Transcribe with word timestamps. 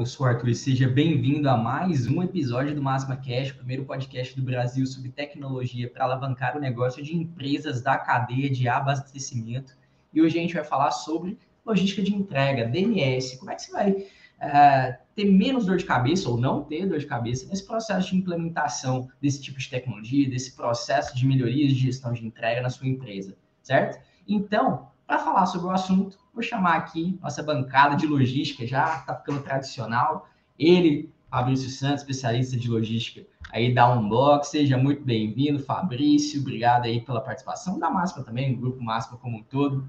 Eu 0.00 0.06
sou 0.06 0.24
o 0.24 0.28
Arthur 0.30 0.48
e 0.48 0.54
seja 0.54 0.88
bem-vindo 0.88 1.46
a 1.46 1.58
mais 1.58 2.06
um 2.06 2.22
episódio 2.22 2.74
do 2.74 2.80
Máxima 2.80 3.16
Cash, 3.16 3.50
o 3.50 3.56
primeiro 3.56 3.84
podcast 3.84 4.34
do 4.34 4.42
Brasil 4.42 4.86
sobre 4.86 5.10
tecnologia 5.10 5.90
para 5.90 6.04
alavancar 6.04 6.56
o 6.56 6.60
negócio 6.60 7.02
de 7.02 7.14
empresas 7.14 7.82
da 7.82 7.98
cadeia 7.98 8.48
de 8.48 8.66
abastecimento. 8.66 9.76
E 10.10 10.22
hoje 10.22 10.38
a 10.38 10.40
gente 10.40 10.54
vai 10.54 10.64
falar 10.64 10.90
sobre 10.90 11.38
logística 11.66 12.02
de 12.02 12.14
entrega, 12.14 12.66
DMS, 12.66 13.36
como 13.36 13.50
é 13.50 13.54
que 13.56 13.62
você 13.62 13.72
vai 13.72 13.90
uh, 13.90 14.96
ter 15.14 15.26
menos 15.26 15.66
dor 15.66 15.76
de 15.76 15.84
cabeça 15.84 16.30
ou 16.30 16.38
não 16.38 16.64
ter 16.64 16.86
dor 16.86 16.98
de 16.98 17.04
cabeça 17.04 17.46
nesse 17.46 17.66
processo 17.66 18.08
de 18.08 18.16
implementação 18.16 19.06
desse 19.20 19.42
tipo 19.42 19.58
de 19.58 19.68
tecnologia, 19.68 20.30
desse 20.30 20.56
processo 20.56 21.14
de 21.14 21.26
melhorias 21.26 21.74
de 21.74 21.78
gestão 21.78 22.14
de 22.14 22.26
entrega 22.26 22.62
na 22.62 22.70
sua 22.70 22.88
empresa, 22.88 23.36
certo? 23.62 24.02
Então, 24.26 24.88
para 25.10 25.18
falar 25.18 25.44
sobre 25.46 25.66
o 25.66 25.70
assunto, 25.70 26.16
vou 26.32 26.40
chamar 26.40 26.76
aqui 26.76 27.18
nossa 27.20 27.42
bancada 27.42 27.96
de 27.96 28.06
logística, 28.06 28.64
já 28.64 28.98
está 28.98 29.12
ficando 29.12 29.42
tradicional. 29.42 30.28
Ele, 30.56 31.12
Fabrício 31.28 31.68
Santos, 31.68 32.02
especialista 32.02 32.56
de 32.56 32.70
logística 32.70 33.26
aí 33.50 33.74
da 33.74 33.92
Unblock. 33.92 34.46
Seja 34.46 34.78
muito 34.78 35.02
bem-vindo, 35.02 35.58
Fabrício. 35.58 36.40
Obrigado 36.40 36.84
aí 36.84 37.00
pela 37.00 37.20
participação 37.20 37.76
da 37.76 37.90
Máxima 37.90 38.22
também, 38.22 38.54
do 38.54 38.60
Grupo 38.60 38.80
Máxima 38.80 39.18
como 39.18 39.38
um 39.38 39.42
todo. 39.42 39.84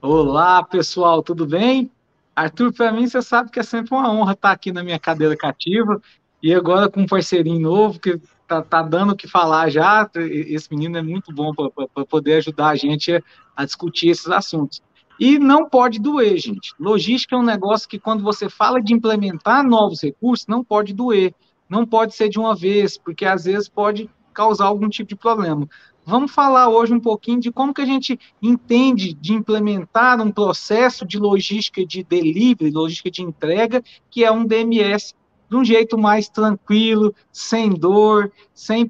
Olá, 0.00 0.62
pessoal, 0.62 1.20
tudo 1.20 1.44
bem? 1.44 1.90
Arthur, 2.36 2.72
para 2.72 2.92
mim, 2.92 3.08
você 3.08 3.20
sabe 3.20 3.50
que 3.50 3.58
é 3.58 3.64
sempre 3.64 3.92
uma 3.92 4.08
honra 4.08 4.34
estar 4.34 4.52
aqui 4.52 4.70
na 4.70 4.84
minha 4.84 5.00
cadeira 5.00 5.36
cativa 5.36 6.00
e 6.40 6.54
agora 6.54 6.88
com 6.88 7.00
um 7.00 7.06
parceirinho 7.06 7.58
novo 7.58 7.98
que 7.98 8.20
tá, 8.46 8.62
tá 8.62 8.82
dando 8.82 9.12
o 9.12 9.16
que 9.16 9.28
falar 9.28 9.70
já. 9.70 10.08
Esse 10.14 10.70
menino 10.70 10.96
é 10.96 11.02
muito 11.02 11.32
bom 11.32 11.52
para 11.54 12.04
poder 12.04 12.34
ajudar 12.34 12.68
a 12.68 12.76
gente 12.76 13.22
a 13.56 13.64
discutir 13.64 14.08
esses 14.08 14.28
assuntos. 14.28 14.82
E 15.18 15.38
não 15.38 15.68
pode 15.68 15.98
doer, 15.98 16.36
gente. 16.38 16.74
Logística 16.78 17.34
é 17.34 17.38
um 17.38 17.44
negócio 17.44 17.88
que, 17.88 17.98
quando 17.98 18.22
você 18.22 18.50
fala 18.50 18.80
de 18.80 18.92
implementar 18.92 19.66
novos 19.66 20.02
recursos, 20.02 20.46
não 20.46 20.62
pode 20.62 20.92
doer. 20.92 21.34
Não 21.68 21.86
pode 21.86 22.14
ser 22.14 22.28
de 22.28 22.38
uma 22.38 22.54
vez, 22.54 22.96
porque 22.98 23.24
às 23.24 23.44
vezes 23.44 23.68
pode 23.68 24.10
causar 24.32 24.66
algum 24.66 24.88
tipo 24.88 25.08
de 25.08 25.16
problema. 25.16 25.66
Vamos 26.04 26.30
falar 26.30 26.68
hoje 26.68 26.94
um 26.94 27.00
pouquinho 27.00 27.40
de 27.40 27.50
como 27.50 27.74
que 27.74 27.80
a 27.80 27.86
gente 27.86 28.20
entende 28.40 29.12
de 29.14 29.32
implementar 29.32 30.20
um 30.20 30.30
processo 30.30 31.04
de 31.04 31.18
logística 31.18 31.84
de 31.84 32.04
delivery, 32.04 32.70
logística 32.70 33.10
de 33.10 33.22
entrega, 33.22 33.82
que 34.08 34.22
é 34.22 34.30
um 34.30 34.46
DMS 34.46 35.14
de 35.48 35.56
um 35.56 35.64
jeito 35.64 35.96
mais 35.96 36.28
tranquilo, 36.28 37.14
sem 37.32 37.70
dor, 37.70 38.32
sem 38.54 38.88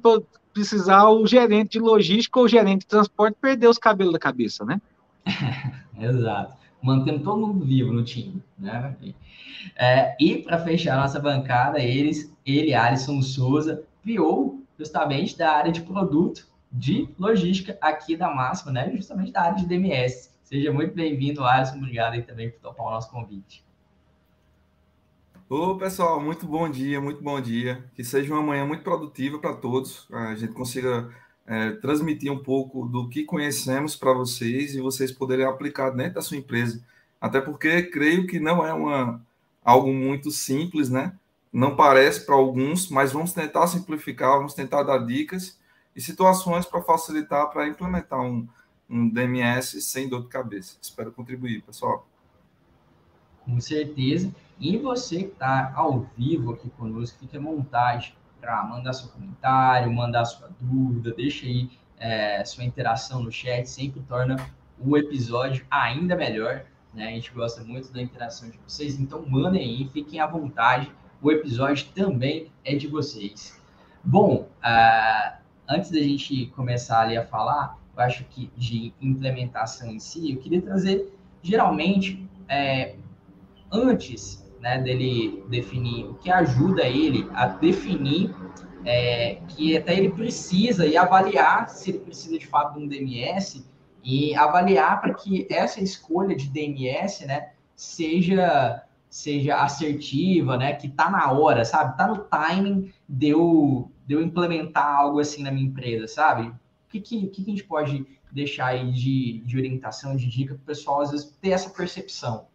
precisar 0.53 1.09
o 1.09 1.25
gerente 1.27 1.73
de 1.73 1.79
logística 1.79 2.39
ou 2.39 2.45
o 2.45 2.49
gerente 2.49 2.81
de 2.81 2.87
transporte 2.87 3.37
perder 3.39 3.67
os 3.67 3.77
cabelos 3.77 4.13
da 4.13 4.19
cabeça, 4.19 4.65
né? 4.65 4.81
Exato. 5.99 6.57
Mantendo 6.81 7.23
todo 7.23 7.47
mundo 7.47 7.65
vivo 7.65 7.91
no 7.91 8.03
time, 8.03 8.41
né? 8.57 8.95
É, 9.75 10.15
e 10.19 10.37
para 10.37 10.59
fechar 10.59 10.95
nossa 10.95 11.19
bancada, 11.19 11.79
eles, 11.79 12.33
ele, 12.45 12.73
Alisson 12.73 13.21
Souza, 13.21 13.83
criou 14.01 14.63
justamente 14.77 15.37
da 15.37 15.51
área 15.51 15.71
de 15.71 15.81
produto 15.81 16.47
de 16.71 17.09
logística 17.17 17.77
aqui 17.81 18.15
da 18.15 18.33
Máxima, 18.33 18.71
né? 18.71 18.91
Justamente 18.95 19.31
da 19.31 19.41
área 19.41 19.57
de 19.57 19.65
DMS. 19.65 20.31
Seja 20.43 20.71
muito 20.71 20.93
bem-vindo, 20.93 21.43
Alisson. 21.43 21.77
Obrigado 21.77 22.13
aí 22.13 22.21
também 22.21 22.49
por 22.51 22.59
topar 22.59 22.87
o 22.87 22.91
nosso 22.91 23.09
convite. 23.09 23.66
Ô, 25.49 25.77
pessoal, 25.77 26.21
muito 26.21 26.45
bom 26.45 26.69
dia, 26.69 26.99
muito 26.99 27.23
bom 27.23 27.39
dia. 27.39 27.81
Que 27.95 28.03
seja 28.03 28.33
uma 28.33 28.43
manhã 28.43 28.65
muito 28.65 28.83
produtiva 28.83 29.39
para 29.39 29.53
todos. 29.55 30.05
A 30.11 30.35
gente 30.35 30.51
consiga 30.51 31.09
é, 31.45 31.71
transmitir 31.71 32.29
um 32.29 32.43
pouco 32.43 32.85
do 32.85 33.07
que 33.07 33.23
conhecemos 33.23 33.95
para 33.95 34.11
vocês 34.11 34.75
e 34.75 34.81
vocês 34.81 35.09
poderem 35.09 35.45
aplicar 35.45 35.91
dentro 35.91 36.15
da 36.15 36.21
sua 36.21 36.35
empresa. 36.35 36.83
Até 37.21 37.39
porque 37.39 37.83
creio 37.83 38.27
que 38.27 38.41
não 38.41 38.65
é 38.65 38.73
uma, 38.73 39.25
algo 39.63 39.93
muito 39.93 40.31
simples, 40.31 40.89
né? 40.89 41.17
Não 41.51 41.77
parece 41.77 42.25
para 42.25 42.35
alguns, 42.35 42.89
mas 42.89 43.13
vamos 43.13 43.31
tentar 43.31 43.67
simplificar, 43.67 44.37
vamos 44.37 44.53
tentar 44.53 44.83
dar 44.83 44.97
dicas 44.97 45.57
e 45.95 46.01
situações 46.01 46.65
para 46.65 46.81
facilitar 46.81 47.49
para 47.51 47.69
implementar 47.69 48.19
um, 48.19 48.45
um 48.89 49.07
DMS 49.07 49.81
sem 49.81 50.09
dor 50.09 50.23
de 50.23 50.27
cabeça. 50.27 50.75
Espero 50.81 51.09
contribuir, 51.09 51.61
pessoal. 51.61 52.05
Com 53.45 53.61
certeza. 53.61 54.29
E 54.59 54.77
você 54.77 55.23
que 55.23 55.33
está 55.33 55.71
ao 55.75 56.07
vivo 56.17 56.53
aqui 56.53 56.69
conosco, 56.71 57.19
fique 57.19 57.37
à 57.37 57.39
vontade 57.39 58.17
para 58.41 58.63
mandar 58.63 58.93
seu 58.93 59.09
comentário, 59.09 59.91
mandar 59.93 60.25
sua 60.25 60.49
dúvida, 60.59 61.13
deixa 61.13 61.45
aí 61.45 61.69
é, 61.99 62.43
sua 62.43 62.63
interação 62.63 63.21
no 63.21 63.31
chat, 63.31 63.65
sempre 63.67 64.01
torna 64.01 64.35
o 64.79 64.97
episódio 64.97 65.65
ainda 65.69 66.15
melhor. 66.15 66.65
Né? 66.93 67.07
A 67.07 67.11
gente 67.11 67.31
gosta 67.31 67.63
muito 67.63 67.91
da 67.91 68.01
interação 68.01 68.49
de 68.49 68.57
vocês, 68.65 68.99
então 68.99 69.23
mandem 69.27 69.61
aí, 69.61 69.89
fiquem 69.89 70.19
à 70.19 70.25
vontade. 70.25 70.91
O 71.21 71.31
episódio 71.31 71.87
também 71.93 72.51
é 72.63 72.75
de 72.75 72.87
vocês. 72.87 73.61
Bom, 74.03 74.47
uh, 74.63 75.37
antes 75.67 75.91
da 75.91 75.99
gente 75.99 76.47
começar 76.55 77.01
ali 77.01 77.17
a 77.17 77.25
falar, 77.25 77.77
eu 77.95 78.03
acho 78.03 78.23
que 78.25 78.51
de 78.55 78.93
implementação 79.01 79.91
em 79.91 79.99
si, 79.99 80.31
eu 80.31 80.37
queria 80.37 80.61
trazer, 80.61 81.13
geralmente, 81.41 82.27
é, 82.47 82.95
antes 83.71 84.46
né, 84.59 84.79
dele 84.79 85.43
definir, 85.47 86.05
o 86.05 86.15
que 86.15 86.29
ajuda 86.29 86.83
ele 86.83 87.27
a 87.33 87.47
definir 87.47 88.33
é, 88.85 89.41
que 89.49 89.75
até 89.75 89.95
ele 89.95 90.09
precisa 90.09 90.85
e 90.85 90.95
avaliar 90.95 91.69
se 91.69 91.91
ele 91.91 91.99
precisa 91.99 92.37
de 92.37 92.47
fato 92.47 92.77
de 92.77 92.83
um 92.83 92.87
DMS 92.87 93.65
e 94.03 94.33
avaliar 94.35 95.01
para 95.01 95.13
que 95.13 95.45
essa 95.49 95.81
escolha 95.81 96.35
de 96.35 96.47
DMS, 96.49 97.25
né, 97.25 97.51
seja 97.75 98.83
seja 99.09 99.55
assertiva, 99.55 100.57
né, 100.57 100.73
que 100.73 100.89
tá 100.89 101.09
na 101.09 101.31
hora, 101.31 101.63
sabe? 101.63 101.97
Tá 101.97 102.07
no 102.07 102.17
timing 102.25 102.91
de 103.07 103.29
eu, 103.29 103.89
de 104.05 104.13
eu 104.13 104.21
implementar 104.21 104.85
algo 104.85 105.19
assim 105.19 105.41
na 105.41 105.51
minha 105.51 105.65
empresa, 105.65 106.07
sabe? 106.07 106.49
O 106.49 106.55
que, 106.89 106.99
que, 106.99 107.27
que 107.27 107.41
a 107.41 107.45
gente 107.45 107.63
pode 107.63 108.05
deixar 108.31 108.67
aí 108.67 108.91
de, 108.91 109.41
de 109.45 109.57
orientação, 109.57 110.15
de 110.15 110.27
dica 110.27 110.53
para 110.53 110.61
o 110.61 110.65
pessoal, 110.65 111.01
às 111.01 111.11
vezes, 111.11 111.25
ter 111.41 111.49
essa 111.49 111.69
percepção? 111.69 112.47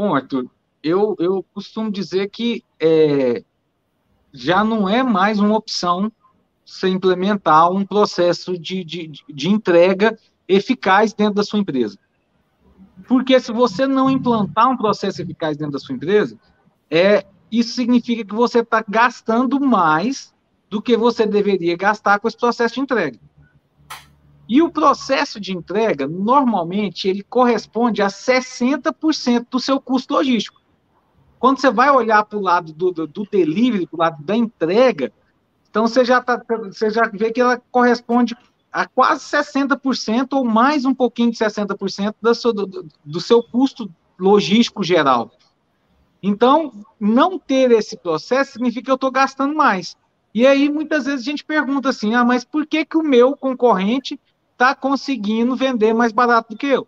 Bom, 0.00 0.14
Arthur, 0.14 0.46
eu, 0.82 1.14
eu 1.18 1.44
costumo 1.52 1.92
dizer 1.92 2.30
que 2.30 2.64
é, 2.80 3.44
já 4.32 4.64
não 4.64 4.88
é 4.88 5.02
mais 5.02 5.38
uma 5.38 5.54
opção 5.54 6.10
você 6.64 6.88
implementar 6.88 7.70
um 7.70 7.84
processo 7.84 8.56
de, 8.58 8.82
de, 8.82 9.12
de 9.28 9.50
entrega 9.50 10.18
eficaz 10.48 11.12
dentro 11.12 11.34
da 11.34 11.44
sua 11.44 11.58
empresa. 11.58 11.98
Porque 13.06 13.38
se 13.38 13.52
você 13.52 13.86
não 13.86 14.08
implantar 14.08 14.70
um 14.70 14.76
processo 14.78 15.20
eficaz 15.20 15.58
dentro 15.58 15.74
da 15.74 15.78
sua 15.78 15.94
empresa, 15.94 16.34
é, 16.90 17.26
isso 17.52 17.74
significa 17.74 18.24
que 18.24 18.34
você 18.34 18.60
está 18.60 18.82
gastando 18.88 19.60
mais 19.60 20.34
do 20.70 20.80
que 20.80 20.96
você 20.96 21.26
deveria 21.26 21.76
gastar 21.76 22.20
com 22.20 22.26
esse 22.26 22.38
processo 22.38 22.76
de 22.76 22.80
entrega. 22.80 23.20
E 24.50 24.60
o 24.60 24.68
processo 24.68 25.38
de 25.38 25.56
entrega, 25.56 26.08
normalmente, 26.08 27.08
ele 27.08 27.22
corresponde 27.22 28.02
a 28.02 28.08
60% 28.08 29.46
do 29.48 29.60
seu 29.60 29.80
custo 29.80 30.12
logístico. 30.12 30.60
Quando 31.38 31.60
você 31.60 31.70
vai 31.70 31.88
olhar 31.88 32.24
para 32.24 32.36
o 32.36 32.42
lado 32.42 32.72
do, 32.72 32.90
do, 32.90 33.06
do 33.06 33.24
delivery, 33.30 33.86
para 33.86 33.96
o 33.96 34.00
lado 34.00 34.24
da 34.24 34.36
entrega, 34.36 35.12
então 35.70 35.86
você 35.86 36.04
já, 36.04 36.20
tá, 36.20 36.42
você 36.64 36.90
já 36.90 37.02
vê 37.02 37.30
que 37.30 37.40
ela 37.40 37.62
corresponde 37.70 38.36
a 38.72 38.88
quase 38.88 39.24
60% 39.24 40.32
ou 40.32 40.44
mais 40.44 40.84
um 40.84 40.96
pouquinho 40.96 41.30
de 41.30 41.38
60% 41.38 42.16
do 42.20 42.34
seu, 42.34 42.52
do, 42.52 42.88
do 43.04 43.20
seu 43.20 43.44
custo 43.44 43.88
logístico 44.18 44.82
geral. 44.82 45.30
Então, 46.20 46.72
não 46.98 47.38
ter 47.38 47.70
esse 47.70 47.96
processo 47.96 48.54
significa 48.54 48.86
que 48.86 48.90
eu 48.90 48.96
estou 48.96 49.12
gastando 49.12 49.54
mais. 49.54 49.96
E 50.34 50.44
aí, 50.44 50.68
muitas 50.68 51.04
vezes, 51.04 51.20
a 51.20 51.30
gente 51.30 51.44
pergunta 51.44 51.88
assim: 51.90 52.16
ah, 52.16 52.24
mas 52.24 52.44
por 52.44 52.66
que, 52.66 52.84
que 52.84 52.98
o 52.98 53.02
meu 53.02 53.36
concorrente 53.36 54.20
está 54.60 54.74
conseguindo 54.74 55.56
vender 55.56 55.94
mais 55.94 56.12
barato 56.12 56.50
do 56.50 56.58
que 56.58 56.66
eu? 56.66 56.86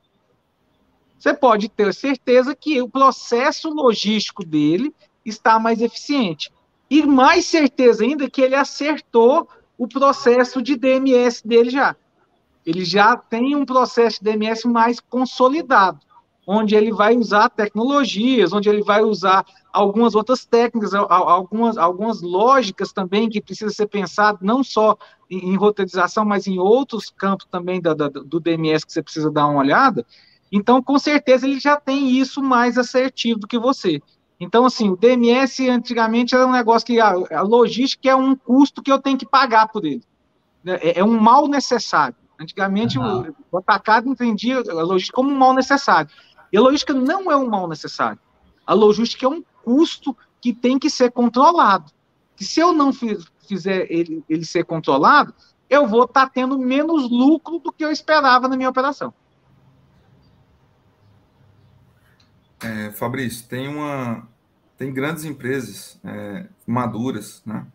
Você 1.19 1.32
pode 1.32 1.70
ter 1.70 1.94
certeza 1.94 2.54
que 2.54 2.82
o 2.82 2.88
processo 2.88 3.70
logístico 3.70 4.44
dele 4.44 4.94
está 5.24 5.58
mais 5.58 5.80
eficiente. 5.80 6.52
E 6.90 7.02
mais 7.06 7.46
certeza 7.46 8.04
ainda 8.04 8.28
que 8.28 8.42
ele 8.42 8.54
acertou 8.54 9.48
o 9.78 9.88
processo 9.88 10.60
de 10.60 10.76
DMS 10.76 11.46
dele 11.46 11.70
já. 11.70 11.96
Ele 12.66 12.84
já 12.84 13.16
tem 13.16 13.56
um 13.56 13.64
processo 13.64 14.22
de 14.22 14.30
DMS 14.30 14.68
mais 14.68 15.00
consolidado 15.00 16.00
onde 16.46 16.74
ele 16.74 16.92
vai 16.92 17.16
usar 17.16 17.48
tecnologias, 17.48 18.52
onde 18.52 18.68
ele 18.68 18.82
vai 18.82 19.02
usar 19.02 19.44
algumas 19.72 20.14
outras 20.14 20.44
técnicas, 20.44 20.92
algumas, 20.92 21.78
algumas 21.78 22.20
lógicas 22.20 22.92
também 22.92 23.28
que 23.28 23.40
precisa 23.40 23.70
ser 23.70 23.86
pensado 23.86 24.40
não 24.42 24.62
só 24.62 24.96
em, 25.30 25.52
em 25.52 25.56
roteirização, 25.56 26.24
mas 26.24 26.46
em 26.46 26.58
outros 26.58 27.10
campos 27.10 27.46
também 27.50 27.80
da, 27.80 27.94
da, 27.94 28.08
do 28.08 28.40
DMS 28.40 28.84
que 28.84 28.92
você 28.92 29.02
precisa 29.02 29.30
dar 29.30 29.46
uma 29.46 29.60
olhada. 29.60 30.04
Então, 30.50 30.82
com 30.82 30.98
certeza, 30.98 31.46
ele 31.46 31.58
já 31.58 31.76
tem 31.76 32.10
isso 32.10 32.42
mais 32.42 32.76
assertivo 32.76 33.40
do 33.40 33.46
que 33.46 33.58
você. 33.58 34.02
Então, 34.38 34.66
assim, 34.66 34.90
o 34.90 34.96
DMS 34.96 35.70
antigamente 35.70 36.34
era 36.34 36.46
um 36.46 36.52
negócio 36.52 36.86
que 36.86 37.00
a, 37.00 37.10
a 37.10 37.42
logística 37.42 38.10
é 38.10 38.14
um 38.14 38.34
custo 38.34 38.82
que 38.82 38.90
eu 38.90 38.98
tenho 38.98 39.16
que 39.16 39.24
pagar 39.24 39.68
por 39.68 39.84
ele. 39.84 40.02
É, 40.66 40.98
é 40.98 41.04
um 41.04 41.18
mal 41.18 41.46
necessário. 41.46 42.16
Antigamente, 42.38 42.98
uhum. 42.98 43.20
o, 43.20 43.34
o 43.52 43.58
atacado 43.58 44.08
entendia 44.08 44.58
a 44.58 44.82
logística 44.82 45.14
como 45.14 45.30
um 45.30 45.38
mal 45.38 45.54
necessário. 45.54 46.10
E 46.52 46.56
a 46.56 46.60
logística 46.60 46.93
não 46.93 47.31
é 47.32 47.37
um 47.37 47.49
mal 47.49 47.66
necessário. 47.66 48.19
A 48.66 48.75
logística 48.75 49.25
é 49.25 49.28
um 49.28 49.43
custo 49.64 50.16
que 50.40 50.52
tem 50.52 50.78
que 50.78 50.90
ser 50.90 51.10
controlado. 51.10 51.90
Que 52.37 52.44
se 52.44 52.60
eu 52.60 52.72
não 52.72 52.93
fizer 52.93 53.87
ele, 53.90 54.22
ele 54.28 54.44
ser 54.44 54.64
controlado, 54.64 55.34
eu 55.70 55.87
vou 55.87 56.04
estar 56.04 56.26
tá 56.26 56.32
tendo 56.32 56.58
menos 56.58 57.10
lucro 57.10 57.58
do 57.58 57.72
que 57.72 57.84
eu 57.84 57.90
esperava 57.90 58.49
na 58.49 58.56
minha 58.56 58.69
operação. 58.69 59.14
É, 62.60 62.93
Fabrício, 62.93 63.49
tem 63.49 63.66
uma 63.66 64.28
tem 64.76 64.93
grandes 64.93 65.25
empresas 65.25 66.00
é, 66.04 66.49
maduras, 66.66 67.40
né, 67.46 67.66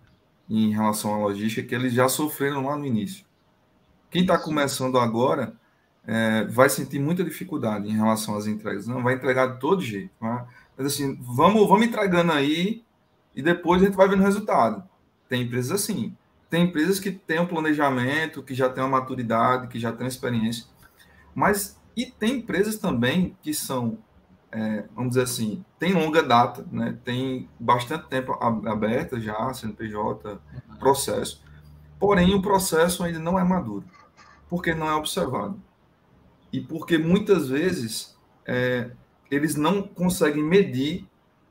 em 0.49 0.71
relação 0.71 1.13
à 1.13 1.17
logística 1.17 1.65
que 1.65 1.73
eles 1.73 1.93
já 1.93 2.09
sofreram 2.09 2.65
lá 2.65 2.77
no 2.77 2.85
início. 2.85 3.25
Quem 4.09 4.21
está 4.21 4.37
começando 4.37 4.97
agora 4.97 5.55
é, 6.07 6.45
vai 6.45 6.69
sentir 6.69 6.99
muita 6.99 7.21
dificuldade 7.21 7.89
em 7.89 7.95
relação 7.95 8.37
às 8.37 8.47
entregas. 8.47 8.87
Não 8.87 9.03
vai 9.03 9.15
entregar 9.15 9.47
de 9.47 9.59
todo 9.59 9.81
jeito. 9.81 10.11
Né? 10.21 10.45
Mas 10.77 10.87
assim, 10.87 11.19
vamos, 11.21 11.67
vamos 11.67 11.85
entregando 11.85 12.31
aí 12.31 12.85
e 13.35 13.41
depois 13.41 13.81
a 13.81 13.85
gente 13.85 13.97
vai 13.97 14.07
vendo 14.07 14.21
o 14.21 14.23
resultado. 14.23 14.81
Tem 15.27 15.43
empresas 15.43 15.81
assim. 15.81 16.15
Tem 16.49 16.63
empresas 16.63 16.97
que 16.97 17.11
têm 17.11 17.41
um 17.41 17.45
planejamento, 17.45 18.41
que 18.41 18.55
já 18.55 18.69
têm 18.69 18.81
uma 18.81 19.01
maturidade, 19.01 19.67
que 19.67 19.77
já 19.77 19.91
têm 19.91 20.07
experiência. 20.07 20.65
Mas, 21.35 21.77
e 21.93 22.05
tem 22.05 22.37
empresas 22.37 22.77
também 22.77 23.35
que 23.41 23.53
são, 23.53 23.97
é, 24.49 24.85
vamos 24.95 25.09
dizer 25.09 25.23
assim, 25.23 25.65
tem 25.77 25.91
longa 25.91 26.23
data, 26.23 26.65
né? 26.71 26.97
tem 27.03 27.49
bastante 27.59 28.07
tempo 28.07 28.31
aberta 28.41 29.19
já, 29.19 29.53
CNPJ, 29.53 30.39
processo. 30.79 31.43
Porém, 31.99 32.33
o 32.33 32.41
processo 32.41 33.03
ainda 33.03 33.19
não 33.19 33.37
é 33.37 33.43
maduro, 33.43 33.83
porque 34.49 34.73
não 34.73 34.87
é 34.87 34.95
observado 34.95 35.61
e 36.51 36.61
porque 36.61 36.97
muitas 36.97 37.49
vezes 37.49 38.17
é, 38.45 38.89
eles 39.29 39.55
não 39.55 39.83
conseguem 39.83 40.43
medir 40.43 41.07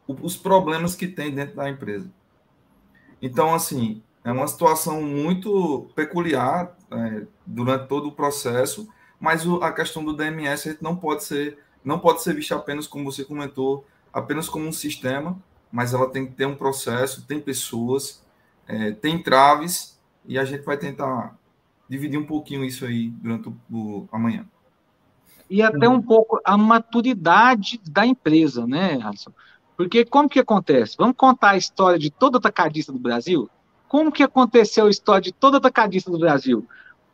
os 0.09 0.37
problemas 0.37 0.95
que 0.95 1.07
tem 1.07 1.35
dentro 1.35 1.57
da 1.57 1.69
empresa. 1.69 2.11
Então, 3.21 3.55
assim, 3.55 4.03
é 4.25 4.31
uma 4.31 4.47
situação 4.47 5.03
muito 5.03 5.91
peculiar 5.95 6.77
é, 6.91 7.27
durante 7.45 7.89
todo 7.89 8.09
o 8.09 8.13
processo, 8.13 8.89
mas 9.21 9.47
o, 9.47 9.57
a 9.57 9.73
questão 9.73 10.05
do 10.05 10.15
DMS 10.15 10.69
a 10.69 10.73
gente 10.73 10.83
não 10.83 10.97
pode 10.97 11.25
ser 11.25 11.59
não 11.85 12.01
pode 12.01 12.21
ser 12.21 12.35
vista 12.35 12.57
apenas 12.57 12.89
como 12.89 13.05
você 13.05 13.25
comentou, 13.25 13.87
apenas 14.13 14.49
como 14.49 14.67
um 14.67 14.73
sistema, 14.73 15.41
mas 15.71 15.95
ela 15.95 16.11
tem 16.11 16.27
que 16.27 16.33
ter 16.33 16.45
um 16.45 16.57
processo, 16.57 17.25
tem 17.25 17.41
pessoas, 17.41 18.25
é, 18.67 18.91
tem 18.91 19.23
traves 19.23 19.97
e 20.25 20.37
a 20.37 20.45
gente 20.45 20.65
vai 20.65 20.77
tentar 20.77 21.39
dividir 21.89 22.19
um 22.19 22.27
pouquinho 22.27 22.65
isso 22.65 22.85
aí 22.85 23.11
durante 23.11 23.49
o, 23.49 23.57
o 23.71 24.09
amanhã 24.11 24.45
e 25.49 25.63
até 25.63 25.89
um 25.89 26.03
pouco 26.03 26.41
a 26.45 26.57
maturidade 26.57 27.81
da 27.89 28.07
empresa, 28.07 28.67
né, 28.67 29.01
Alisson? 29.03 29.33
Porque 29.77 30.05
como 30.05 30.29
que 30.29 30.41
acontece? 30.41 30.97
Vamos 30.99 31.17
contar 31.17 31.51
a 31.51 31.57
história 31.57 31.99
de 31.99 32.11
toda 32.11 32.39
atacadista 32.39 32.93
do 32.93 32.99
Brasil? 32.99 33.49
Como 33.89 34.11
que 34.11 34.23
aconteceu 34.23 34.87
a 34.87 34.91
história 34.91 35.21
de 35.21 35.33
toda 35.33 35.59
atacadista 35.59 36.11
do 36.11 36.19
Brasil? 36.19 36.67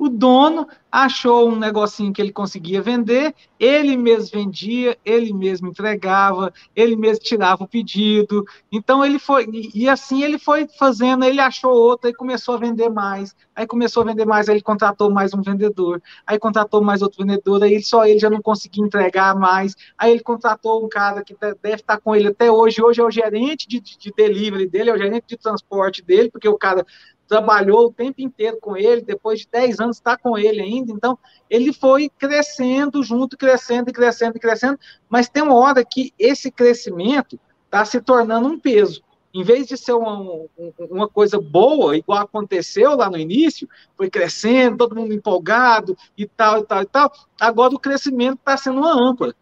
O 0.02 0.08
dono 0.08 0.66
achou 0.90 1.48
um 1.48 1.54
negocinho 1.54 2.12
que 2.12 2.20
ele 2.20 2.32
conseguia 2.32 2.82
vender, 2.82 3.32
ele 3.56 3.96
mesmo 3.96 4.36
vendia, 4.36 4.98
ele 5.04 5.32
mesmo 5.32 5.68
entregava, 5.68 6.52
ele 6.74 6.96
mesmo 6.96 7.22
tirava 7.22 7.62
o 7.62 7.68
pedido. 7.68 8.44
Então 8.70 9.04
ele 9.04 9.20
foi 9.20 9.48
e 9.72 9.88
assim 9.88 10.24
ele 10.24 10.40
foi 10.40 10.66
fazendo, 10.76 11.24
ele 11.24 11.40
achou 11.40 11.72
outra 11.72 12.10
e 12.10 12.14
começou 12.14 12.56
a 12.56 12.58
vender 12.58 12.88
mais. 12.88 13.32
Aí 13.54 13.64
começou 13.64 14.02
a 14.02 14.06
vender 14.06 14.26
mais, 14.26 14.48
aí 14.48 14.56
ele 14.56 14.62
contratou 14.62 15.08
mais 15.08 15.32
um 15.32 15.40
vendedor, 15.40 16.02
aí 16.26 16.36
contratou 16.36 16.82
mais 16.82 17.00
outro 17.00 17.24
vendedor, 17.24 17.62
aí 17.62 17.80
só 17.80 18.04
ele 18.04 18.18
já 18.18 18.28
não 18.28 18.42
conseguia 18.42 18.84
entregar 18.84 19.36
mais. 19.36 19.76
Aí 19.96 20.10
ele 20.10 20.20
contratou 20.20 20.84
um 20.84 20.88
cara 20.88 21.22
que 21.22 21.36
deve 21.62 21.76
estar 21.76 22.00
com 22.00 22.16
ele 22.16 22.26
até 22.26 22.50
hoje, 22.50 22.82
hoje 22.82 23.00
é 23.00 23.04
o 23.04 23.10
gerente 23.10 23.68
de, 23.68 23.78
de 23.78 24.12
delivery 24.16 24.66
dele, 24.66 24.90
é 24.90 24.94
o 24.94 24.98
gerente 24.98 25.26
de 25.28 25.36
transporte 25.36 26.02
dele, 26.02 26.28
porque 26.28 26.48
o 26.48 26.58
cara 26.58 26.84
trabalhou 27.32 27.86
o 27.86 27.92
tempo 27.92 28.20
inteiro 28.20 28.58
com 28.60 28.76
ele, 28.76 29.00
depois 29.00 29.40
de 29.40 29.48
10 29.50 29.80
anos 29.80 29.96
está 29.96 30.18
com 30.18 30.36
ele 30.36 30.60
ainda. 30.60 30.92
Então, 30.92 31.18
ele 31.48 31.72
foi 31.72 32.10
crescendo 32.10 33.02
junto, 33.02 33.38
crescendo 33.38 33.88
e 33.88 33.92
crescendo 33.92 34.36
e 34.36 34.40
crescendo, 34.40 34.78
mas 35.08 35.30
tem 35.30 35.42
uma 35.42 35.54
hora 35.54 35.82
que 35.82 36.12
esse 36.18 36.50
crescimento 36.50 37.40
está 37.64 37.86
se 37.86 38.02
tornando 38.02 38.46
um 38.46 38.60
peso. 38.60 39.02
Em 39.32 39.42
vez 39.42 39.66
de 39.66 39.78
ser 39.78 39.94
uma, 39.94 40.44
uma 40.90 41.08
coisa 41.08 41.40
boa, 41.40 41.96
igual 41.96 42.18
aconteceu 42.18 42.94
lá 42.96 43.08
no 43.08 43.16
início, 43.16 43.66
foi 43.96 44.10
crescendo, 44.10 44.76
todo 44.76 44.94
mundo 44.94 45.14
empolgado 45.14 45.96
e 46.18 46.26
tal, 46.26 46.58
e 46.58 46.66
tal, 46.66 46.82
e 46.82 46.86
tal, 46.86 47.12
agora 47.40 47.74
o 47.74 47.80
crescimento 47.80 48.40
está 48.40 48.58
sendo 48.58 48.80
uma 48.80 48.92
âncora. 48.92 49.34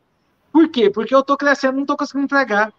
Por 0.52 0.68
quê? 0.68 0.90
Porque 0.90 1.12
eu 1.12 1.20
estou 1.20 1.36
crescendo 1.36 1.74
não 1.74 1.82
estou 1.82 1.96
conseguindo 1.96 2.26
entregar. 2.26 2.72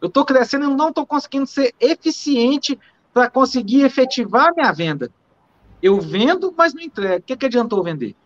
Eu 0.00 0.08
estou 0.08 0.24
crescendo 0.24 0.64
e 0.64 0.74
não 0.74 0.88
estou 0.88 1.06
conseguindo 1.06 1.46
ser 1.46 1.74
eficiente 1.78 2.78
para 3.14 3.30
conseguir 3.30 3.82
efetivar 3.82 4.52
minha 4.54 4.72
venda. 4.72 5.10
Eu 5.80 6.00
vendo, 6.00 6.52
mas 6.56 6.74
não 6.74 6.82
entrego. 6.82 7.20
O 7.20 7.22
que, 7.22 7.36
que 7.36 7.46
adiantou 7.46 7.84
vender? 7.84 8.16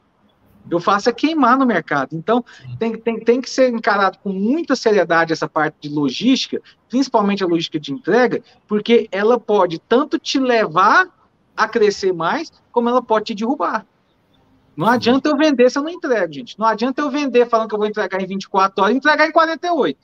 Eu 0.71 0.81
faço 0.81 1.09
é 1.09 1.13
queimar 1.13 1.59
no 1.59 1.67
mercado. 1.67 2.15
Então, 2.15 2.45
tem, 2.79 2.97
tem, 2.97 3.21
tem 3.21 3.41
que 3.41 3.49
ser 3.49 3.69
encarado 3.69 4.19
com 4.19 4.31
muita 4.31 4.75
seriedade 4.75 5.33
essa 5.33 5.49
parte 5.49 5.77
de 5.81 5.95
logística, 5.95 6.61
principalmente 6.89 7.45
a 7.45 7.47
logística 7.47 7.79
de 7.79 7.93
entrega, 7.93 8.43
porque 8.67 9.09
ela 9.13 9.39
pode 9.39 9.79
tanto 9.79 10.19
te 10.19 10.39
levar 10.39 11.07
a 11.57 11.69
crescer 11.69 12.13
mais, 12.13 12.53
como 12.71 12.89
ela 12.89 13.03
pode 13.03 13.27
te 13.27 13.35
derrubar. 13.35 13.87
Não 14.77 14.87
adianta 14.87 15.29
eu 15.29 15.37
vender 15.37 15.71
se 15.71 15.79
eu 15.79 15.83
não 15.83 15.91
entrego, 15.91 16.33
gente. 16.33 16.59
Não 16.59 16.67
adianta 16.67 17.03
eu 17.03 17.11
vender 17.11 17.49
falando 17.49 17.69
que 17.69 17.75
eu 17.75 17.79
vou 17.79 17.89
entregar 17.89 18.23
em 18.23 18.27
24 18.27 18.85
horas 18.85 18.95
e 18.95 18.99
entregar 18.99 19.27
em 19.27 19.33
48. 19.33 19.99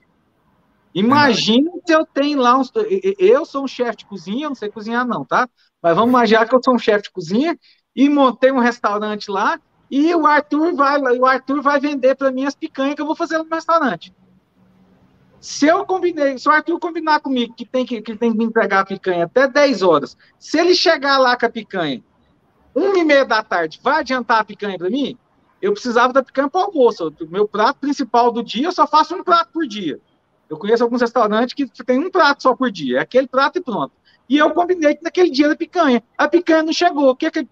Imagina 0.94 1.70
se 1.84 1.92
eu 1.92 2.06
tenho 2.06 2.38
lá 2.38 2.56
uns. 2.56 2.72
Eu 3.18 3.44
sou 3.44 3.64
um 3.64 3.68
chefe 3.68 3.98
de 3.98 4.06
cozinha, 4.06 4.46
eu 4.46 4.50
não 4.50 4.54
sei 4.54 4.70
cozinhar, 4.70 5.06
não, 5.06 5.24
tá? 5.24 5.48
Mas 5.82 5.94
vamos 5.96 6.10
imaginar 6.10 6.48
que 6.48 6.54
eu 6.54 6.60
sou 6.64 6.74
um 6.74 6.78
chefe 6.78 7.04
de 7.04 7.10
cozinha 7.10 7.58
e 7.94 8.08
montei 8.08 8.52
um 8.52 8.60
restaurante 8.60 9.30
lá 9.30 9.60
e 9.90 10.14
o 10.14 10.26
Arthur 10.26 10.74
vai, 10.74 10.98
o 11.00 11.26
Arthur 11.26 11.62
vai 11.62 11.78
vender 11.78 12.14
para 12.14 12.30
mim 12.30 12.46
as 12.46 12.54
picanhas 12.54 12.94
que 12.94 13.02
eu 13.02 13.06
vou 13.06 13.14
fazer 13.14 13.38
no 13.38 13.48
restaurante. 13.48 14.14
Se 15.40 15.66
eu 15.66 15.84
combinei, 15.84 16.38
se 16.38 16.48
o 16.48 16.52
Arthur 16.52 16.78
combinar 16.78 17.20
comigo 17.20 17.54
que 17.54 17.66
tem 17.66 17.84
que, 17.84 18.00
que 18.00 18.16
tem 18.16 18.32
que 18.32 18.38
me 18.38 18.44
entregar 18.44 18.80
a 18.80 18.86
picanha 18.86 19.24
até 19.24 19.46
10 19.46 19.82
horas, 19.82 20.16
se 20.38 20.58
ele 20.58 20.74
chegar 20.74 21.18
lá 21.18 21.36
com 21.36 21.44
a 21.44 21.50
picanha, 21.50 22.02
uma 22.74 22.98
e 22.98 23.04
meia 23.04 23.24
da 23.24 23.42
tarde, 23.42 23.78
vai 23.82 24.00
adiantar 24.00 24.40
a 24.40 24.44
picanha 24.44 24.78
para 24.78 24.88
mim? 24.88 25.18
Eu 25.60 25.72
precisava 25.72 26.12
da 26.12 26.22
picanha 26.22 26.48
para 26.48 26.62
o 26.62 26.64
almoço. 26.64 27.14
O 27.20 27.26
meu 27.26 27.46
prato 27.46 27.78
principal 27.78 28.32
do 28.32 28.42
dia, 28.42 28.66
eu 28.66 28.72
só 28.72 28.86
faço 28.86 29.14
um 29.14 29.22
prato 29.22 29.50
por 29.52 29.66
dia. 29.66 30.00
Eu 30.54 30.58
conheço 30.58 30.84
alguns 30.84 31.00
restaurantes 31.00 31.52
que 31.52 31.66
tem 31.84 31.98
um 31.98 32.10
prato 32.10 32.42
só 32.42 32.54
por 32.54 32.70
dia, 32.70 32.98
é 32.98 33.00
aquele 33.00 33.26
prato 33.26 33.58
e 33.58 33.62
pronto. 33.62 33.92
E 34.28 34.38
eu 34.38 34.50
combinei 34.50 34.94
que 34.94 35.02
naquele 35.02 35.30
dia 35.30 35.48
da 35.48 35.56
picanha. 35.56 36.02
A 36.16 36.28
picanha 36.28 36.62
não 36.62 36.72
chegou. 36.72 37.10
O 37.10 37.16
que, 37.16 37.30
que 37.30 37.46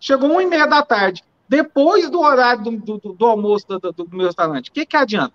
chegou 0.00 0.30
uma 0.30 0.42
e 0.42 0.46
meia 0.46 0.66
da 0.66 0.82
tarde, 0.82 1.22
depois 1.48 2.08
do 2.10 2.20
horário 2.20 2.62
do, 2.62 2.98
do, 2.98 3.12
do 3.12 3.26
almoço 3.26 3.66
do, 3.68 3.92
do, 3.92 4.08
meu 4.16 4.26
restaurante. 4.26 4.70
O 4.70 4.72
que, 4.72 4.86
que 4.86 4.96
adianta? 4.96 5.34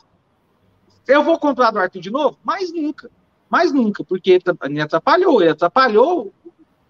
Eu 1.07 1.23
vou 1.23 1.39
comprar 1.39 1.71
do 1.71 1.79
Arthur 1.79 2.01
de 2.01 2.11
novo? 2.11 2.37
Mais 2.43 2.73
nunca. 2.73 3.09
Mais 3.49 3.71
nunca, 3.71 4.03
porque 4.03 4.39
ele 4.63 4.81
atrapalhou, 4.81 5.41
ele 5.41 5.51
atrapalhou 5.51 6.33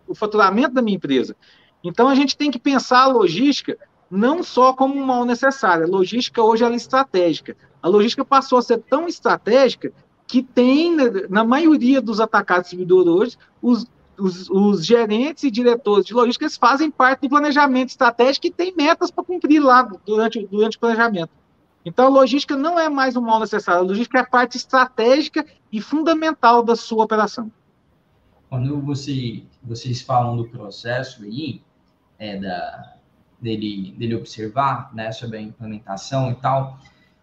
o 0.07 0.15
faturamento 0.15 0.73
da 0.73 0.81
minha 0.81 0.95
empresa. 0.95 1.35
Então 1.83 2.07
a 2.07 2.15
gente 2.15 2.37
tem 2.37 2.51
que 2.51 2.59
pensar 2.59 3.03
a 3.03 3.07
logística 3.07 3.77
não 4.09 4.43
só 4.43 4.73
como 4.73 4.95
um 4.95 5.05
mal 5.05 5.25
necessário. 5.25 5.85
A 5.85 5.89
logística 5.89 6.43
hoje 6.43 6.63
é 6.63 6.75
estratégica. 6.75 7.55
A 7.81 7.87
logística 7.87 8.23
passou 8.25 8.59
a 8.59 8.61
ser 8.61 8.79
tão 8.79 9.07
estratégica 9.07 9.91
que 10.31 10.41
tem, 10.41 10.95
na 11.29 11.43
maioria 11.43 12.01
dos 12.01 12.21
atacados 12.21 12.69
distribuidores 12.69 13.05
hoje, 13.05 13.37
os, 13.61 13.85
os, 14.17 14.49
os, 14.49 14.85
gerentes 14.85 15.43
e 15.43 15.51
diretores 15.51 16.05
de 16.05 16.13
logística 16.13 16.45
eles 16.45 16.55
fazem 16.55 16.89
parte 16.89 17.23
do 17.23 17.29
planejamento 17.29 17.89
estratégico 17.89 18.47
e 18.47 18.51
tem 18.51 18.73
metas 18.73 19.11
para 19.11 19.25
cumprir 19.25 19.59
lá 19.59 19.81
durante, 20.05 20.47
durante 20.47 20.77
o 20.77 20.79
planejamento. 20.79 21.31
Então, 21.83 22.05
a 22.05 22.09
logística 22.09 22.55
não 22.55 22.79
é 22.79 22.87
mais 22.87 23.17
um 23.17 23.21
mal 23.21 23.41
necessário, 23.41 23.81
a 23.81 23.83
logística 23.83 24.19
é 24.19 24.21
a 24.21 24.25
parte 24.25 24.55
estratégica 24.55 25.45
e 25.69 25.81
fundamental 25.81 26.63
da 26.63 26.77
sua 26.77 27.03
operação. 27.03 27.51
Quando 28.49 28.79
você, 28.79 29.43
vocês 29.61 30.01
falam 30.01 30.37
do 30.37 30.47
processo 30.47 31.23
aí, 31.23 31.61
é, 32.17 32.37
da, 32.37 32.93
dele, 33.41 33.93
dele 33.97 34.15
observar 34.15 34.95
né, 34.95 35.11
sobre 35.11 35.39
a 35.39 35.41
implementação 35.41 36.31
e 36.31 36.35
tal, 36.35 36.79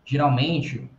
geralmente, 0.08 0.90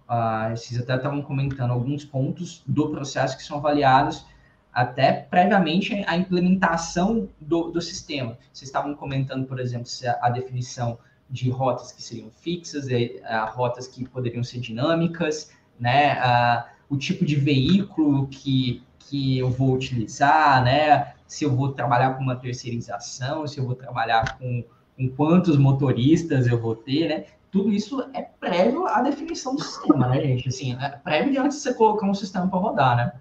vocês 0.51 0.79
até 0.79 0.95
estavam 0.95 1.19
comentando 1.23 1.71
alguns 1.71 2.05
pontos 2.05 2.61
do 2.67 2.89
processo 2.89 3.35
que 3.35 3.43
são 3.43 3.57
avaliados 3.57 4.23
até 4.71 5.11
previamente 5.11 6.03
a 6.05 6.15
implementação 6.15 7.27
do, 7.41 7.71
do 7.71 7.81
sistema. 7.81 8.37
Vocês 8.53 8.69
estavam 8.69 8.93
comentando, 8.93 9.47
por 9.47 9.59
exemplo, 9.59 9.87
a, 10.05 10.27
a 10.27 10.29
definição 10.29 10.99
de 11.27 11.49
rotas 11.49 11.91
que 11.91 12.03
seriam 12.03 12.29
fixas, 12.29 12.85
a, 13.25 13.45
rotas 13.45 13.87
que 13.87 14.07
poderiam 14.07 14.43
ser 14.43 14.59
dinâmicas, 14.59 15.51
né? 15.79 16.11
A, 16.19 16.67
o 16.87 16.95
tipo 16.95 17.25
de 17.25 17.35
veículo 17.35 18.27
que, 18.27 18.83
que 18.99 19.39
eu 19.39 19.49
vou 19.49 19.73
utilizar, 19.73 20.63
né? 20.63 21.13
Se 21.25 21.43
eu 21.43 21.55
vou 21.55 21.71
trabalhar 21.71 22.13
com 22.13 22.21
uma 22.21 22.35
terceirização, 22.35 23.47
se 23.47 23.57
eu 23.59 23.65
vou 23.65 23.73
trabalhar 23.73 24.37
com, 24.37 24.63
com 24.95 25.09
quantos 25.09 25.57
motoristas 25.57 26.45
eu 26.45 26.61
vou 26.61 26.75
ter, 26.75 27.09
né? 27.09 27.25
Tudo 27.51 27.71
isso 27.71 28.01
é 28.13 28.21
prévio 28.21 28.85
à 28.85 29.01
definição 29.01 29.55
do 29.55 29.63
sistema, 29.63 30.07
né, 30.07 30.21
gente? 30.21 30.49
Assim, 30.49 30.77
é 30.79 30.89
prévio 30.89 31.31
de 31.31 31.37
antes 31.37 31.57
de 31.57 31.63
você 31.63 31.73
colocar 31.73 32.05
um 32.05 32.13
sistema 32.13 32.47
para 32.47 32.59
rodar, 32.59 32.97
né? 32.97 33.13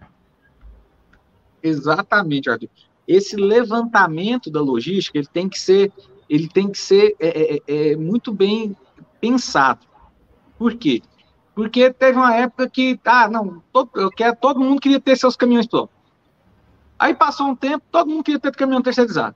Exatamente, 1.62 2.50
Arthur. 2.50 2.68
Esse 3.06 3.36
levantamento 3.36 4.50
da 4.50 4.60
logística 4.60 5.18
ele 5.18 5.26
tem 5.26 5.48
que 5.48 5.58
ser 5.58 5.92
ele 6.28 6.48
tem 6.48 6.70
que 6.70 6.78
ser 6.78 7.16
é, 7.18 7.28
é, 7.28 7.56
é, 7.56 7.92
é, 7.92 7.96
muito 7.96 8.32
bem 8.32 8.76
pensado. 9.20 9.86
Por 10.58 10.74
quê? 10.74 11.02
Porque 11.54 11.90
teve 11.92 12.18
uma 12.18 12.34
época 12.36 12.68
que, 12.68 13.00
ah, 13.04 13.28
não, 13.28 13.62
todo, 13.72 13.90
eu 13.94 14.10
quero, 14.10 14.36
todo 14.36 14.60
mundo 14.60 14.80
queria 14.80 15.00
ter 15.00 15.16
seus 15.16 15.36
caminhões 15.36 15.66
prontos. 15.66 15.94
Aí 16.98 17.14
passou 17.14 17.46
um 17.46 17.56
tempo, 17.56 17.84
todo 17.90 18.10
mundo 18.10 18.24
queria 18.24 18.40
ter 18.40 18.54
caminhão 18.54 18.82
terceirizado. 18.82 19.34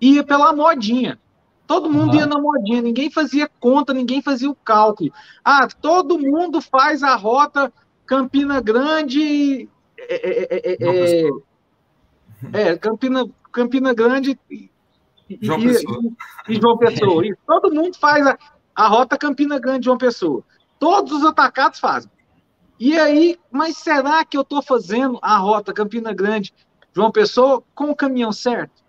Ia 0.00 0.24
pela 0.24 0.52
modinha. 0.52 1.18
Todo 1.66 1.90
mundo 1.90 2.12
uhum. 2.12 2.20
ia 2.20 2.26
na 2.26 2.38
modinha, 2.38 2.80
ninguém 2.80 3.10
fazia 3.10 3.50
conta, 3.58 3.92
ninguém 3.92 4.22
fazia 4.22 4.48
o 4.48 4.54
cálculo. 4.54 5.12
Ah, 5.44 5.66
todo 5.66 6.18
mundo 6.18 6.60
faz 6.60 7.02
a 7.02 7.16
rota 7.16 7.72
Campina 8.06 8.60
Grande. 8.60 9.68
É, 9.98 10.56
é, 10.56 10.76
é, 12.52 12.62
é 12.62 12.76
Campina, 12.76 13.28
Campina 13.50 13.92
Grande 13.92 14.38
João 15.40 15.58
e, 15.58 15.64
Pessoa. 15.64 16.00
E, 16.48 16.52
e 16.52 16.60
João 16.60 16.78
Pessoa. 16.78 17.26
E 17.26 17.34
todo 17.46 17.74
mundo 17.74 17.96
faz 17.98 18.26
a, 18.26 18.38
a 18.74 18.86
rota 18.86 19.18
Campina 19.18 19.58
Grande 19.58 19.86
João 19.86 19.98
Pessoa. 19.98 20.44
Todos 20.78 21.12
os 21.12 21.24
atacados 21.24 21.80
fazem. 21.80 22.10
E 22.78 22.98
aí, 22.98 23.38
mas 23.50 23.78
será 23.78 24.24
que 24.24 24.36
eu 24.36 24.42
estou 24.42 24.62
fazendo 24.62 25.18
a 25.22 25.36
rota 25.38 25.72
Campina 25.72 26.12
Grande 26.12 26.54
João 26.94 27.10
Pessoa 27.10 27.62
com 27.74 27.90
o 27.90 27.96
caminhão 27.96 28.32
certo? 28.32 28.85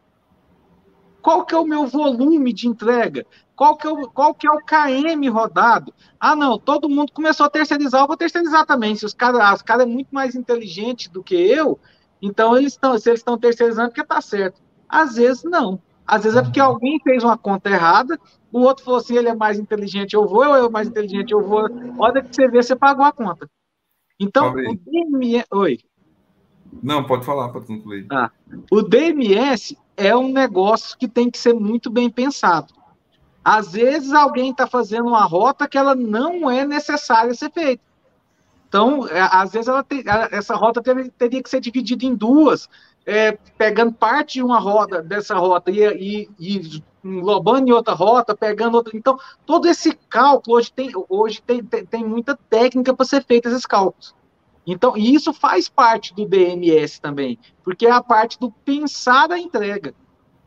Qual 1.28 1.46
que 1.46 1.54
é 1.54 1.58
o 1.58 1.66
meu 1.66 1.86
volume 1.86 2.54
de 2.54 2.70
entrega? 2.70 3.26
Qual 3.54 3.76
que, 3.76 3.86
é 3.86 3.92
o, 3.92 4.08
qual 4.08 4.34
que 4.34 4.48
é 4.48 4.50
o 4.50 4.62
KM 4.62 5.28
rodado? 5.28 5.94
Ah, 6.18 6.38
não, 6.38 6.58
todo 6.58 6.88
mundo 6.88 7.12
começou 7.12 7.46
a 7.46 7.50
terceirizar, 7.50 8.02
eu 8.02 8.08
vou 8.08 8.16
terceirizar 8.16 8.66
também. 8.66 8.96
Se 8.96 9.06
os 9.06 9.14
caras 9.14 9.56
os 9.56 9.62
cara 9.62 9.84
é 9.84 9.86
muito 9.86 10.08
mais 10.10 10.36
inteligente 10.36 11.12
do 11.12 11.22
que 11.22 11.36
eu, 11.36 11.78
então 12.22 12.56
eles 12.56 12.72
estão, 12.72 12.98
se 12.98 13.10
eles 13.10 13.20
estão 13.20 13.38
terceirizando, 13.38 13.90
porque 13.90 14.06
tá 14.06 14.22
certo. 14.22 14.62
Às 14.88 15.18
vezes 15.18 15.44
não. 15.44 15.82
Às 16.06 16.24
vezes 16.24 16.38
é 16.38 16.42
porque 16.42 16.62
alguém 16.62 16.98
fez 17.04 17.26
uma 17.26 17.38
conta 17.38 17.72
errada, 17.72 18.18
o 18.50 18.62
outro 18.62 18.86
falou 18.86 19.02
assim, 19.02 19.18
ele 19.18 19.28
é 19.28 19.36
mais 19.36 19.60
inteligente, 19.60 20.14
eu 20.14 20.26
vou, 20.26 20.46
eu 20.46 20.68
é 20.68 20.70
mais 20.70 20.88
inteligente, 20.88 21.34
eu 21.34 21.42
vou. 21.42 21.68
Olha 22.00 22.24
que 22.24 22.34
você 22.34 22.48
vê, 22.48 22.64
você 22.64 22.74
pagou 22.74 23.04
a 23.04 23.12
conta. 23.12 23.50
Então, 24.18 24.54
o 24.54 24.78
DMS... 24.78 25.46
Oi. 25.52 25.80
Não, 26.82 27.04
pode 27.04 27.26
falar, 27.26 27.50
pode 27.50 27.66
concluir. 27.66 28.06
Ah, 28.12 28.32
o 28.72 28.82
DMS 28.82 29.78
é 29.96 30.16
um 30.16 30.32
negócio 30.32 30.98
que 30.98 31.08
tem 31.08 31.30
que 31.30 31.38
ser 31.38 31.54
muito 31.54 31.90
bem 31.90 32.10
pensado. 32.10 32.74
Às 33.44 33.72
vezes 33.72 34.12
alguém 34.12 34.52
está 34.52 34.68
fazendo 34.68 35.08
uma 35.08 35.24
rota 35.24 35.68
que 35.68 35.78
ela 35.78 35.96
não 35.96 36.50
é 36.50 36.66
necessária 36.66 37.34
ser 37.34 37.52
feita. 37.52 37.82
Então, 38.68 39.08
é, 39.08 39.22
às 39.32 39.54
vezes 39.54 39.74
tem, 39.88 40.04
essa 40.32 40.56
rota 40.56 40.82
teria, 40.82 41.10
teria 41.18 41.42
que 41.42 41.50
ser 41.50 41.62
dividida 41.62 42.06
em 42.06 42.14
duas, 42.14 42.68
é, 43.06 43.38
pegando 43.58 43.94
parte 43.94 44.34
de 44.34 44.44
uma 44.44 44.60
roda 44.60 45.02
dessa 45.02 45.36
rota 45.36 45.72
e, 45.72 45.80
e, 45.82 46.30
e 46.38 46.84
englobando 47.02 47.70
em 47.70 47.72
outra 47.72 47.94
rota, 47.94 48.36
pegando 48.36 48.76
outra. 48.76 48.98
Então, 48.98 49.18
todo 49.46 49.68
esse 49.68 49.94
cálculo 50.10 50.58
hoje 50.58 50.72
tem, 50.74 50.92
hoje 51.08 51.42
tem, 51.42 51.64
tem, 51.64 51.86
tem 51.86 52.04
muita 52.04 52.38
técnica 52.50 52.94
para 52.94 53.06
ser 53.06 53.24
feito 53.24 53.48
esses 53.48 53.66
cálculos. 53.66 54.14
Então, 54.68 54.98
e 54.98 55.16
isso 55.16 55.32
faz 55.32 55.70
parte 55.70 56.14
do 56.14 56.26
DMS 56.26 57.00
também, 57.00 57.40
porque 57.64 57.88
é 57.88 57.92
a 57.92 58.04
parte 58.04 58.38
do 58.38 58.52
pensar 58.52 59.32
a 59.32 59.40
entrega. 59.40 59.96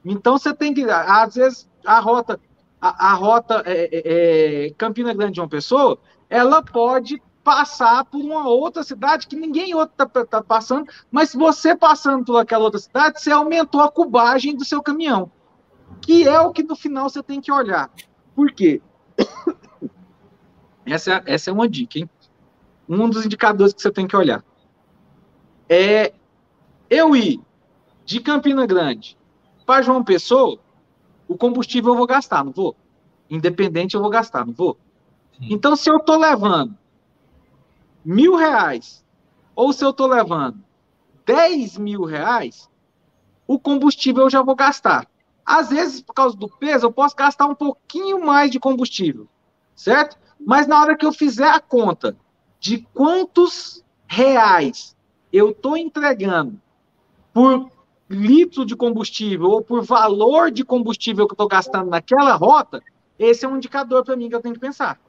Então, 0.04 0.36
você 0.36 0.52
tem 0.52 0.74
que, 0.74 0.84
às 0.84 1.34
vezes, 1.34 1.66
a 1.86 1.98
rota, 2.00 2.38
a, 2.78 3.12
a 3.12 3.14
rota 3.14 3.62
é, 3.64 3.88
é, 3.90 4.66
é 4.66 4.70
Campina 4.74 5.14
Grande 5.14 5.32
de 5.32 5.40
uma 5.40 5.48
pessoa, 5.48 5.98
ela 6.28 6.62
pode 6.62 7.20
passar 7.42 8.04
por 8.04 8.20
uma 8.20 8.46
outra 8.46 8.82
cidade 8.82 9.26
que 9.26 9.34
ninguém 9.34 9.74
outro 9.74 9.94
está 10.04 10.26
tá 10.26 10.42
passando, 10.42 10.86
mas 11.10 11.34
você 11.34 11.74
passando 11.74 12.22
por 12.22 12.36
aquela 12.36 12.64
outra 12.64 12.78
cidade, 12.78 13.22
você 13.22 13.32
aumentou 13.32 13.80
a 13.80 13.90
cubagem 13.90 14.54
do 14.54 14.66
seu 14.66 14.82
caminhão, 14.82 15.32
que 16.02 16.28
é 16.28 16.38
o 16.40 16.52
que 16.52 16.62
no 16.62 16.76
final 16.76 17.08
você 17.08 17.22
tem 17.22 17.40
que 17.40 17.50
olhar. 17.50 17.90
Por 18.34 18.52
quê? 18.52 18.82
Essa, 20.84 21.14
é, 21.14 21.34
essa 21.34 21.50
é 21.50 21.52
uma 21.52 21.68
dica, 21.68 21.98
hein? 21.98 22.10
Um 22.92 23.08
dos 23.08 23.24
indicadores 23.24 23.72
que 23.72 23.80
você 23.80 23.90
tem 23.90 24.06
que 24.06 24.16
olhar. 24.16 24.44
É 25.68 26.12
eu 26.90 27.14
ir 27.14 27.40
de 28.04 28.18
Campina 28.18 28.66
Grande 28.66 29.16
para 29.64 29.82
João 29.82 30.02
Pessoa, 30.02 30.58
o 31.28 31.36
combustível 31.36 31.92
eu 31.92 31.96
vou 31.96 32.06
gastar, 32.06 32.44
não 32.44 32.50
vou? 32.50 32.74
Independente 33.30 33.94
eu 33.94 34.00
vou 34.00 34.10
gastar, 34.10 34.44
não 34.44 34.52
vou? 34.52 34.76
Sim. 35.38 35.46
Então, 35.50 35.76
se 35.76 35.88
eu 35.88 35.98
estou 35.98 36.18
levando 36.18 36.76
mil 38.04 38.34
reais, 38.34 39.04
ou 39.54 39.72
se 39.72 39.84
eu 39.84 39.90
estou 39.90 40.08
levando 40.08 40.58
10 41.24 41.78
mil 41.78 42.02
reais, 42.02 42.68
o 43.46 43.56
combustível 43.56 44.24
eu 44.24 44.30
já 44.30 44.42
vou 44.42 44.56
gastar. 44.56 45.06
Às 45.46 45.70
vezes, 45.70 46.00
por 46.00 46.14
causa 46.14 46.36
do 46.36 46.48
peso, 46.48 46.86
eu 46.86 46.92
posso 46.92 47.14
gastar 47.14 47.46
um 47.46 47.54
pouquinho 47.54 48.26
mais 48.26 48.50
de 48.50 48.58
combustível, 48.58 49.28
certo? 49.76 50.18
Mas 50.44 50.66
na 50.66 50.80
hora 50.80 50.96
que 50.96 51.06
eu 51.06 51.12
fizer 51.12 51.48
a 51.48 51.60
conta 51.60 52.16
de 52.60 52.86
quantos 52.92 53.82
reais 54.06 54.94
eu 55.32 55.50
estou 55.50 55.76
entregando 55.76 56.60
por 57.32 57.70
litro 58.08 58.66
de 58.66 58.76
combustível 58.76 59.48
ou 59.48 59.62
por 59.62 59.82
valor 59.82 60.50
de 60.50 60.64
combustível 60.64 61.26
que 61.26 61.32
eu 61.32 61.34
estou 61.34 61.48
gastando 61.48 61.88
naquela 61.88 62.34
rota, 62.34 62.82
esse 63.18 63.44
é 63.44 63.48
um 63.48 63.56
indicador 63.56 64.04
para 64.04 64.16
mim 64.16 64.28
que 64.28 64.34
eu 64.34 64.42
tenho 64.42 64.54
que 64.54 64.60
pensar. 64.60 65.00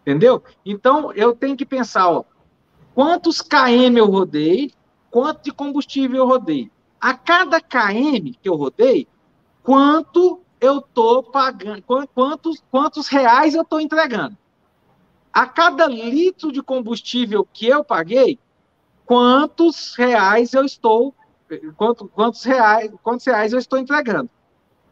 Entendeu? 0.00 0.42
Então, 0.64 1.12
eu 1.12 1.34
tenho 1.34 1.56
que 1.56 1.66
pensar, 1.66 2.08
ó, 2.08 2.24
quantos 2.94 3.42
KM 3.42 3.96
eu 3.96 4.06
rodei, 4.06 4.72
quanto 5.10 5.44
de 5.44 5.52
combustível 5.52 6.18
eu 6.18 6.26
rodei. 6.26 6.70
A 7.00 7.14
cada 7.14 7.60
KM 7.60 8.32
que 8.40 8.48
eu 8.48 8.54
rodei, 8.54 9.08
quanto 9.62 10.40
eu 10.60 10.78
estou 10.78 11.22
pagando, 11.22 11.82
quantos, 12.14 12.62
quantos 12.70 13.08
reais 13.08 13.54
eu 13.54 13.62
estou 13.62 13.80
entregando. 13.80 14.36
A 15.32 15.46
cada 15.46 15.86
litro 15.86 16.52
de 16.52 16.62
combustível 16.62 17.46
que 17.52 17.66
eu 17.66 17.82
paguei, 17.82 18.38
quantos 19.06 19.94
reais 19.94 20.52
eu 20.52 20.64
estou, 20.64 21.14
quanto, 21.76 22.06
quantos 22.08 22.44
reais, 22.44 22.90
quantos 23.02 23.24
reais 23.26 23.52
eu 23.52 23.58
estou 23.58 23.78
entregando 23.78 24.28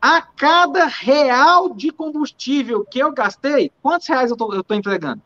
a 0.00 0.22
cada 0.22 0.86
real 0.86 1.74
de 1.74 1.92
combustível 1.92 2.84
que 2.84 2.98
eu 2.98 3.12
gastei, 3.12 3.70
quantos 3.82 4.08
reais 4.08 4.30
eu 4.30 4.34
estou 4.34 4.76
entregando? 4.76 5.20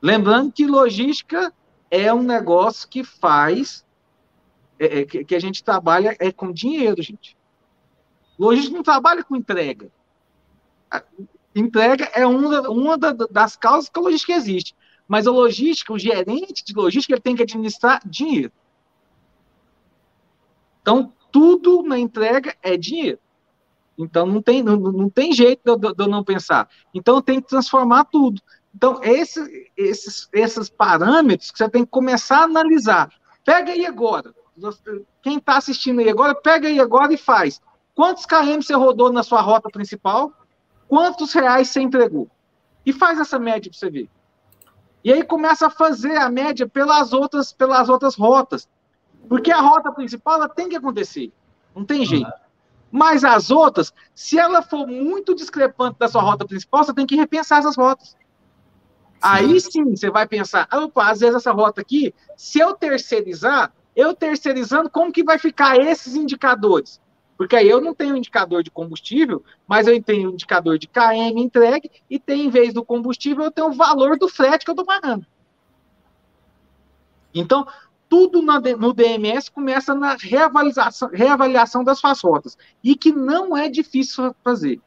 Lembrando 0.00 0.50
que 0.50 0.66
logística 0.66 1.54
é 1.88 2.12
um 2.12 2.22
negócio 2.22 2.88
que 2.88 3.04
faz, 3.04 3.84
é, 4.80 5.00
é, 5.00 5.04
que, 5.04 5.24
que, 5.24 5.34
a 5.34 5.38
gente 5.38 5.62
trabalha 5.62 6.16
é 6.18 6.32
com 6.32 6.50
dinheiro, 6.50 7.00
gente. 7.00 7.36
Logística 8.36 8.74
não 8.74 8.82
trabalha 8.82 9.22
com 9.22 9.36
entrega. 9.36 9.88
Entrega 11.54 12.10
é 12.14 12.26
uma, 12.26 12.68
uma 12.68 12.96
das 12.98 13.56
causas 13.56 13.88
que 13.88 13.98
a 13.98 14.02
logística 14.02 14.32
existe. 14.32 14.74
Mas 15.06 15.26
a 15.26 15.30
logística, 15.30 15.92
o 15.92 15.98
gerente 15.98 16.64
de 16.64 16.72
logística, 16.74 17.14
ele 17.14 17.20
tem 17.20 17.36
que 17.36 17.42
administrar 17.42 18.00
dinheiro. 18.06 18.52
Então, 20.80 21.12
tudo 21.30 21.82
na 21.82 21.98
entrega 21.98 22.54
é 22.62 22.76
dinheiro. 22.76 23.18
Então 23.96 24.26
não 24.26 24.42
tem, 24.42 24.62
não, 24.62 24.76
não 24.76 25.08
tem 25.08 25.32
jeito 25.32 25.76
de, 25.76 25.94
de 25.94 26.02
eu 26.02 26.08
não 26.08 26.24
pensar. 26.24 26.68
Então 26.94 27.20
tenho 27.22 27.42
que 27.42 27.48
transformar 27.48 28.04
tudo. 28.04 28.40
Então, 28.74 29.00
esse, 29.02 29.70
esses, 29.76 30.28
esses 30.32 30.70
parâmetros 30.70 31.50
que 31.50 31.58
você 31.58 31.68
tem 31.68 31.84
que 31.84 31.90
começar 31.90 32.38
a 32.38 32.44
analisar. 32.44 33.12
Pega 33.44 33.72
aí 33.72 33.84
agora. 33.84 34.34
Quem 35.22 35.38
está 35.38 35.56
assistindo 35.56 36.00
aí 36.00 36.08
agora, 36.08 36.34
pega 36.34 36.68
aí 36.68 36.80
agora 36.80 37.12
e 37.12 37.18
faz. 37.18 37.60
Quantos 37.94 38.24
km 38.24 38.60
você 38.62 38.74
rodou 38.74 39.12
na 39.12 39.22
sua 39.22 39.42
rota 39.42 39.68
principal? 39.70 40.32
Quantos 40.92 41.32
reais 41.32 41.68
você 41.68 41.80
entregou? 41.80 42.28
E 42.84 42.92
faz 42.92 43.18
essa 43.18 43.38
média 43.38 43.70
para 43.70 43.78
você 43.78 43.88
ver. 43.88 44.10
E 45.02 45.10
aí 45.10 45.24
começa 45.24 45.68
a 45.68 45.70
fazer 45.70 46.18
a 46.18 46.28
média 46.28 46.68
pelas 46.68 47.14
outras, 47.14 47.50
pelas 47.50 47.88
outras 47.88 48.14
rotas. 48.14 48.68
Porque 49.26 49.50
a 49.50 49.58
rota 49.58 49.90
principal 49.90 50.34
ela 50.34 50.50
tem 50.50 50.68
que 50.68 50.76
acontecer. 50.76 51.32
Não 51.74 51.82
tem 51.82 52.04
jeito. 52.04 52.30
Mas 52.90 53.24
as 53.24 53.50
outras, 53.50 53.90
se 54.14 54.38
ela 54.38 54.60
for 54.60 54.86
muito 54.86 55.34
discrepante 55.34 55.98
da 55.98 56.08
sua 56.08 56.20
rota 56.20 56.44
principal, 56.44 56.84
você 56.84 56.92
tem 56.92 57.06
que 57.06 57.16
repensar 57.16 57.60
essas 57.60 57.74
rotas. 57.74 58.08
Sim. 58.10 58.16
Aí 59.22 59.60
sim 59.62 59.96
você 59.96 60.10
vai 60.10 60.26
pensar, 60.28 60.68
opa, 60.70 61.10
às 61.10 61.20
vezes 61.20 61.36
essa 61.36 61.52
rota 61.52 61.80
aqui, 61.80 62.14
se 62.36 62.58
eu 62.58 62.74
terceirizar, 62.74 63.72
eu 63.96 64.14
terceirizando, 64.14 64.90
como 64.90 65.10
que 65.10 65.24
vai 65.24 65.38
ficar 65.38 65.78
esses 65.78 66.14
indicadores? 66.14 67.00
Porque 67.42 67.56
aí 67.56 67.68
eu 67.68 67.80
não 67.80 67.92
tenho 67.92 68.16
indicador 68.16 68.62
de 68.62 68.70
combustível, 68.70 69.44
mas 69.66 69.88
eu 69.88 70.00
tenho 70.00 70.30
indicador 70.30 70.78
de 70.78 70.86
KM 70.86 71.40
entregue 71.40 71.90
e 72.08 72.16
tem, 72.16 72.46
em 72.46 72.48
vez 72.48 72.72
do 72.72 72.84
combustível, 72.84 73.42
eu 73.42 73.50
tenho 73.50 73.66
o 73.66 73.72
valor 73.72 74.16
do 74.16 74.28
frete 74.28 74.64
que 74.64 74.70
eu 74.70 74.74
estou 74.74 74.86
pagando. 74.86 75.26
Então, 77.34 77.66
tudo 78.08 78.40
no 78.40 78.92
DMS 78.92 79.50
começa 79.50 79.92
na 79.92 80.14
reavaliação, 80.14 81.10
reavaliação 81.12 81.82
das 81.82 81.98
suas 81.98 82.20
rotas. 82.20 82.56
E 82.80 82.94
que 82.94 83.10
não 83.10 83.56
é 83.56 83.68
difícil 83.68 84.32
fazer. 84.44 84.80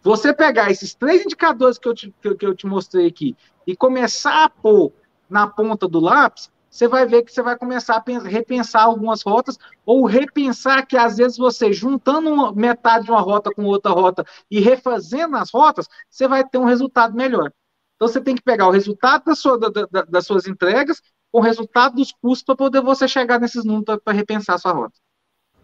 Você 0.00 0.32
pegar 0.32 0.70
esses 0.70 0.94
três 0.94 1.22
indicadores 1.22 1.76
que 1.76 1.88
eu 1.88 1.94
te, 1.94 2.14
que 2.38 2.46
eu 2.46 2.54
te 2.54 2.66
mostrei 2.66 3.06
aqui 3.06 3.36
e 3.66 3.76
começar 3.76 4.44
a 4.44 4.48
pôr 4.48 4.94
na 5.28 5.46
ponta 5.46 5.86
do 5.86 6.00
lápis, 6.00 6.50
você 6.70 6.86
vai 6.86 7.06
ver 7.06 7.22
que 7.22 7.32
você 7.32 7.42
vai 7.42 7.56
começar 7.56 7.96
a 7.96 8.18
repensar 8.20 8.84
algumas 8.84 9.22
rotas, 9.22 9.58
ou 9.86 10.04
repensar 10.04 10.86
que 10.86 10.96
às 10.96 11.16
vezes 11.16 11.38
você 11.38 11.72
juntando 11.72 12.30
uma, 12.30 12.52
metade 12.52 13.06
de 13.06 13.10
uma 13.10 13.20
rota 13.20 13.50
com 13.52 13.64
outra 13.64 13.92
rota 13.92 14.24
e 14.50 14.60
refazendo 14.60 15.36
as 15.36 15.50
rotas, 15.50 15.88
você 16.10 16.28
vai 16.28 16.46
ter 16.46 16.58
um 16.58 16.64
resultado 16.64 17.14
melhor. 17.16 17.52
Então 17.96 18.06
você 18.06 18.20
tem 18.20 18.34
que 18.34 18.42
pegar 18.42 18.68
o 18.68 18.70
resultado 18.70 19.24
da 19.24 19.34
sua, 19.34 19.58
da, 19.58 19.68
da, 19.68 20.02
das 20.02 20.26
suas 20.26 20.46
entregas 20.46 21.02
com 21.32 21.40
o 21.40 21.42
resultado 21.42 21.96
dos 21.96 22.12
custos 22.12 22.44
para 22.44 22.56
poder 22.56 22.80
você 22.80 23.08
chegar 23.08 23.40
nesses 23.40 23.64
números 23.64 23.98
para 24.04 24.12
repensar 24.12 24.54
a 24.54 24.58
sua 24.58 24.72
rota. 24.72 24.94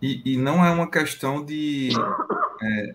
E, 0.02 0.34
e, 0.34 0.36
não 0.36 0.64
é 0.64 0.70
uma 0.70 0.90
questão 0.90 1.44
de, 1.44 1.90
é, 2.60 2.94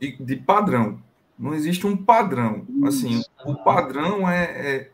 de 0.00 0.36
padrão. 0.36 1.00
Não 1.38 1.54
existe 1.54 1.86
um 1.86 1.96
padrão. 1.96 2.66
Assim, 2.84 3.22
o 3.44 3.54
padrão 3.54 4.28
é, 4.28 4.44
é 4.44 4.90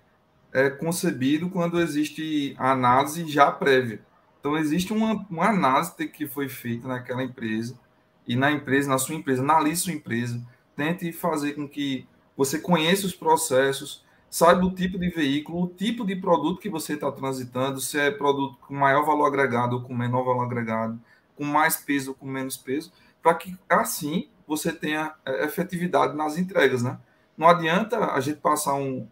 é 0.53 0.71
concebido 0.71 1.49
quando 1.49 1.81
existe 1.81 2.55
análise 2.59 3.27
já 3.27 3.51
prévia. 3.51 4.01
Então, 4.39 4.57
existe 4.57 4.93
uma, 4.93 5.25
uma 5.31 5.49
análise 5.49 5.93
que 6.09 6.27
foi 6.27 6.49
feita 6.49 6.89
naquela 6.89 7.23
empresa, 7.23 7.79
e 8.27 8.37
na 8.37 8.51
empresa, 8.51 8.89
na 8.89 8.99
sua 8.99 9.15
empresa, 9.15 9.43
analise 9.43 9.83
sua 9.83 9.93
empresa, 9.93 10.41
tente 10.77 11.13
fazer 11.13 11.55
com 11.55 11.69
que 11.69 12.07
você 12.37 12.59
conheça 12.59 13.07
os 13.07 13.15
processos, 13.15 14.05
saiba 14.31 14.65
o 14.65 14.75
tipo 14.75 14.99
de 14.99 15.11
veículo, 15.11 15.65
o 15.65 15.69
tipo 15.69 16.05
de 16.05 16.17
produto 16.17 16.61
que 16.61 16.71
você 16.71 16.95
está 16.95 17.11
transitando, 17.11 17.81
se 17.81 17.99
é 17.99 18.11
produto 18.11 18.57
com 18.67 18.75
maior 18.75 19.05
valor 19.05 19.27
agregado 19.27 19.77
ou 19.77 19.83
com 19.83 19.95
menor 19.95 20.25
valor 20.25 20.45
agregado, 20.45 20.99
com 21.37 21.45
mais 21.45 21.77
peso 21.77 22.11
ou 22.11 22.15
com 22.15 22.27
menos 22.27 22.57
peso, 22.57 22.93
para 23.23 23.35
que 23.35 23.57
assim 23.69 24.29
você 24.47 24.73
tenha 24.73 25.15
é, 25.25 25.45
efetividade 25.45 26.17
nas 26.17 26.39
entregas, 26.39 26.83
né? 26.83 26.99
Não 27.37 27.49
adianta 27.49 28.13
a 28.13 28.21
gente 28.21 28.39
passar 28.39 28.75
um, 28.75 29.07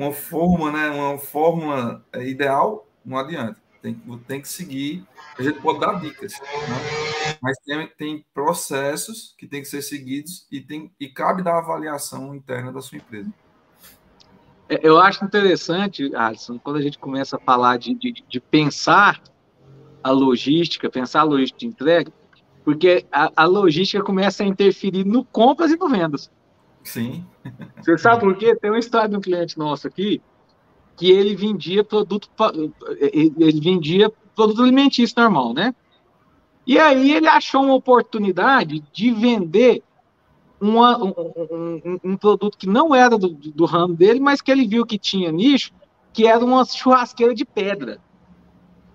uma 0.00 0.12
forma, 0.12 0.72
né, 0.72 0.88
uma 0.88 1.18
fórmula 1.18 2.02
é, 2.10 2.26
ideal, 2.26 2.88
não 3.04 3.18
adianta. 3.18 3.60
Tem, 3.82 3.94
tem 4.26 4.40
que 4.40 4.48
seguir. 4.48 5.06
A 5.38 5.42
gente 5.42 5.60
pode 5.60 5.80
dar 5.80 6.00
dicas, 6.00 6.32
né? 6.40 7.38
mas 7.40 7.56
tem, 7.58 7.86
tem 7.98 8.26
processos 8.32 9.34
que 9.38 9.46
tem 9.46 9.60
que 9.60 9.68
ser 9.68 9.82
seguidos 9.82 10.46
e, 10.50 10.60
tem, 10.60 10.90
e 10.98 11.08
cabe 11.08 11.42
da 11.42 11.58
avaliação 11.58 12.34
interna 12.34 12.72
da 12.72 12.80
sua 12.80 12.96
empresa. 12.96 13.30
É, 14.70 14.80
eu 14.82 14.98
acho 14.98 15.24
interessante, 15.24 16.14
Alisson, 16.14 16.58
quando 16.58 16.76
a 16.76 16.82
gente 16.82 16.98
começa 16.98 17.36
a 17.36 17.40
falar 17.40 17.78
de, 17.78 17.94
de, 17.94 18.24
de 18.26 18.40
pensar 18.40 19.22
a 20.02 20.10
logística, 20.10 20.88
pensar 20.88 21.20
a 21.20 21.24
logística 21.24 21.58
de 21.58 21.66
entrega, 21.66 22.12
porque 22.64 23.04
a, 23.12 23.30
a 23.36 23.44
logística 23.44 24.02
começa 24.02 24.42
a 24.42 24.46
interferir 24.46 25.04
no 25.04 25.24
compras 25.24 25.70
e 25.70 25.76
no 25.76 25.88
vendas. 25.88 26.30
Sim. 26.82 27.24
Você 27.78 27.98
sabe 27.98 28.20
por 28.20 28.36
quê? 28.36 28.56
Tem 28.56 28.70
uma 28.70 28.78
história 28.78 29.08
de 29.08 29.16
um 29.16 29.20
cliente 29.20 29.58
nosso 29.58 29.86
aqui 29.86 30.20
que 30.96 31.10
ele 31.10 31.34
vendia 31.34 31.82
produto 31.82 32.28
ele 33.00 33.60
vendia 33.60 34.12
produto 34.34 34.62
alimentício 34.62 35.14
normal, 35.18 35.54
né? 35.54 35.74
E 36.66 36.78
aí 36.78 37.12
ele 37.12 37.26
achou 37.26 37.62
uma 37.62 37.74
oportunidade 37.74 38.84
de 38.92 39.10
vender 39.10 39.82
uma, 40.60 41.02
um, 41.02 41.14
um, 41.50 42.00
um, 42.04 42.16
produto 42.16 42.58
que 42.58 42.66
não 42.66 42.94
era 42.94 43.16
do, 43.16 43.30
do 43.30 43.64
ramo 43.64 43.94
dele, 43.94 44.20
mas 44.20 44.42
que 44.42 44.50
ele 44.50 44.68
viu 44.68 44.84
que 44.84 44.98
tinha 44.98 45.32
nicho, 45.32 45.72
que 46.12 46.26
era 46.26 46.44
uma 46.44 46.64
churrasqueira 46.66 47.34
de 47.34 47.46
pedra. 47.46 47.98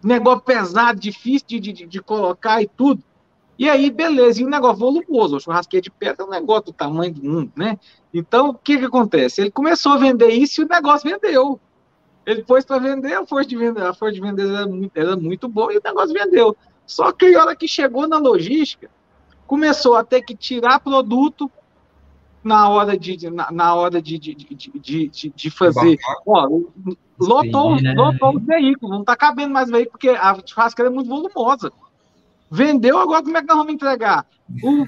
Negócio 0.04 0.42
pesado, 0.42 1.00
difícil 1.00 1.60
de, 1.60 1.74
de, 1.74 1.86
de 1.88 2.02
colocar 2.02 2.62
e 2.62 2.68
tudo. 2.68 3.04
E 3.58 3.70
aí, 3.70 3.90
beleza, 3.90 4.42
e 4.42 4.46
um 4.46 4.50
negócio 4.50 4.78
volumoso, 4.78 5.38
o 5.38 5.40
churrasqueiro 5.40 5.84
de 5.84 5.92
pedra 5.92 6.24
é 6.24 6.28
um 6.28 6.30
negócio 6.30 6.66
do 6.66 6.74
tamanho 6.74 7.14
do 7.14 7.24
mundo, 7.24 7.52
né? 7.56 7.80
Então, 8.14 8.50
o 8.50 8.54
que 8.54 8.78
que 8.78 8.86
acontece? 8.86 9.42
Ele 9.42 9.52
começou 9.52 9.94
a 9.94 9.98
vender 9.98 10.30
isso 10.30 10.62
e 10.62 10.66
o 10.66 10.68
negócio 10.68 11.10
vendeu. 11.10 11.60
Ele 12.26 12.44
pôs 12.44 12.66
para 12.66 12.80
vender, 12.80 13.14
a 13.14 13.26
força 13.26 13.48
de 13.48 13.56
vender, 13.56 13.84
a 13.84 13.94
força 13.94 14.16
de 14.16 14.22
vender 14.22 14.48
era 14.48 14.68
muito, 14.68 14.98
era 14.98 15.16
muito 15.16 15.48
boa 15.48 15.74
e 15.74 15.78
o 15.78 15.82
negócio 15.84 16.14
vendeu. 16.14 16.56
Só 16.86 17.12
que 17.12 17.34
a 17.36 17.42
hora 17.42 17.56
que 17.56 17.68
chegou 17.68 18.08
na 18.08 18.18
logística, 18.18 18.90
começou 19.48 19.96
a 19.96 20.04
ter 20.04 20.22
que 20.22 20.36
tirar 20.36 20.80
produto 20.80 21.50
na 22.44 22.70
hora 22.70 22.98
de, 22.98 23.30
na, 23.30 23.52
na 23.52 23.74
hora 23.74 24.02
de, 24.02 24.20
de, 24.20 24.36
de, 24.36 25.10
de, 25.10 25.34
de 25.36 25.50
fazer. 25.50 25.98
Ó, 26.26 26.62
lotou, 27.20 27.78
Sim, 27.78 27.84
né? 27.84 27.94
lotou 27.96 28.36
os 28.36 28.46
veículos, 28.46 28.92
não 28.92 29.02
está 29.02 29.16
cabendo 29.16 29.54
mais 29.54 29.70
veículo, 29.70 29.92
porque 29.92 30.10
a 30.10 30.38
churrasqueira 30.46 30.92
é 30.92 30.94
muito 30.94 31.08
volumosa. 31.08 31.72
Vendeu, 32.50 32.98
agora 33.00 33.24
como 33.24 33.38
é 33.38 33.42
que 33.42 33.48
nós 33.48 33.58
vamos 33.58 33.74
entregar? 33.74 34.26
O, 34.64 34.86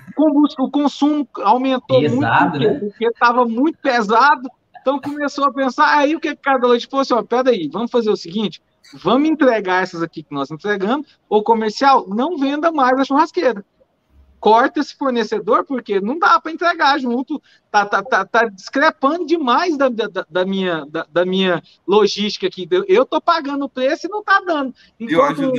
o 0.63 0.71
consumo 0.71 1.27
aumentou 1.41 1.99
pesado, 1.99 2.59
muito, 2.59 2.73
né? 2.73 2.79
porque 2.79 3.07
estava 3.07 3.45
muito 3.45 3.77
pesado. 3.79 4.49
Então 4.79 5.01
começou 5.01 5.45
a 5.45 5.53
pensar, 5.53 5.97
aí 5.97 6.15
o 6.15 6.19
que 6.19 6.35
cada 6.35 6.67
leite 6.67 6.87
falou 6.87 7.01
assim, 7.01 7.13
ó, 7.13 7.21
peraí, 7.21 7.67
vamos 7.67 7.91
fazer 7.91 8.09
o 8.09 8.15
seguinte, 8.15 8.61
vamos 8.93 9.27
entregar 9.27 9.83
essas 9.83 10.01
aqui 10.01 10.23
que 10.23 10.33
nós 10.33 10.49
entregamos, 10.49 11.19
o 11.27 11.43
comercial 11.43 12.05
não 12.07 12.37
venda 12.37 12.71
mais 12.71 12.97
a 12.97 13.03
churrasqueira 13.03 13.65
corta 14.39 14.79
esse 14.79 14.95
fornecedor, 14.95 15.65
porque 15.65 15.99
não 15.99 16.17
dá 16.17 16.39
para 16.39 16.51
entregar 16.51 16.99
junto, 16.99 17.41
tá, 17.71 17.85
tá, 17.85 18.03
tá, 18.03 18.25
tá, 18.25 18.45
discrepando 18.45 19.25
demais 19.25 19.77
da, 19.77 19.89
da, 19.89 20.25
da 20.29 20.45
minha, 20.45 20.85
da, 20.85 21.05
da, 21.09 21.25
minha 21.25 21.61
logística 21.87 22.47
aqui. 22.47 22.67
Eu 22.87 23.05
tô 23.05 23.19
pagando 23.19 23.65
o 23.65 23.69
preço 23.69 24.07
e 24.07 24.09
não 24.09 24.23
tá 24.23 24.41
dando. 24.45 24.73
Enquanto, 24.99 25.51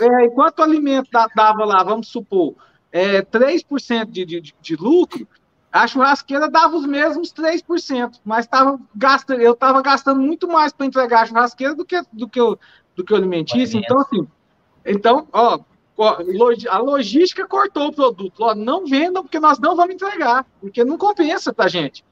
é, 0.00 0.24
enquanto 0.24 0.58
o 0.60 0.62
alimento 0.62 1.10
dava 1.34 1.64
lá, 1.64 1.82
vamos 1.82 2.08
supor, 2.08 2.54
é, 2.92 3.22
3% 3.22 4.06
de, 4.06 4.24
de, 4.24 4.54
de 4.60 4.76
lucro, 4.76 5.26
a 5.72 5.88
churrasqueira 5.88 6.48
dava 6.48 6.76
os 6.76 6.86
mesmos 6.86 7.32
3%, 7.32 8.20
mas 8.24 8.46
tava 8.46 8.78
gastando, 8.94 9.40
eu 9.40 9.52
estava 9.52 9.82
gastando 9.82 10.20
muito 10.20 10.46
mais 10.46 10.72
para 10.72 10.86
entregar 10.86 11.22
a 11.22 11.26
churrasqueira 11.26 11.74
do 11.74 11.84
que, 11.84 12.00
do 12.12 12.28
que, 12.28 12.40
o, 12.40 12.56
do 12.94 13.04
que 13.04 13.12
o 13.12 13.16
alimentício. 13.16 13.80
Então, 13.80 13.98
assim, 13.98 14.28
então, 14.86 15.26
ó, 15.32 15.58
a 16.68 16.78
logística 16.78 17.46
cortou 17.46 17.88
o 17.88 17.92
produto. 17.92 18.40
Ó, 18.40 18.54
não 18.54 18.86
vendam 18.86 19.22
porque 19.22 19.38
nós 19.38 19.58
não 19.58 19.76
vamos 19.76 19.94
entregar, 19.94 20.44
porque 20.60 20.84
não 20.84 20.98
compensa 20.98 21.52
para 21.52 21.66
a 21.66 21.68
gente. 21.68 22.04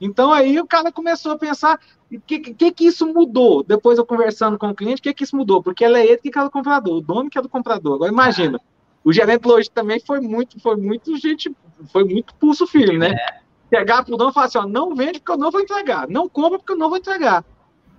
Então 0.00 0.32
aí 0.32 0.58
o 0.60 0.66
cara 0.66 0.92
começou 0.92 1.32
a 1.32 1.38
pensar 1.38 1.78
o 2.12 2.20
que, 2.20 2.38
que, 2.38 2.72
que 2.72 2.84
isso 2.86 3.06
mudou. 3.06 3.62
Depois 3.62 3.98
eu 3.98 4.06
conversando 4.06 4.58
com 4.58 4.68
o 4.68 4.74
cliente, 4.74 5.00
o 5.00 5.02
que, 5.02 5.14
que 5.14 5.24
isso 5.24 5.36
mudou? 5.36 5.62
Porque 5.62 5.84
ela 5.84 5.98
é 5.98 6.06
ele 6.06 6.18
que 6.18 6.38
é 6.38 6.42
o 6.42 6.50
comprador, 6.50 6.96
o 6.96 7.00
dono 7.00 7.30
que 7.30 7.38
é 7.38 7.42
do 7.42 7.48
comprador. 7.48 7.94
Agora 7.94 8.10
imagina, 8.10 8.60
o 9.04 9.12
gerente 9.12 9.44
logístico 9.44 9.74
também 9.74 10.00
foi 10.00 10.20
muito, 10.20 10.60
foi 10.60 10.76
muito 10.76 11.16
gente, 11.16 11.54
foi 11.92 12.04
muito 12.04 12.34
pulso 12.34 12.66
firme, 12.66 12.98
né? 12.98 13.10
É. 13.10 13.38
Pegar 13.70 14.02
para 14.02 14.14
o 14.14 14.16
dono 14.16 14.30
e 14.30 14.34
falar 14.34 14.46
assim: 14.46 14.58
ó, 14.58 14.66
não 14.66 14.94
vende 14.94 15.20
porque 15.20 15.32
eu 15.32 15.38
não 15.38 15.50
vou 15.50 15.60
entregar, 15.60 16.08
não 16.08 16.28
compra 16.28 16.58
porque 16.58 16.72
eu 16.72 16.78
não 16.78 16.88
vou 16.88 16.98
entregar. 16.98 17.44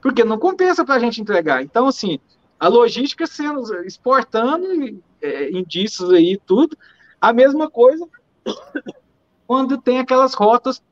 Porque 0.01 0.23
não 0.23 0.39
compensa 0.39 0.85
para 0.85 0.95
a 0.95 0.99
gente 0.99 1.21
entregar. 1.21 1.61
Então, 1.61 1.85
assim, 1.85 2.19
a 2.59 2.67
logística 2.67 3.25
sendo 3.25 3.61
exportando 3.85 5.01
é, 5.21 5.49
indícios 5.51 6.11
aí 6.11 6.39
tudo. 6.45 6.77
A 7.21 7.31
mesma 7.31 7.69
coisa 7.69 8.07
quando 9.47 9.77
tem 9.77 9.99
aquelas 9.99 10.33
rotas 10.33 10.83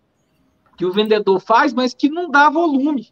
que 0.77 0.85
o 0.85 0.91
vendedor 0.91 1.39
faz, 1.39 1.73
mas 1.73 1.93
que 1.93 2.09
não 2.09 2.29
dá 2.29 2.49
volume. 2.49 3.11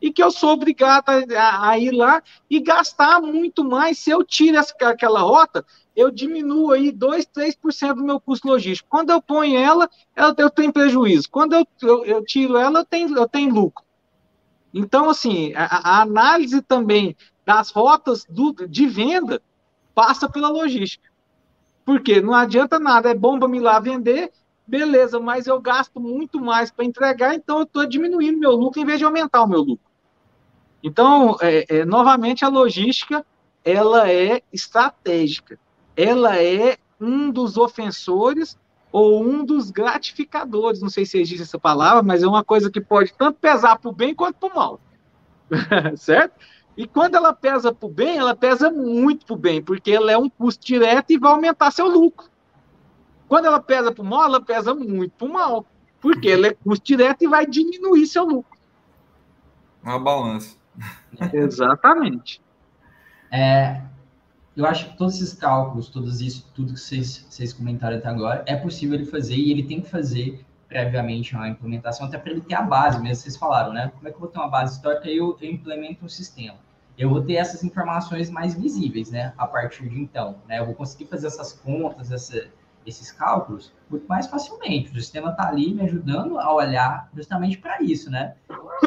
e 0.00 0.12
que 0.12 0.22
eu 0.22 0.30
sou 0.30 0.50
obrigado 0.50 1.04
a, 1.08 1.68
a, 1.68 1.78
ir 1.78 1.90
lá 1.90 2.22
e 2.48 2.60
gastar 2.60 3.20
muito 3.20 3.64
mais. 3.64 3.98
Se 3.98 4.10
eu 4.10 4.24
tiro 4.24 4.56
essa, 4.56 4.74
aquela 4.82 5.20
rota, 5.20 5.64
eu 5.94 6.10
diminuo 6.10 6.72
aí 6.72 6.90
2, 6.90 7.26
3% 7.26 7.94
do 7.94 8.04
meu 8.04 8.18
custo 8.18 8.48
logístico. 8.48 8.88
Quando 8.88 9.10
eu 9.10 9.20
ponho 9.20 9.58
ela, 9.58 9.88
eu, 10.16 10.34
eu 10.38 10.50
tenho 10.50 10.72
prejuízo. 10.72 11.28
Quando 11.30 11.54
eu, 11.54 11.66
eu, 11.82 12.04
eu, 12.04 12.24
tiro 12.24 12.56
ela, 12.56 12.80
eu 12.80 12.84
tenho, 12.84 13.16
eu 13.16 13.28
tenho 13.28 13.54
lucro. 13.54 13.84
Então, 14.72 15.10
assim, 15.10 15.52
a, 15.54 15.66
a 15.66 16.02
análise 16.02 16.62
também 16.62 17.16
das 17.44 17.70
rotas 17.70 18.24
do, 18.28 18.52
de 18.68 18.86
venda 18.86 19.42
passa 19.94 20.28
pela 20.28 20.48
logística. 20.48 21.10
Porque 21.84 22.20
não 22.20 22.34
adianta 22.34 22.78
nada, 22.78 23.10
é 23.10 23.14
bom 23.14 23.38
para 23.38 23.48
me 23.48 23.58
lá 23.58 23.78
vender, 23.80 24.30
beleza, 24.66 25.18
mas 25.18 25.46
eu 25.46 25.60
gasto 25.60 26.00
muito 26.00 26.40
mais 26.40 26.70
para 26.70 26.84
entregar, 26.84 27.34
então 27.34 27.58
eu 27.58 27.64
estou 27.64 27.86
diminuindo 27.86 28.38
meu 28.38 28.52
lucro 28.52 28.80
em 28.80 28.84
vez 28.84 28.98
de 28.98 29.04
aumentar 29.04 29.42
o 29.42 29.48
meu 29.48 29.60
lucro. 29.60 29.90
Então, 30.82 31.36
é, 31.40 31.64
é, 31.68 31.84
novamente, 31.84 32.44
a 32.44 32.48
logística, 32.48 33.24
ela 33.64 34.10
é 34.10 34.42
estratégica, 34.52 35.58
ela 35.96 36.40
é 36.40 36.76
um 37.00 37.30
dos 37.30 37.56
ofensores 37.56 38.58
ou 38.90 39.24
um 39.24 39.44
dos 39.44 39.70
gratificadores, 39.70 40.80
não 40.80 40.90
sei 40.90 41.06
se 41.06 41.18
existe 41.18 41.42
essa 41.42 41.58
palavra, 41.58 42.02
mas 42.02 42.22
é 42.22 42.26
uma 42.26 42.44
coisa 42.44 42.70
que 42.70 42.80
pode 42.80 43.12
tanto 43.14 43.38
pesar 43.40 43.78
para 43.78 43.90
o 43.90 43.94
bem 43.94 44.14
quanto 44.14 44.36
para 44.36 44.52
o 44.52 44.54
mal, 44.54 44.80
certo? 45.96 46.34
E 46.76 46.86
quando 46.86 47.14
ela 47.14 47.32
pesa 47.32 47.72
para 47.72 47.86
o 47.86 47.90
bem, 47.90 48.16
ela 48.16 48.34
pesa 48.34 48.70
muito 48.70 49.26
para 49.26 49.34
o 49.34 49.38
bem, 49.38 49.62
porque 49.62 49.90
ela 49.90 50.10
é 50.10 50.16
um 50.16 50.28
custo 50.28 50.64
direto 50.64 51.10
e 51.10 51.18
vai 51.18 51.32
aumentar 51.32 51.70
seu 51.70 51.86
lucro. 51.86 52.30
Quando 53.28 53.46
ela 53.46 53.60
pesa 53.60 53.92
para 53.92 54.02
o 54.02 54.06
mal, 54.06 54.24
ela 54.24 54.40
pesa 54.40 54.74
muito 54.74 55.12
para 55.12 55.26
o 55.26 55.32
mal, 55.32 55.66
porque 56.00 56.30
ela 56.30 56.46
é 56.46 56.54
custo 56.54 56.84
direto 56.84 57.22
e 57.22 57.28
vai 57.28 57.46
diminuir 57.46 58.06
seu 58.06 58.24
lucro. 58.24 58.58
Uma 59.82 59.98
balança. 59.98 60.56
Exatamente. 61.32 62.40
É, 63.30 63.82
eu 64.56 64.66
acho 64.66 64.90
que 64.90 64.96
todos 64.96 65.14
esses 65.16 65.32
cálculos, 65.32 65.88
todos 65.88 66.20
isso, 66.20 66.50
tudo 66.54 66.74
que 66.74 66.80
vocês, 66.80 67.26
vocês 67.28 67.52
comentaram 67.52 67.96
até 67.96 68.08
agora, 68.08 68.44
é 68.46 68.56
possível 68.56 68.94
ele 68.94 69.06
fazer 69.06 69.34
e 69.34 69.50
ele 69.50 69.62
tem 69.62 69.80
que 69.80 69.88
fazer 69.88 70.44
previamente 70.72 71.34
uma 71.34 71.48
implementação, 71.48 72.06
até 72.06 72.16
para 72.16 72.32
ele 72.32 72.40
ter 72.40 72.54
a 72.54 72.62
base, 72.62 73.00
mesmo 73.00 73.22
vocês 73.22 73.36
falaram, 73.36 73.72
né? 73.72 73.92
Como 73.94 74.08
é 74.08 74.10
que 74.10 74.16
eu 74.16 74.20
vou 74.20 74.28
ter 74.28 74.38
uma 74.38 74.48
base 74.48 74.76
histórica 74.76 75.08
e 75.08 75.18
eu, 75.18 75.36
eu 75.40 75.50
implemento 75.50 76.04
um 76.04 76.08
sistema? 76.08 76.56
Eu 76.96 77.10
vou 77.10 77.22
ter 77.22 77.34
essas 77.34 77.62
informações 77.62 78.30
mais 78.30 78.54
visíveis, 78.54 79.10
né? 79.10 79.34
A 79.36 79.46
partir 79.46 79.88
de 79.88 80.00
então, 80.00 80.36
né? 80.48 80.58
Eu 80.58 80.66
vou 80.66 80.74
conseguir 80.74 81.06
fazer 81.06 81.26
essas 81.26 81.52
contas, 81.52 82.10
essa, 82.10 82.48
esses 82.86 83.12
cálculos 83.12 83.72
muito 83.90 84.06
mais 84.06 84.26
facilmente. 84.26 84.90
O 84.90 84.94
sistema 84.94 85.30
está 85.30 85.48
ali 85.48 85.74
me 85.74 85.82
ajudando 85.82 86.38
a 86.38 86.52
olhar 86.52 87.10
justamente 87.14 87.58
para 87.58 87.82
isso, 87.82 88.10
né? 88.10 88.34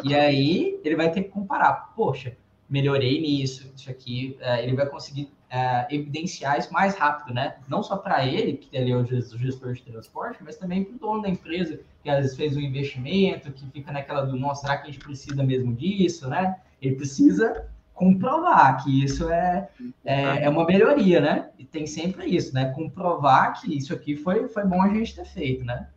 E 0.04 0.14
aí 0.14 0.80
ele 0.84 0.96
vai 0.96 1.10
ter 1.10 1.22
que 1.22 1.30
comparar. 1.30 1.92
Poxa, 1.94 2.36
melhorei 2.68 3.20
nisso, 3.20 3.72
isso 3.74 3.90
aqui. 3.90 4.36
É, 4.40 4.62
ele 4.62 4.74
vai 4.74 4.86
conseguir 4.86 5.32
é, 5.48 5.86
evidenciar 5.94 6.58
isso 6.58 6.72
mais 6.72 6.96
rápido, 6.96 7.34
né? 7.34 7.56
Não 7.68 7.82
só 7.82 7.96
para 7.96 8.26
ele, 8.26 8.54
que 8.54 8.76
ali 8.76 8.90
é 8.90 8.96
o 8.96 9.04
gestor 9.04 9.72
de 9.72 9.82
transporte, 9.82 10.42
mas 10.42 10.56
também 10.56 10.84
para 10.84 10.96
o 10.96 10.98
dono 10.98 11.22
da 11.22 11.28
empresa, 11.28 11.80
que 12.02 12.10
às 12.10 12.18
vezes 12.18 12.36
fez 12.36 12.56
um 12.56 12.60
investimento, 12.60 13.52
que 13.52 13.66
fica 13.70 13.92
naquela 13.92 14.22
do, 14.22 14.36
nossa, 14.36 14.62
será 14.62 14.76
que 14.78 14.88
a 14.88 14.92
gente 14.92 15.04
precisa 15.04 15.42
mesmo 15.42 15.74
disso, 15.74 16.28
né? 16.28 16.56
Ele 16.82 16.96
precisa 16.96 17.68
comprovar 17.94 18.82
que 18.82 19.04
isso 19.04 19.30
é, 19.30 19.68
é, 20.04 20.44
é, 20.44 20.48
uma 20.50 20.66
melhoria, 20.66 21.20
né? 21.20 21.48
E 21.58 21.64
tem 21.64 21.86
sempre 21.86 22.26
isso, 22.26 22.52
né? 22.52 22.72
Comprovar 22.74 23.60
que 23.60 23.74
isso 23.74 23.94
aqui 23.94 24.16
foi, 24.16 24.48
foi 24.48 24.64
bom 24.66 24.82
a 24.82 24.88
gente 24.88 25.14
ter 25.14 25.24
feito, 25.24 25.64
né? 25.64 25.88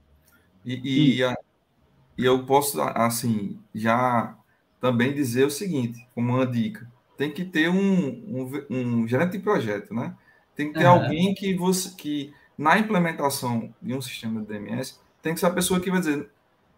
E, 0.63 1.19
e, 1.21 1.21
e 2.17 2.25
eu 2.25 2.45
posso, 2.45 2.79
assim, 2.81 3.59
já 3.73 4.37
também 4.79 5.13
dizer 5.13 5.45
o 5.45 5.51
seguinte, 5.51 6.07
como 6.13 6.33
uma 6.35 6.45
dica 6.45 6.87
tem 7.19 7.29
que 7.29 7.43
ter 7.43 7.67
um, 7.67 7.75
um, 7.77 9.01
um 9.01 9.05
gerente 9.05 9.33
de 9.33 9.39
projeto, 9.39 9.93
né? 9.93 10.15
Tem 10.55 10.71
que 10.71 10.79
ter 10.79 10.85
uhum. 10.85 10.91
alguém 10.91 11.35
que 11.35 11.53
você 11.53 11.93
que 11.97 12.33
na 12.57 12.79
implementação 12.79 13.75
de 13.81 13.93
um 13.93 14.01
sistema 14.01 14.39
de 14.39 14.47
DMS 14.47 14.97
tem 15.21 15.33
que 15.33 15.39
ser 15.41 15.47
a 15.47 15.51
pessoa 15.51 15.81
que 15.81 15.91
vai 15.91 15.99
dizer 15.99 16.29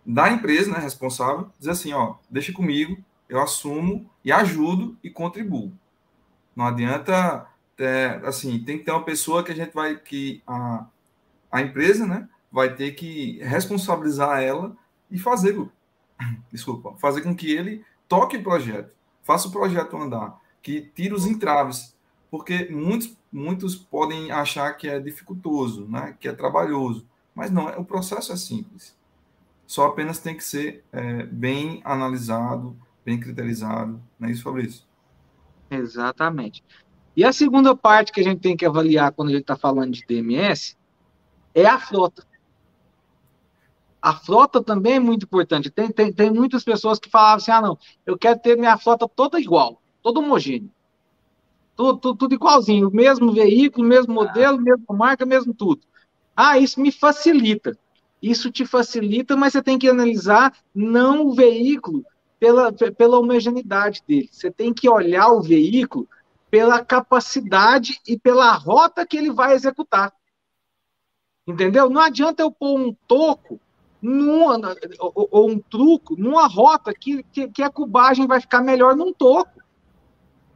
da 0.04 0.32
empresa, 0.32 0.72
né, 0.72 0.80
responsável, 0.80 1.52
dizer 1.60 1.70
assim, 1.70 1.94
ó, 1.94 2.16
deixa 2.28 2.52
comigo, 2.52 2.98
eu 3.30 3.40
assumo 3.40 4.10
e 4.26 4.32
ajudo 4.32 4.98
e 5.04 5.12
contribuo. 5.12 5.72
Não 6.56 6.66
adianta 6.66 7.46
ter, 7.78 8.26
assim, 8.26 8.58
tem 8.64 8.80
que 8.80 8.84
ter 8.84 8.92
uma 8.92 9.06
pessoa 9.06 9.44
que 9.44 9.52
a 9.52 9.56
gente 9.56 9.76
vai 9.76 9.96
que 9.96 10.42
a, 10.48 10.88
a 11.52 11.62
empresa, 11.62 12.08
né, 12.08 12.28
vai 12.52 12.74
ter 12.74 12.94
que 12.94 13.38
responsabilizar 13.44 14.42
ela 14.42 14.76
e 15.12 15.20
fazer, 15.20 15.56
desculpa, 16.52 16.96
fazer 16.98 17.22
com 17.22 17.36
que 17.36 17.52
ele 17.52 17.86
toque 18.10 18.38
o 18.38 18.44
projeto 18.44 19.01
faça 19.32 19.48
o 19.48 19.52
projeto 19.52 19.96
andar, 19.96 20.38
que 20.62 20.82
tire 20.94 21.14
os 21.14 21.26
entraves, 21.26 21.96
porque 22.30 22.68
muitos, 22.70 23.18
muitos 23.32 23.78
podem 23.78 24.30
achar 24.30 24.74
que 24.74 24.90
é 24.90 25.00
dificultoso, 25.00 25.88
né? 25.88 26.18
que 26.20 26.28
é 26.28 26.34
trabalhoso, 26.34 27.08
mas 27.34 27.50
não, 27.50 27.70
é, 27.70 27.78
o 27.78 27.86
processo 27.86 28.34
é 28.34 28.36
simples. 28.36 28.94
Só 29.66 29.88
apenas 29.88 30.20
tem 30.20 30.36
que 30.36 30.44
ser 30.44 30.84
é, 30.92 31.24
bem 31.24 31.80
analisado, 31.86 32.76
bem 33.06 33.18
criterizado, 33.18 34.02
não 34.20 34.28
é 34.28 34.32
isso, 34.34 34.44
Fabrício? 34.44 34.84
Exatamente. 35.70 36.62
E 37.16 37.24
a 37.24 37.32
segunda 37.32 37.74
parte 37.74 38.12
que 38.12 38.20
a 38.20 38.24
gente 38.24 38.42
tem 38.42 38.58
que 38.58 38.66
avaliar 38.66 39.14
quando 39.14 39.30
a 39.30 39.32
gente 39.32 39.44
está 39.44 39.56
falando 39.56 39.94
de 39.94 40.04
DMS 40.06 40.76
é 41.56 41.66
a 41.66 41.80
frota. 41.80 42.28
A 44.02 44.14
frota 44.14 44.64
também 44.64 44.94
é 44.94 45.00
muito 45.00 45.26
importante. 45.26 45.70
Tem, 45.70 45.92
tem, 45.92 46.12
tem 46.12 46.32
muitas 46.32 46.64
pessoas 46.64 46.98
que 46.98 47.10
falavam 47.10 47.36
assim: 47.36 47.52
ah, 47.52 47.62
não, 47.62 47.78
eu 48.06 48.18
quero 48.18 48.40
ter 48.40 48.58
minha 48.58 48.78
frota 48.78 49.08
toda 49.08 49.40
igual, 49.40 49.82
toda 50.02 50.20
homogênea. 50.20 50.70
Tudo, 51.76 52.00
tudo, 52.00 52.18
tudo 52.18 52.36
igualzinho, 52.36 52.90
mesmo 52.92 53.32
veículo, 53.32 53.88
mesmo 53.88 54.14
modelo, 54.14 54.60
mesma 54.60 54.96
marca, 54.96 55.26
mesmo 55.26 55.54
tudo. 55.54 55.82
Ah, 56.36 56.58
isso 56.58 56.80
me 56.80 56.92
facilita. 56.92 57.78
Isso 58.22 58.52
te 58.52 58.66
facilita, 58.66 59.36
mas 59.36 59.54
você 59.54 59.64
tem 59.64 59.80
que 59.80 59.90
analisar 59.90 60.56
não 60.76 61.28
o 61.28 61.34
veículo 61.34 62.04
pela, 62.40 62.72
pela 62.72 63.20
homogeneidade 63.20 64.04
dele. 64.08 64.30
Você 64.32 64.52
tem 64.52 64.74
que 64.74 64.90
olhar 64.90 65.30
o 65.30 65.42
veículo 65.42 66.08
pela 66.50 66.84
capacidade 66.84 68.00
e 68.08 68.20
pela 68.20 68.52
rota 68.54 69.06
que 69.06 69.18
ele 69.18 69.32
vai 69.32 69.54
executar. 69.54 70.14
Entendeu? 71.48 71.90
Não 71.90 72.02
adianta 72.02 72.44
eu 72.44 72.52
pôr 72.52 72.80
um 72.80 72.94
toco 73.08 73.60
numa, 74.02 74.60
ou, 75.00 75.28
ou, 75.32 75.50
um 75.50 75.60
truco 75.60 76.16
numa 76.18 76.48
rota 76.48 76.94
que, 76.94 77.24
que, 77.32 77.48
que, 77.48 77.62
a 77.62 77.70
cubagem 77.70 78.26
vai 78.26 78.42
ficar 78.42 78.62
melhor 78.62 78.96
num 78.96 79.14
toco. 79.14 79.62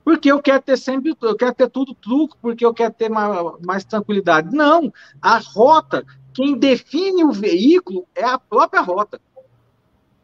Porque 0.04 0.32
eu 0.32 0.42
quero 0.42 0.62
ter 0.62 0.78
sempre, 0.78 1.16
eu 1.22 1.36
quero 1.36 1.54
ter 1.54 1.70
tudo 1.70 1.96
truco, 1.96 2.38
porque 2.42 2.66
eu 2.66 2.74
quero 2.74 2.94
ter 2.94 3.10
mais, 3.10 3.62
mais 3.66 3.84
tranquilidade. 3.84 4.56
Não, 4.56 4.92
a 5.22 5.38
rota, 5.38 6.06
quem 6.34 6.58
define 6.58 7.24
o 7.24 7.32
veículo 7.32 8.08
é 8.16 8.24
a 8.24 8.38
própria 8.38 8.82
rota. 8.82 9.20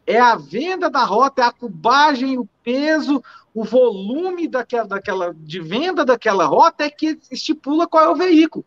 É 0.06 0.20
a 0.20 0.36
venda 0.36 0.90
da 0.90 1.04
rota, 1.04 1.42
é 1.42 1.46
a 1.46 1.52
cubagem, 1.52 2.38
o 2.38 2.48
peso, 2.64 3.24
o 3.54 3.64
volume 3.64 4.48
daquela, 4.48 4.88
daquela 4.88 5.34
de 5.34 5.60
venda 5.60 6.06
daquela 6.06 6.46
rota 6.46 6.84
é 6.84 6.90
que 6.90 7.20
estipula 7.32 7.88
qual 7.88 8.04
é 8.04 8.10
o 8.10 8.16
veículo. 8.16 8.66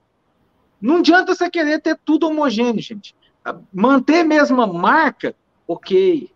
Não 0.80 0.98
adianta 0.98 1.34
você 1.34 1.48
querer 1.48 1.80
ter 1.80 1.98
tudo 2.04 2.28
homogêneo, 2.28 2.80
gente. 2.80 3.14
Manter 3.72 4.20
a 4.20 4.24
mesma 4.24 4.66
marca, 4.66 5.34
ok. 5.68 6.30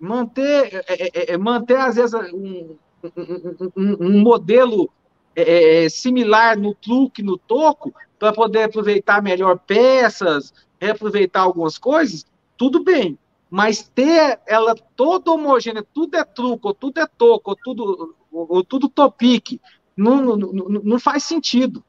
Manter, 0.00 0.74
é, 0.74 0.84
é, 0.88 1.10
é, 1.14 1.32
é 1.32 1.38
manter 1.38 1.76
às 1.76 1.96
vezes, 1.96 2.14
um, 2.14 2.76
um, 3.16 3.70
um, 3.76 3.96
um 4.00 4.20
modelo 4.20 4.90
é, 5.36 5.88
similar 5.88 6.58
no 6.58 6.74
truque, 6.74 7.22
no 7.22 7.36
toco, 7.36 7.92
para 8.18 8.32
poder 8.32 8.64
aproveitar 8.64 9.22
melhor 9.22 9.58
peças, 9.58 10.54
reaproveitar 10.80 11.42
algumas 11.42 11.76
coisas, 11.76 12.24
tudo 12.56 12.82
bem. 12.82 13.18
Mas 13.50 13.88
ter 13.94 14.40
ela 14.46 14.74
toda 14.96 15.30
homogênea, 15.30 15.86
tudo 15.92 16.16
é 16.16 16.24
truco, 16.24 16.68
ou 16.68 16.74
tudo 16.74 16.98
é 16.98 17.06
toco, 17.06 17.50
ou 17.50 17.56
tudo, 17.56 18.16
ou, 18.32 18.64
tudo 18.64 18.88
topique, 18.88 19.60
não, 19.96 20.36
não, 20.36 20.52
não 20.82 20.98
faz 20.98 21.24
sentido. 21.24 21.84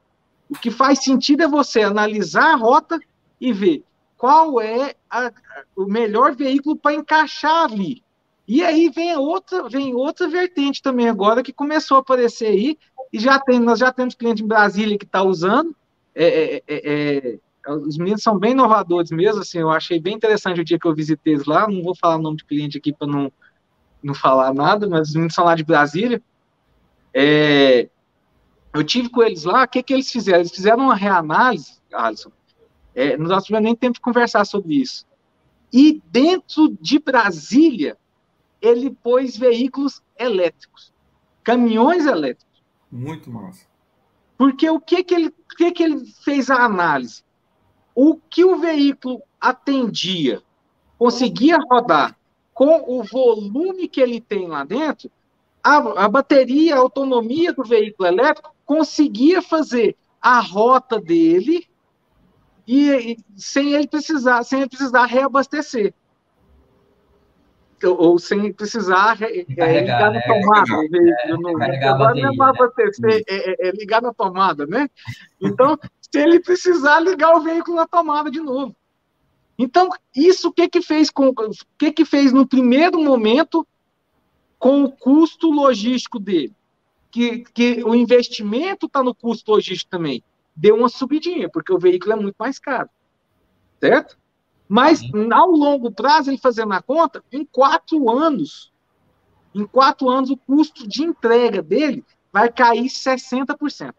O 0.48 0.54
que 0.54 0.70
faz 0.70 1.02
sentido 1.02 1.42
é 1.42 1.48
você 1.48 1.82
analisar 1.82 2.52
a 2.52 2.56
rota 2.56 3.00
e 3.40 3.52
ver 3.52 3.82
qual 4.16 4.60
é 4.60 4.94
a, 5.10 5.30
o 5.76 5.84
melhor 5.84 6.34
veículo 6.34 6.76
para 6.76 6.94
encaixar 6.94 7.64
ali. 7.64 8.02
E 8.48 8.62
aí 8.62 8.88
vem 8.88 9.16
outra, 9.16 9.68
vem 9.68 9.94
outra 9.94 10.28
vertente 10.28 10.80
também 10.80 11.08
agora 11.08 11.42
que 11.42 11.52
começou 11.52 11.96
a 11.96 12.00
aparecer 12.00 12.46
aí, 12.46 12.78
e 13.12 13.18
já 13.18 13.38
tem, 13.38 13.58
nós 13.58 13.78
já 13.78 13.92
temos 13.92 14.14
cliente 14.14 14.42
em 14.42 14.46
Brasília 14.46 14.98
que 14.98 15.04
está 15.04 15.22
usando. 15.22 15.74
É, 16.14 16.56
é, 16.56 16.62
é, 16.68 17.38
é, 17.66 17.72
os 17.72 17.98
meninos 17.98 18.22
são 18.22 18.38
bem 18.38 18.52
inovadores 18.52 19.10
mesmo, 19.10 19.42
assim, 19.42 19.58
eu 19.58 19.70
achei 19.70 20.00
bem 20.00 20.14
interessante 20.14 20.60
o 20.60 20.64
dia 20.64 20.78
que 20.78 20.86
eu 20.86 20.94
visitei 20.94 21.34
eles 21.34 21.44
lá, 21.44 21.68
não 21.68 21.82
vou 21.82 21.96
falar 21.96 22.16
o 22.16 22.22
nome 22.22 22.36
de 22.36 22.44
cliente 22.44 22.78
aqui 22.78 22.92
para 22.92 23.08
não, 23.08 23.30
não 24.02 24.14
falar 24.14 24.54
nada, 24.54 24.88
mas 24.88 25.08
os 25.08 25.14
meninos 25.14 25.34
são 25.34 25.44
lá 25.44 25.54
de 25.54 25.64
Brasília. 25.64 26.22
É, 27.12 27.88
eu 28.72 28.84
tive 28.84 29.08
com 29.08 29.22
eles 29.22 29.44
lá, 29.44 29.64
o 29.64 29.68
que, 29.68 29.82
que 29.82 29.92
eles 29.92 30.10
fizeram? 30.10 30.40
Eles 30.40 30.52
fizeram 30.52 30.84
uma 30.84 30.94
reanálise, 30.94 31.80
Alisson, 31.92 32.30
é, 32.96 33.14
nós 33.18 33.44
tivemos 33.44 33.64
nem 33.64 33.76
tempo 33.76 33.94
de 33.94 34.00
conversar 34.00 34.46
sobre 34.46 34.76
isso. 34.76 35.06
E 35.70 36.02
dentro 36.10 36.74
de 36.80 36.98
Brasília, 36.98 37.98
ele 38.58 38.90
pôs 38.90 39.36
veículos 39.36 40.02
elétricos, 40.18 40.94
caminhões 41.44 42.06
elétricos. 42.06 42.62
Muito 42.90 43.30
massa. 43.30 43.66
Porque 44.38 44.68
o 44.70 44.80
que, 44.80 45.04
que, 45.04 45.14
ele, 45.14 45.34
que, 45.58 45.70
que 45.72 45.82
ele 45.82 46.06
fez 46.24 46.48
a 46.48 46.64
análise? 46.64 47.22
O 47.94 48.16
que 48.16 48.44
o 48.44 48.56
veículo 48.56 49.22
atendia, 49.38 50.42
conseguia 50.98 51.58
rodar 51.70 52.16
com 52.54 52.98
o 52.98 53.02
volume 53.02 53.88
que 53.88 54.00
ele 54.00 54.22
tem 54.22 54.48
lá 54.48 54.64
dentro, 54.64 55.10
a, 55.62 56.04
a 56.04 56.08
bateria, 56.08 56.76
a 56.76 56.78
autonomia 56.78 57.52
do 57.52 57.62
veículo 57.62 58.08
elétrico 58.08 58.54
conseguia 58.64 59.42
fazer 59.42 59.94
a 60.20 60.40
rota 60.40 60.98
dele 60.98 61.68
e, 62.66 63.12
e, 63.12 63.18
sem 63.36 63.74
ele 63.74 63.86
precisar, 63.86 64.42
sem 64.42 64.60
ele 64.60 64.68
precisar 64.68 65.06
reabastecer. 65.06 65.94
Ou, 67.84 67.96
ou 67.96 68.18
sem 68.18 68.52
precisar 68.52 69.18
é, 69.22 69.44
ligar 69.48 70.00
na 70.00 70.10
né? 70.10 70.22
tomada. 70.22 70.72
É, 70.94 71.28
não 71.36 71.62
é 71.62 72.48
abastecer, 72.48 73.22
é, 73.28 73.34
é, 73.34 73.68
é, 73.68 73.70
ligar 73.72 74.02
na 74.02 74.12
tomada, 74.12 74.66
né? 74.66 74.88
Então, 75.40 75.78
se 76.00 76.18
ele 76.18 76.40
precisar 76.40 77.00
ligar 77.00 77.36
o 77.36 77.42
veículo 77.42 77.76
na 77.76 77.86
tomada 77.86 78.30
de 78.30 78.40
novo. 78.40 78.74
Então, 79.58 79.88
isso 80.14 80.48
o 80.48 80.52
que 80.52 80.68
que 80.68 80.82
fez 80.82 81.10
com 81.10 81.28
o 81.28 81.34
que 81.78 81.92
que 81.92 82.04
fez 82.04 82.32
no 82.32 82.46
primeiro 82.46 83.02
momento 83.02 83.66
com 84.58 84.84
o 84.84 84.92
custo 84.92 85.50
logístico 85.50 86.18
dele? 86.18 86.52
Que, 87.10 87.44
que 87.54 87.82
o 87.84 87.94
investimento 87.94 88.86
está 88.86 89.02
no 89.02 89.14
custo 89.14 89.52
logístico 89.52 89.90
também. 89.90 90.22
Deu 90.56 90.76
uma 90.76 90.88
subidinha, 90.88 91.48
porque 91.50 91.72
o 91.72 91.78
veículo 91.78 92.14
é 92.14 92.16
muito 92.16 92.36
mais 92.38 92.58
caro. 92.58 92.88
Certo? 93.78 94.16
Mas, 94.68 95.00
Sim. 95.00 95.32
ao 95.32 95.50
longo 95.50 95.92
prazo, 95.92 96.30
ele 96.30 96.38
fazendo 96.38 96.72
a 96.72 96.82
conta, 96.82 97.22
em 97.30 97.44
quatro 97.44 98.10
anos, 98.10 98.72
em 99.54 99.66
quatro 99.66 100.08
anos, 100.08 100.30
o 100.30 100.36
custo 100.36 100.88
de 100.88 101.04
entrega 101.04 101.62
dele 101.62 102.04
vai 102.32 102.50
cair 102.50 102.86
60%. 102.86 103.94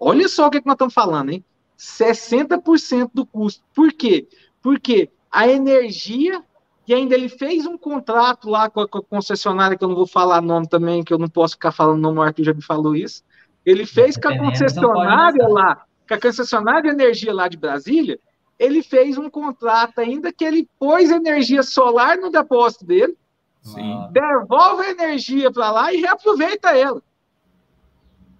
Olha 0.00 0.28
só 0.28 0.46
o 0.46 0.50
que, 0.50 0.60
que 0.60 0.66
nós 0.66 0.74
estamos 0.74 0.94
falando, 0.94 1.30
hein? 1.30 1.44
60% 1.78 3.10
do 3.14 3.24
custo. 3.24 3.64
Por 3.74 3.92
quê? 3.92 4.28
Porque 4.60 5.10
a 5.30 5.48
energia, 5.48 6.44
que 6.84 6.92
ainda 6.92 7.14
ele 7.14 7.28
fez 7.28 7.66
um 7.66 7.78
contrato 7.78 8.50
lá 8.50 8.68
com 8.68 8.80
a, 8.80 8.88
com 8.88 8.98
a 8.98 9.02
concessionária, 9.02 9.76
que 9.76 9.84
eu 9.84 9.88
não 9.88 9.96
vou 9.96 10.06
falar 10.06 10.40
nome 10.40 10.68
também, 10.68 11.02
que 11.02 11.12
eu 11.12 11.18
não 11.18 11.28
posso 11.28 11.54
ficar 11.54 11.72
falando 11.72 12.00
nome, 12.00 12.18
o 12.18 12.22
Arthur 12.22 12.44
já 12.44 12.54
me 12.54 12.62
falou 12.62 12.94
isso. 12.96 13.22
Ele 13.64 13.84
fez 13.84 14.16
com 14.16 14.28
a 14.28 14.38
concessionária 14.38 15.46
lá, 15.48 15.84
com 16.08 16.14
a 16.14 16.20
concessionária 16.20 16.82
de 16.82 16.88
energia 16.88 17.34
lá 17.34 17.48
de 17.48 17.56
Brasília, 17.56 18.18
ele 18.58 18.82
fez 18.82 19.16
um 19.16 19.30
contrato 19.30 20.00
ainda 20.00 20.32
que 20.32 20.44
ele 20.44 20.68
pôs 20.78 21.10
energia 21.10 21.62
solar 21.62 22.16
no 22.16 22.30
depósito 22.30 22.84
dele, 22.84 23.16
Sim. 23.62 24.08
devolve 24.10 24.82
a 24.82 24.90
energia 24.90 25.52
para 25.52 25.70
lá 25.70 25.92
e 25.92 26.00
reaproveita 26.00 26.76
ela. 26.76 27.02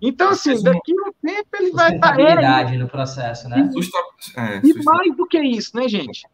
Então, 0.00 0.31
assim, 0.31 0.62
daqui 0.62 0.92
a 0.92 1.09
um 1.09 1.12
tempo 1.24 1.48
ele 1.54 1.70
vai 1.72 1.94
estar. 1.94 2.18
É, 2.18 2.76
no 2.76 2.88
processo, 2.88 3.48
né? 3.48 3.68
E, 3.74 4.40
é, 4.40 4.61
e 4.62 4.85
mais 4.85 5.16
do 5.16 5.26
que 5.26 5.40
isso, 5.40 5.76
né, 5.76 5.88
gente? 5.88 6.26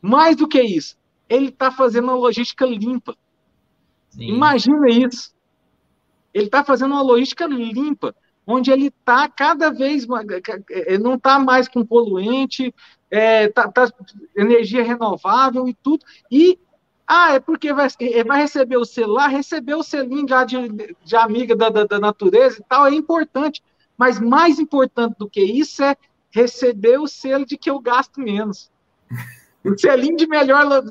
Mais 0.00 0.36
do 0.36 0.46
que 0.46 0.62
isso, 0.62 0.96
ele 1.28 1.48
está 1.48 1.72
fazendo 1.72 2.04
uma 2.04 2.14
logística 2.14 2.64
limpa. 2.64 3.16
Sim. 4.10 4.28
Imagina 4.28 4.88
isso. 4.88 5.33
Ele 6.34 6.46
está 6.46 6.64
fazendo 6.64 6.92
uma 6.92 7.02
logística 7.02 7.46
limpa, 7.46 8.14
onde 8.46 8.70
ele 8.70 8.88
está 8.88 9.28
cada 9.28 9.70
vez 9.70 10.06
não 11.00 11.14
está 11.14 11.38
mais 11.38 11.68
com 11.68 11.86
poluente, 11.86 12.74
é, 13.10 13.48
tá, 13.48 13.70
tá, 13.70 13.88
energia 14.36 14.82
renovável 14.82 15.68
e 15.68 15.74
tudo, 15.74 16.04
e 16.30 16.58
ah, 17.06 17.34
é 17.34 17.40
porque 17.40 17.72
vai, 17.72 17.86
é, 18.00 18.24
vai 18.24 18.40
receber 18.40 18.76
o 18.76 18.84
celular, 18.84 19.28
receber 19.28 19.74
o 19.74 19.82
selinho 19.82 20.26
já 20.28 20.44
de, 20.44 20.56
de 21.04 21.16
amiga 21.16 21.54
da, 21.54 21.68
da, 21.68 21.84
da, 21.84 21.98
natureza 21.98 22.60
e 22.60 22.64
tal, 22.64 22.86
é 22.86 22.94
importante. 22.94 23.62
Mas 23.96 24.18
mais 24.18 24.58
importante 24.58 25.14
do 25.18 25.28
que 25.28 25.42
isso 25.42 25.82
é 25.84 25.96
receber 26.30 26.98
o 26.98 27.06
selo 27.06 27.44
de 27.44 27.56
que 27.56 27.70
eu 27.70 27.78
gasto 27.78 28.20
menos. 28.20 28.70
O 29.64 29.78
selinho 29.78 30.16
de 30.16 30.26
melhor, 30.26 30.82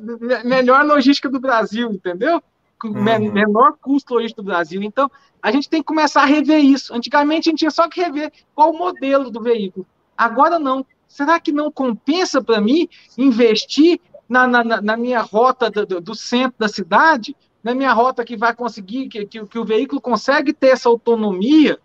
melhor 0.46 0.86
logística 0.86 1.30
do 1.30 1.40
Brasil, 1.40 1.92
entendeu? 1.92 2.42
Uhum. 2.84 3.32
Menor 3.32 3.78
custo 3.82 4.14
logístico 4.14 4.42
do 4.42 4.46
Brasil. 4.46 4.82
Então, 4.84 5.10
a 5.44 5.52
gente 5.52 5.70
tem 5.70 5.82
que 5.82 5.88
começar 5.88 6.22
a 6.22 6.26
rever 6.26 6.64
isso. 6.64 6.96
Antigamente, 6.96 7.50
a 7.50 7.52
gente 7.52 7.60
tinha 7.60 7.70
só 7.70 7.90
que 7.90 8.02
rever 8.02 8.32
qual 8.56 8.72
o 8.72 8.78
modelo 8.78 9.30
do 9.30 9.44
veículo. 9.44 9.86
Agora 10.18 10.58
não. 10.58 10.86
Será 11.06 11.38
que 11.38 11.52
não 11.52 11.70
compensa 11.70 12.42
para 12.42 12.62
mim 12.62 12.88
investir 13.18 14.00
na, 14.28 14.48
na, 14.48 14.64
na 14.82 14.98
minha 14.98 15.20
rota 15.20 15.70
do, 15.70 16.00
do, 16.00 16.16
centro 16.16 16.56
da 16.58 16.70
cidade, 16.70 17.36
na 17.62 17.76
minha 17.76 17.92
rota 17.92 18.24
que 18.24 18.38
vai 18.38 18.56
conseguir, 18.56 19.10
que, 19.10 19.26
que, 19.26 19.46
que 19.46 19.60
o 19.60 19.66
veículo 19.66 20.00
consegue 20.00 20.54
ter 20.54 20.70
essa 20.70 20.88
autonomia 20.88 21.78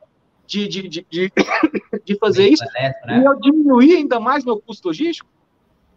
de, 0.47 0.69
de, 0.69 0.89
de, 0.89 1.07
de, 1.11 1.33
de 2.07 2.19
fazer 2.19 2.49
isso, 2.49 2.65
elétrico, 2.65 3.07
né? 3.09 3.21
e 3.21 3.25
eu 3.25 3.41
diminuir 3.41 3.97
ainda 3.97 4.21
mais 4.21 4.45
meu 4.45 4.61
custo 4.61 4.87
logístico. 4.87 5.29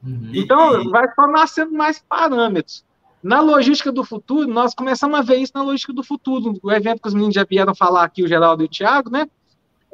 Uhum. 0.04 0.32
Então, 0.34 0.90
vai 0.90 1.08
só 1.14 1.28
nascendo 1.28 1.74
mais 1.74 2.04
parâmetros. 2.10 2.84
Na 3.24 3.40
logística 3.40 3.92
do 3.92 4.04
futuro, 4.04 4.48
nós 4.48 4.74
começamos 4.74 5.18
a 5.18 5.22
ver 5.22 5.38
isso 5.38 5.52
na 5.54 5.62
logística 5.62 5.94
do 5.94 6.04
futuro, 6.04 6.60
o 6.62 6.72
evento 6.72 7.02
que 7.02 7.08
os 7.08 7.14
meninos 7.14 7.36
já 7.36 7.44
vieram 7.44 7.76
falar 7.76 8.04
aqui, 8.04 8.24
o 8.24 8.28
Geraldo 8.28 8.64
e 8.64 8.66
o 8.66 8.70
Thiago, 8.70 9.12
né? 9.12 9.28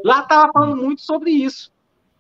Lá 0.04 0.22
estava 0.22 0.52
falando 0.54 0.78
muito 0.78 1.02
sobre 1.02 1.32
isso, 1.32 1.72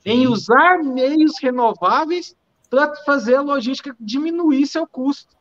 em 0.03 0.27
usar 0.27 0.83
meios 0.83 1.33
renováveis 1.41 2.35
para 2.69 2.93
fazer 3.05 3.35
a 3.35 3.41
logística 3.41 3.95
diminuir 3.99 4.67
seu 4.67 4.85
custo. 4.85 5.35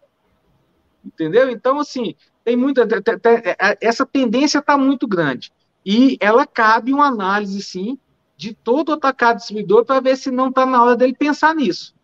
Entendeu? 1.05 1.50
Então, 1.50 1.81
assim, 1.81 2.14
tem 2.44 2.57
muita. 2.57 2.83
É, 2.83 3.79
essa 3.81 4.07
tendência 4.07 4.59
está 4.59 4.79
muito 4.79 5.07
grande. 5.09 5.52
E 5.85 6.16
ela 6.20 6.46
cabe 6.46 6.92
uma 6.92 7.07
análise, 7.07 7.61
sim, 7.62 7.98
de 8.37 8.55
todo 8.55 8.90
o 8.90 8.92
atacado 8.92 9.38
distribuidor 9.38 9.85
para 9.85 10.00
ver 10.00 10.16
se 10.16 10.31
não 10.31 10.48
está 10.48 10.66
na 10.66 10.83
hora 10.83 10.96
dele 10.96 11.14
pensar 11.14 11.55
nisso. 11.55 11.95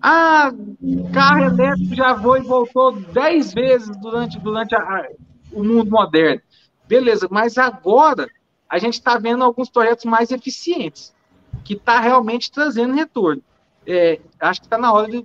Ah, 0.00 0.52
carro 1.12 1.44
elétrico 1.44 1.94
já 1.94 2.18
foi 2.18 2.40
e 2.40 2.44
voltou 2.44 2.92
dez 2.92 3.52
vezes 3.52 3.94
durante, 3.98 4.38
durante 4.38 4.74
a, 4.74 5.08
o 5.52 5.62
mundo 5.62 5.90
moderno. 5.90 6.40
Beleza, 6.88 7.28
mas 7.30 7.58
agora 7.58 8.28
a 8.68 8.78
gente 8.78 8.94
está 8.94 9.18
vendo 9.18 9.44
alguns 9.44 9.68
projetos 9.68 10.04
mais 10.04 10.30
eficientes, 10.30 11.14
que 11.64 11.74
está 11.74 12.00
realmente 12.00 12.50
trazendo 12.50 12.94
retorno 12.94 13.42
é, 13.86 14.20
acho 14.38 14.60
que 14.60 14.66
está 14.66 14.78
na 14.78 14.92
hora 14.92 15.08
de, 15.08 15.24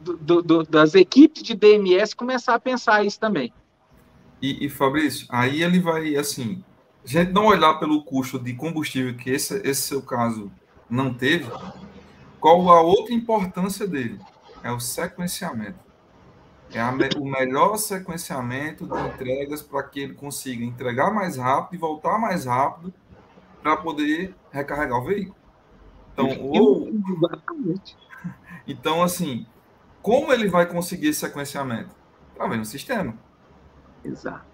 do, 0.00 0.42
do, 0.42 0.62
das 0.64 0.94
equipes 0.94 1.42
de 1.42 1.54
DMS 1.54 2.14
começar 2.14 2.54
a 2.54 2.60
pensar 2.60 3.04
isso 3.04 3.18
também. 3.18 3.52
E, 4.40 4.66
e, 4.66 4.68
Fabrício, 4.68 5.26
aí 5.30 5.62
ele 5.62 5.80
vai, 5.80 6.14
assim, 6.16 6.62
a 7.04 7.08
gente 7.08 7.32
não 7.32 7.46
olhar 7.46 7.74
pelo 7.74 8.02
custo 8.04 8.38
de 8.38 8.52
combustível, 8.52 9.16
que 9.16 9.30
esse, 9.30 9.56
esse 9.66 9.82
seu 9.82 10.02
caso 10.02 10.52
não 10.90 11.12
teve, 11.12 11.50
qual 12.46 12.70
a 12.70 12.80
outra 12.80 13.12
importância 13.12 13.88
dele? 13.88 14.20
É 14.62 14.70
o 14.70 14.78
sequenciamento. 14.78 15.80
É 16.72 16.80
a, 16.80 16.94
o 17.16 17.24
melhor 17.24 17.76
sequenciamento 17.76 18.86
de 18.86 19.00
entregas 19.08 19.62
para 19.62 19.82
que 19.82 19.98
ele 19.98 20.14
consiga 20.14 20.64
entregar 20.64 21.12
mais 21.12 21.36
rápido 21.36 21.74
e 21.74 21.78
voltar 21.78 22.20
mais 22.20 22.44
rápido 22.44 22.94
para 23.60 23.76
poder 23.76 24.32
recarregar 24.52 24.96
o 24.96 25.04
veículo. 25.04 25.34
Então, 26.12 26.40
ou... 26.40 26.88
então, 28.64 29.02
assim, 29.02 29.44
como 30.00 30.32
ele 30.32 30.46
vai 30.46 30.66
conseguir 30.66 31.08
esse 31.08 31.18
sequenciamento? 31.18 31.90
Através 32.32 32.60
do 32.60 32.66
sistema. 32.68 33.12
Exato. 34.04 34.46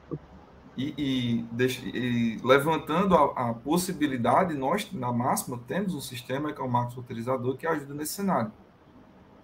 E, 0.77 0.95
e, 0.97 1.65
e 1.95 2.41
levantando 2.43 3.15
a, 3.15 3.51
a, 3.51 3.55
possibilidade, 3.55 4.55
nós, 4.55 4.91
na 4.93 5.13
máxima, 5.13 5.61
temos 5.67 5.95
um 5.95 6.01
sistema 6.01 6.53
que 6.53 6.61
é 6.61 6.65
o 6.65 6.69
Marcos 6.69 6.95
Roteirizador 6.95 7.57
que 7.57 7.67
ajuda 7.67 7.93
nesse 7.93 8.15
cenário. 8.15 8.51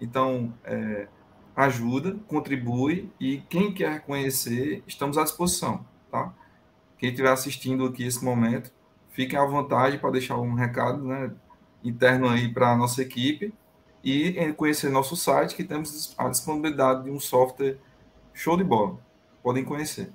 Então, 0.01 0.55
é, 0.64 1.07
ajuda, 1.55 2.17
contribui 2.27 3.12
e 3.21 3.43
quem 3.49 3.75
quer 3.75 4.01
conhecer, 4.07 4.83
estamos 4.87 5.19
à 5.19 5.25
disposição, 5.25 5.85
tá? 6.11 6.33
Quem 6.97 7.11
estiver 7.11 7.31
assistindo 7.31 7.85
aqui 7.85 8.05
esse 8.05 8.25
momento, 8.25 8.73
fiquem 9.11 9.38
à 9.38 9.45
vontade 9.45 9.99
para 9.99 10.11
deixar 10.11 10.38
um 10.38 10.55
recado, 10.55 11.05
né? 11.05 11.31
interno 11.83 12.29
aí 12.29 12.53
para 12.53 12.73
a 12.73 12.77
nossa 12.77 13.03
equipe 13.03 13.53
e 14.03 14.53
conhecer 14.55 14.91
nosso 14.91 15.17
site, 15.17 15.55
que 15.55 15.64
temos 15.64 16.14
a 16.17 16.29
disponibilidade 16.29 17.05
de 17.05 17.11
um 17.11 17.21
software 17.21 17.79
show 18.33 18.57
de 18.57 18.64
bola. 18.64 18.99
Podem 19.43 19.64
conhecer. 19.64 20.12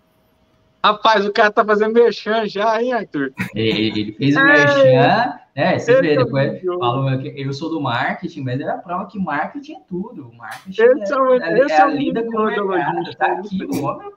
Rapaz, 0.83 1.25
o 1.25 1.31
cara 1.31 1.49
tá 1.49 1.63
fazendo 1.63 1.93
merchan 1.93 2.45
já, 2.45 2.81
hein, 2.81 2.91
Arthur? 2.91 3.31
Ele 3.55 4.11
fez 4.13 4.35
o 4.35 4.39
é, 4.39 4.43
merchan, 4.43 5.39
né? 5.55 5.79
Você 5.79 6.01
vê, 6.01 6.17
depois 6.17 6.61
falou 6.61 7.19
que 7.19 7.33
eu 7.37 7.53
sou 7.53 7.69
do 7.69 7.79
marketing, 7.79 8.41
mas 8.41 8.59
é 8.59 8.69
a 8.69 8.77
prova 8.77 9.07
que 9.07 9.17
marketing 9.17 9.75
é 9.75 9.79
tudo. 9.87 10.31
Marketing 10.33 10.69
esse 10.69 11.13
é, 11.13 11.17
é, 11.17 11.59
é, 11.59 11.71
é 11.71 11.81
a 11.81 11.87
lida 11.87 12.23
com 12.23 12.37
o 12.37 12.67
mercado. 12.67 13.15
Tá 13.15 13.27
aqui, 13.27 13.63
o 13.63 13.83
homem, 13.83 14.11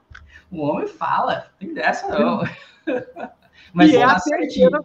o 0.51 0.61
homem 0.61 0.87
fala, 0.87 1.47
tem 1.57 1.73
dessa 1.73 2.07
não. 2.09 2.43
mas 3.73 3.91
e 3.91 3.97
é 3.97 4.03
a 4.03 4.19
terceira, 4.19 4.83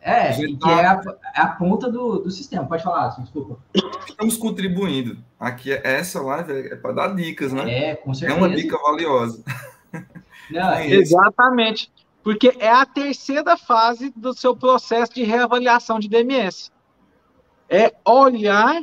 É, 0.00 0.32
que 0.32 0.56
tá... 0.58 0.70
é, 0.70 0.86
a, 0.86 1.02
é, 1.36 1.40
a, 1.40 1.46
ponta 1.48 1.90
do, 1.90 2.18
do 2.18 2.30
sistema. 2.30 2.66
Pode 2.66 2.84
falar, 2.84 3.08
desculpa. 3.20 3.58
Estamos 4.06 4.36
contribuindo. 4.36 5.18
Aqui, 5.40 5.72
essa 5.72 6.20
live 6.20 6.52
é 6.72 6.76
para 6.76 6.92
dar 6.92 7.16
dicas, 7.16 7.52
né? 7.52 7.90
É, 7.90 7.96
com 7.96 8.14
certeza. 8.14 8.38
É 8.38 8.44
uma 8.44 8.54
dica 8.54 8.78
valiosa. 8.78 9.42
Não, 10.50 10.72
é 10.72 10.88
exatamente. 10.88 11.90
Porque 12.22 12.54
é 12.58 12.70
a 12.70 12.84
terceira 12.84 13.56
fase 13.56 14.12
do 14.14 14.34
seu 14.34 14.54
processo 14.54 15.14
de 15.14 15.22
reavaliação 15.22 15.98
de 15.98 16.08
DMS. 16.08 16.70
É 17.68 17.94
olhar 18.04 18.82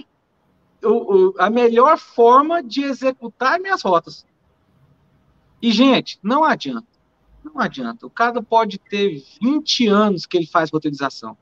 o, 0.84 0.90
o, 0.90 1.36
a 1.38 1.50
melhor 1.50 1.98
forma 1.98 2.64
de 2.64 2.84
executar 2.84 3.60
minhas 3.60 3.82
rotas. 3.82 4.26
E, 5.62 5.72
gente, 5.72 6.20
não 6.22 6.44
adianta. 6.44 6.88
Não 7.44 7.60
adianta. 7.60 8.06
O 8.06 8.10
cara 8.10 8.42
pode 8.42 8.78
ter 8.78 9.24
20 9.42 9.88
anos 9.88 10.26
que 10.26 10.38
ele 10.38 10.48
faz 10.48 10.72
roteirização. 10.72 11.38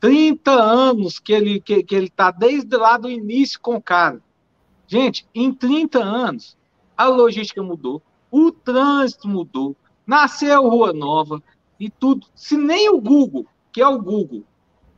30 0.00 0.50
anos 0.50 1.18
que 1.18 1.32
ele 1.32 1.60
que, 1.60 1.82
que 1.82 1.94
ele 1.94 2.10
tá 2.10 2.30
desde 2.30 2.76
lá 2.76 2.96
do 2.96 3.10
início 3.10 3.58
com 3.60 3.76
o 3.76 3.82
cara. 3.82 4.20
Gente, 4.86 5.26
em 5.34 5.52
30 5.52 5.98
anos, 6.02 6.56
a 6.96 7.06
logística 7.06 7.62
mudou, 7.62 8.00
o 8.30 8.50
trânsito 8.50 9.28
mudou, 9.28 9.76
nasceu 10.06 10.68
Rua 10.68 10.92
Nova 10.92 11.42
e 11.78 11.90
tudo. 11.90 12.26
Se 12.34 12.56
nem 12.56 12.88
o 12.88 13.00
Google, 13.00 13.46
que 13.72 13.80
é 13.80 13.86
o 13.86 14.00
Google, 14.00 14.44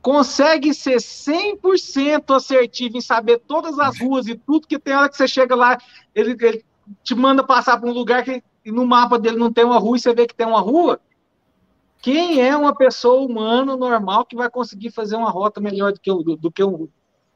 consegue 0.01 0.73
ser 0.73 0.97
100% 0.97 2.35
assertivo 2.35 2.97
em 2.97 3.01
saber 3.01 3.39
todas 3.39 3.77
as 3.79 3.99
ruas 3.99 4.27
e 4.27 4.35
tudo, 4.35 4.67
que 4.67 4.79
tem 4.79 4.95
hora 4.95 5.09
que 5.09 5.17
você 5.17 5.27
chega 5.27 5.55
lá, 5.55 5.77
ele, 6.15 6.37
ele 6.39 6.65
te 7.03 7.13
manda 7.13 7.43
passar 7.43 7.79
por 7.79 7.89
um 7.89 7.93
lugar 7.93 8.23
que 8.23 8.41
no 8.65 8.85
mapa 8.85 9.19
dele 9.19 9.37
não 9.37 9.51
tem 9.51 9.65
uma 9.65 9.77
rua 9.79 9.97
e 9.97 9.99
você 9.99 10.13
vê 10.13 10.25
que 10.25 10.35
tem 10.35 10.47
uma 10.47 10.61
rua. 10.61 10.99
Quem 12.01 12.41
é 12.41 12.55
uma 12.55 12.73
pessoa 12.73 13.21
humana 13.21 13.75
normal 13.75 14.25
que 14.25 14.35
vai 14.35 14.49
conseguir 14.49 14.91
fazer 14.91 15.17
uma 15.17 15.29
rota 15.29 15.59
melhor 15.59 15.91
do 15.91 15.99
que, 15.99 16.09
do, 16.09 16.37
do 16.37 16.51
que 16.51 16.63
um, 16.63 16.87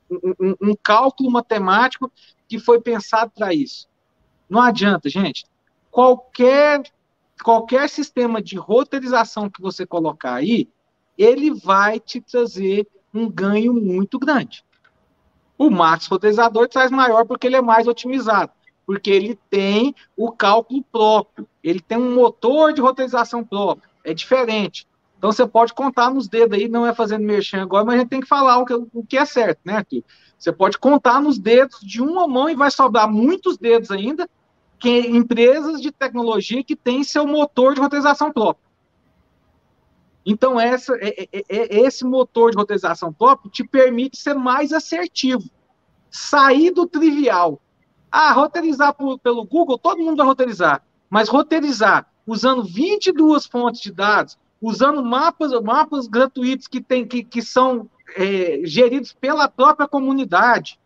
um, 0.10 0.56
um 0.62 0.75
cálculo 0.82 1.29
matemático 1.29 2.10
que 2.47 2.58
foi 2.58 2.79
pensado 2.79 3.32
para 3.36 3.53
isso? 3.53 3.89
Não 4.49 4.62
adianta, 4.62 5.10
gente. 5.10 5.45
Qualquer 5.93 6.82
qualquer 7.43 7.88
sistema 7.88 8.41
de 8.41 8.56
roteirização 8.56 9.47
que 9.47 9.62
você 9.62 9.86
colocar 9.86 10.34
aí, 10.34 10.67
ele 11.15 11.53
vai 11.53 11.99
te 11.99 12.19
trazer 12.19 12.88
um 13.13 13.29
ganho 13.29 13.75
muito 13.75 14.17
grande. 14.17 14.65
O 15.56 15.69
Max 15.69 16.08
Roteirizador 16.08 16.67
traz 16.67 16.89
maior 16.89 17.25
porque 17.25 17.45
ele 17.45 17.58
é 17.58 17.62
mais 17.62 17.88
otimizado, 17.88 18.51
porque 18.88 19.12
ele 19.12 19.38
tem 19.51 19.93
o 20.17 20.32
cálculo 20.32 20.84
próprio, 20.91 21.47
ele 21.63 21.79
tem 21.79 21.99
um 21.99 22.15
motor 22.15 22.73
de 22.73 22.82
roteirização 22.82 23.43
próprio, 23.43 23.88
é 24.03 24.15
diferente. 24.15 24.88
Então 25.15 25.32
você 25.32 25.45
pode 25.45 25.75
contar 25.75 26.10
nos 26.10 26.27
dedos 26.27 26.58
aí, 26.58 26.67
não 26.67 26.88
é 26.88 26.95
fazendo 26.95 27.23
merchan 27.23 27.62
agora, 27.62 27.86
mas 27.86 27.95
a 27.95 27.99
gente 27.99 28.10
tem 28.10 28.21
que 28.21 28.27
falar 28.27 28.58
o 28.58 28.65
que, 28.65 28.73
o 28.73 29.06
que 29.08 29.15
é 29.15 29.25
certo, 29.25 29.60
né, 29.63 29.75
Arthur? 29.75 30.03
Você 30.39 30.51
pode 30.51 30.79
contar 30.79 31.21
nos 31.21 31.38
dedos 31.38 31.79
de 31.82 32.01
uma 32.01 32.27
mão 32.27 32.49
e 32.49 32.56
vai 32.56 32.71
sobrar 32.71 33.08
muitos 33.08 33.60
dedos 33.60 33.91
ainda, 33.91 34.27
que 34.84 35.00
empresas 35.00 35.80
de 35.80 35.93
tecnologia 35.93 36.62
que 36.62 36.76
têm 36.76 37.06
seu 37.06 37.26
motor 37.26 37.74
de 37.74 37.80
roteirização 37.80 38.34
próprio. 38.34 38.67
Então, 40.26 40.60
essa, 40.60 40.93
é, 41.00 41.24
é, 41.32 41.43
é, 41.48 41.80
esse 41.80 42.04
motor 42.04 42.52
de 42.52 42.58
roteirização 42.58 43.13
próprio 43.13 43.50
te 43.50 43.63
permite 43.63 44.17
ser 44.17 44.34
mais 44.34 44.74
assertivo, 44.74 45.50
sair 46.12 46.69
do 46.72 46.86
trivial. 46.86 47.62
Ah, 48.12 48.34
roteirizar 48.34 48.93
por, 48.93 49.17
pelo 49.19 49.46
Google, 49.46 49.78
todo 49.78 50.04
mundo 50.04 50.17
vai 50.17 50.26
roteirizar, 50.26 50.84
mas 51.10 51.30
roteirizar 51.30 52.06
usando 52.28 52.65
22 52.65 53.46
fontes 53.46 53.80
de 53.80 53.89
dados, 53.89 54.38
usando 54.62 55.02
mapas, 55.02 55.54
mapas 55.62 56.08
gratuitos 56.08 56.67
que, 56.67 56.82
tem, 56.82 57.08
que, 57.08 57.24
que 57.24 57.41
são 57.41 57.89
é, 58.17 58.60
geridos 58.65 59.13
pela 59.13 59.48
própria 59.48 59.88
comunidade, 59.88 60.78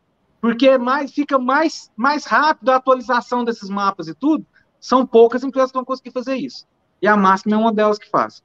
porque 0.48 0.66
é 0.66 0.78
mais, 0.78 1.12
fica 1.12 1.38
mais, 1.38 1.92
mais 1.94 2.24
rápido 2.24 2.70
a 2.70 2.78
atualização 2.78 3.44
desses 3.44 3.70
mapas 3.70 4.08
e 4.08 4.16
tudo. 4.16 4.46
São 4.80 5.06
poucas 5.06 5.44
empresas 5.44 5.72
que 5.72 5.78
vão 5.78 5.84
conseguir 5.84 6.12
fazer 6.12 6.38
isso. 6.38 6.66
E 7.02 7.08
a 7.08 7.18
Máxima 7.18 7.58
é 7.58 7.60
uma 7.60 7.74
delas 7.74 8.00
que 8.00 8.10
faz. 8.10 8.42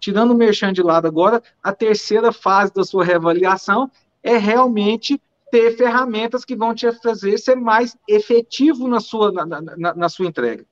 Tirando 0.00 0.30
o 0.30 0.34
Merchan 0.34 0.72
de 0.72 0.82
lado 0.82 1.06
agora, 1.06 1.42
a 1.62 1.74
terceira 1.74 2.32
fase 2.32 2.72
da 2.72 2.84
sua 2.84 3.04
reavaliação 3.04 3.90
é 4.22 4.38
realmente 4.38 5.20
ter 5.50 5.76
ferramentas 5.76 6.42
que 6.42 6.56
vão 6.56 6.74
te 6.74 6.90
fazer 7.02 7.36
ser 7.36 7.56
mais 7.56 7.94
efetivo 8.08 8.88
na 8.88 8.98
sua, 8.98 9.30
na, 9.30 9.44
na, 9.44 9.94
na 9.94 10.08
sua 10.08 10.24
entrega. 10.24 10.64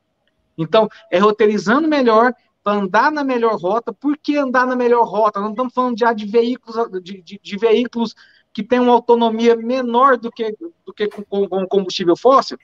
Então, 0.57 0.89
é 1.11 1.19
roteirizando 1.19 1.87
melhor, 1.87 2.33
andar 2.65 3.13
na 3.13 3.23
melhor 3.23 3.61
rota. 3.61 3.93
Por 3.93 4.17
que 4.17 4.39
andar 4.39 4.67
na 4.67 4.75
melhor 4.75 5.05
rota? 5.05 5.43
Não 5.43 5.51
estamos 5.51 5.75
falando 5.75 5.99
já 5.99 6.15
de 6.15 6.25
veículos, 6.25 6.91
de, 7.03 7.21
de, 7.21 7.39
de 7.43 7.57
veículos 7.59 8.15
que 8.55 8.63
tem 8.63 8.79
uma 8.79 8.93
autonomia 8.93 9.57
menor 9.57 10.17
do 10.17 10.31
que, 10.31 10.57
do 10.87 10.95
que 10.95 11.09
com, 11.09 11.49
com 11.49 11.67
combustível 11.67 12.17
fóssil, 12.17 12.57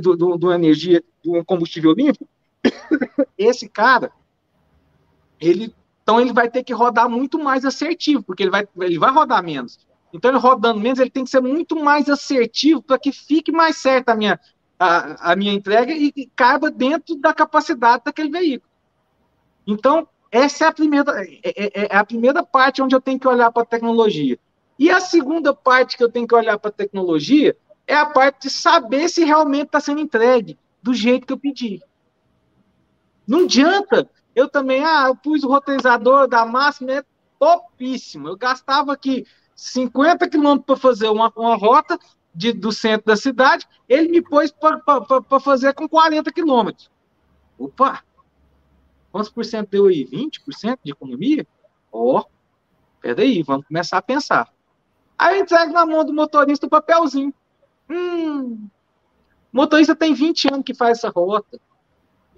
do, 0.00 0.16
do, 0.16 0.38
do 0.38 0.52
energia, 0.52 1.02
do 1.22 1.44
combustível 1.44 1.92
limpo, 1.92 2.26
esse 3.36 3.68
cara, 3.68 4.12
ele, 5.40 5.74
então 6.02 6.20
ele 6.20 6.32
vai 6.32 6.48
ter 6.48 6.62
que 6.62 6.72
rodar 6.72 7.10
muito 7.10 7.38
mais 7.40 7.64
assertivo, 7.64 8.22
porque 8.22 8.44
ele 8.44 8.50
vai, 8.50 8.68
ele 8.78 8.98
vai 8.98 9.10
rodar 9.10 9.42
menos. 9.42 9.80
Então, 10.12 10.30
ele 10.30 10.38
rodando 10.38 10.80
menos, 10.80 11.00
ele 11.00 11.10
tem 11.10 11.24
que 11.24 11.30
ser 11.30 11.40
muito 11.40 11.76
mais 11.76 12.08
assertivo 12.08 12.80
para 12.80 12.98
que 12.98 13.12
fique 13.12 13.50
mais 13.50 13.78
certa 13.78 14.12
a 14.12 14.16
minha, 14.16 14.38
a, 14.78 15.32
a 15.32 15.36
minha 15.36 15.52
entrega 15.52 15.92
e, 15.92 16.12
e 16.16 16.26
caiba 16.36 16.70
dentro 16.70 17.16
da 17.16 17.34
capacidade 17.34 18.04
daquele 18.04 18.30
veículo. 18.30 18.70
Então, 19.66 20.08
essa 20.30 20.64
é 20.64 20.68
a 20.68 20.72
primeira, 20.72 21.24
é, 21.24 21.40
é, 21.44 21.86
é 21.92 21.96
a 21.96 22.04
primeira 22.04 22.44
parte 22.44 22.80
onde 22.80 22.94
eu 22.94 23.00
tenho 23.00 23.18
que 23.18 23.26
olhar 23.26 23.50
para 23.50 23.62
a 23.62 23.66
tecnologia. 23.66 24.38
E 24.80 24.90
a 24.90 24.98
segunda 24.98 25.54
parte 25.54 25.94
que 25.94 26.02
eu 26.02 26.10
tenho 26.10 26.26
que 26.26 26.34
olhar 26.34 26.58
para 26.58 26.70
a 26.70 26.72
tecnologia 26.72 27.54
é 27.86 27.94
a 27.94 28.06
parte 28.06 28.44
de 28.44 28.50
saber 28.50 29.10
se 29.10 29.22
realmente 29.22 29.66
está 29.66 29.78
sendo 29.78 30.00
entregue 30.00 30.58
do 30.82 30.94
jeito 30.94 31.26
que 31.26 31.34
eu 31.34 31.38
pedi. 31.38 31.82
Não 33.28 33.40
adianta. 33.40 34.10
Eu 34.34 34.48
também, 34.48 34.82
ah, 34.82 35.08
eu 35.08 35.14
pus 35.14 35.44
o 35.44 35.48
roteirizador 35.48 36.26
da 36.26 36.46
máxima, 36.46 36.92
é 36.92 37.04
topíssimo. 37.38 38.28
Eu 38.28 38.38
gastava 38.38 38.90
aqui 38.94 39.26
50 39.54 40.26
quilômetros 40.30 40.64
para 40.64 40.76
fazer 40.76 41.10
uma, 41.10 41.30
uma 41.36 41.56
rota 41.56 41.98
de, 42.34 42.50
do 42.50 42.72
centro 42.72 43.08
da 43.08 43.16
cidade, 43.16 43.68
ele 43.86 44.08
me 44.08 44.22
pôs 44.22 44.50
para 44.50 45.40
fazer 45.40 45.74
com 45.74 45.86
40 45.86 46.32
quilômetros. 46.32 46.90
Opa! 47.58 48.02
Quantos 49.12 49.28
por 49.28 49.44
cento 49.44 49.68
deu 49.68 49.88
aí? 49.88 50.06
20% 50.06 50.78
de 50.82 50.92
economia? 50.92 51.46
Ó, 51.92 52.20
oh, 52.20 52.24
peraí, 52.98 53.42
vamos 53.42 53.66
começar 53.66 53.98
a 53.98 54.02
pensar. 54.02 54.50
Aí 55.20 55.36
eu 55.36 55.42
entrego 55.42 55.70
na 55.70 55.84
mão 55.84 56.02
do 56.02 56.14
motorista 56.14 56.64
o 56.64 56.70
papelzinho. 56.70 57.34
Hum, 57.90 58.70
o 59.52 59.56
motorista 59.56 59.94
tem 59.94 60.14
20 60.14 60.48
anos 60.48 60.64
que 60.64 60.72
faz 60.72 60.96
essa 60.96 61.10
rota. 61.10 61.60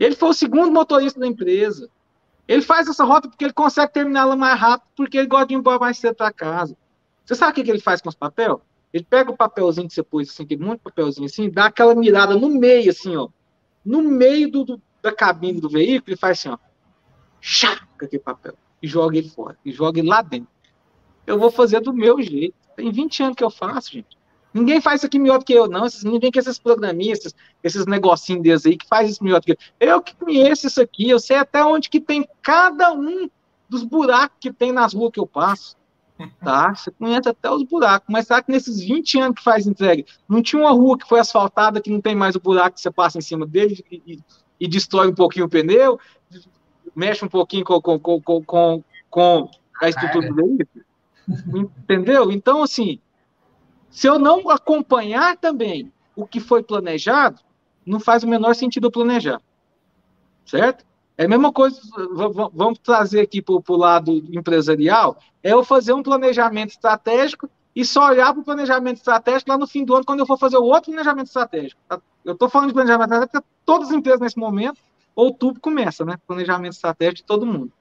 Ele 0.00 0.16
foi 0.16 0.30
o 0.30 0.34
segundo 0.34 0.72
motorista 0.72 1.20
da 1.20 1.26
empresa. 1.28 1.88
Ele 2.48 2.60
faz 2.60 2.88
essa 2.88 3.04
rota 3.04 3.28
porque 3.28 3.44
ele 3.44 3.52
consegue 3.52 3.92
terminá-la 3.92 4.34
mais 4.34 4.58
rápido, 4.58 4.88
porque 4.96 5.16
ele 5.16 5.28
gosta 5.28 5.46
de 5.46 5.54
ir 5.54 5.58
embora 5.58 5.78
mais 5.78 5.96
cedo 5.96 6.16
para 6.16 6.32
casa. 6.32 6.76
Você 7.24 7.36
sabe 7.36 7.52
o 7.52 7.64
que 7.64 7.70
ele 7.70 7.78
faz 7.78 8.00
com 8.00 8.08
os 8.08 8.16
papéis? 8.16 8.56
Ele 8.92 9.06
pega 9.08 9.30
o 9.30 9.36
papelzinho 9.36 9.86
que 9.86 9.94
você 9.94 10.02
pôs, 10.02 10.28
assim, 10.28 10.44
monte 10.56 10.78
de 10.78 10.82
papelzinho 10.82 11.26
assim, 11.26 11.48
dá 11.48 11.66
aquela 11.66 11.94
mirada 11.94 12.34
no 12.34 12.48
meio, 12.48 12.90
assim, 12.90 13.14
ó. 13.14 13.28
No 13.84 14.02
meio 14.02 14.50
do, 14.50 14.64
do 14.64 14.82
da 15.00 15.14
cabine 15.14 15.60
do 15.60 15.68
veículo 15.68 16.14
e 16.14 16.18
faz 16.18 16.40
assim, 16.40 16.48
ó. 16.48 16.58
Chaca 17.40 17.86
aquele 18.04 18.20
papel. 18.20 18.54
E 18.82 18.88
joga 18.88 19.16
ele 19.16 19.28
fora. 19.28 19.56
E 19.64 19.70
joga 19.70 20.00
ele 20.00 20.08
lá 20.08 20.20
dentro. 20.20 20.48
Eu 21.24 21.38
vou 21.38 21.48
fazer 21.48 21.78
do 21.78 21.92
meu 21.92 22.20
jeito. 22.20 22.56
Tem 22.76 22.90
20 22.90 23.22
anos 23.22 23.36
que 23.36 23.44
eu 23.44 23.50
faço, 23.50 23.92
gente. 23.92 24.16
Ninguém 24.54 24.80
faz 24.80 25.00
isso 25.00 25.06
aqui 25.06 25.18
melhor 25.18 25.38
do 25.38 25.44
que 25.44 25.52
eu, 25.52 25.66
não. 25.66 25.86
Ninguém 26.04 26.30
que 26.30 26.38
esses 26.38 26.58
programistas, 26.58 27.34
esses 27.62 27.86
negocinhos 27.86 28.42
desses 28.42 28.66
aí 28.66 28.76
que 28.76 28.86
faz 28.86 29.10
isso 29.10 29.24
melhor 29.24 29.40
do 29.40 29.46
que 29.46 29.52
eu. 29.52 29.56
Eu 29.80 30.02
que 30.02 30.14
conheço 30.14 30.66
isso 30.66 30.80
aqui, 30.80 31.08
eu 31.08 31.18
sei 31.18 31.36
até 31.36 31.64
onde 31.64 31.88
que 31.88 32.00
tem 32.00 32.28
cada 32.42 32.92
um 32.92 33.30
dos 33.68 33.82
buracos 33.82 34.36
que 34.38 34.52
tem 34.52 34.70
nas 34.70 34.92
ruas 34.92 35.10
que 35.12 35.20
eu 35.20 35.26
passo. 35.26 35.76
Tá? 36.44 36.72
Você 36.76 36.90
conhece 36.90 37.28
até 37.28 37.50
os 37.50 37.62
buracos, 37.62 38.06
mas 38.10 38.26
será 38.26 38.42
que 38.42 38.52
nesses 38.52 38.80
20 38.80 39.18
anos 39.18 39.36
que 39.36 39.42
faz 39.42 39.66
entrega, 39.66 40.04
não 40.28 40.42
tinha 40.42 40.60
uma 40.60 40.70
rua 40.70 40.98
que 40.98 41.08
foi 41.08 41.18
asfaltada 41.18 41.80
que 41.80 41.90
não 41.90 42.00
tem 42.00 42.14
mais 42.14 42.36
o 42.36 42.40
buraco 42.40 42.76
que 42.76 42.82
você 42.82 42.90
passa 42.90 43.18
em 43.18 43.22
cima 43.22 43.46
dele 43.46 43.82
e, 43.90 44.18
e, 44.60 44.68
destrói 44.68 45.08
um 45.08 45.14
pouquinho 45.14 45.46
o 45.46 45.48
pneu, 45.48 45.98
mexe 46.94 47.24
um 47.24 47.28
pouquinho 47.28 47.64
com, 47.64 47.80
com, 47.80 47.98
com, 47.98 48.44
com, 48.44 48.84
com 49.10 49.50
a 49.80 49.88
estrutura 49.88 50.28
do 50.28 50.34
veículo? 50.34 50.84
Entendeu? 51.28 52.30
Então, 52.30 52.62
assim, 52.62 52.98
se 53.90 54.06
eu 54.06 54.18
não 54.18 54.48
acompanhar 54.50 55.36
também 55.36 55.92
o 56.16 56.26
que 56.26 56.40
foi 56.40 56.62
planejado, 56.62 57.40
não 57.84 58.00
faz 58.00 58.22
o 58.22 58.28
menor 58.28 58.54
sentido 58.54 58.90
planejar. 58.90 59.40
Certo? 60.44 60.84
É 61.16 61.24
a 61.24 61.28
mesma 61.28 61.52
coisa, 61.52 61.80
vamos 62.52 62.78
trazer 62.78 63.20
aqui 63.20 63.42
para 63.42 63.54
o 63.54 63.76
lado 63.76 64.12
empresarial, 64.32 65.18
é 65.42 65.52
eu 65.52 65.62
fazer 65.62 65.92
um 65.92 66.02
planejamento 66.02 66.70
estratégico 66.70 67.48
e 67.76 67.84
só 67.84 68.08
olhar 68.08 68.32
para 68.32 68.40
o 68.40 68.44
planejamento 68.44 68.96
estratégico 68.96 69.50
lá 69.50 69.58
no 69.58 69.66
fim 69.66 69.84
do 69.84 69.94
ano, 69.94 70.04
quando 70.04 70.20
eu 70.20 70.26
for 70.26 70.38
fazer 70.38 70.56
o 70.56 70.64
outro 70.64 70.90
planejamento 70.90 71.26
estratégico. 71.26 71.80
Tá? 71.88 72.00
Eu 72.24 72.32
estou 72.32 72.48
falando 72.48 72.68
de 72.68 72.74
planejamento 72.74 73.04
estratégico 73.04 73.32
porque 73.32 73.46
todas 73.64 73.88
as 73.88 73.94
empresas 73.94 74.20
nesse 74.20 74.38
momento, 74.38 74.80
outubro 75.14 75.60
começa, 75.60 76.04
né? 76.04 76.16
Planejamento 76.26 76.72
estratégico 76.72 77.16
de 77.16 77.24
todo 77.24 77.46
mundo. 77.46 77.72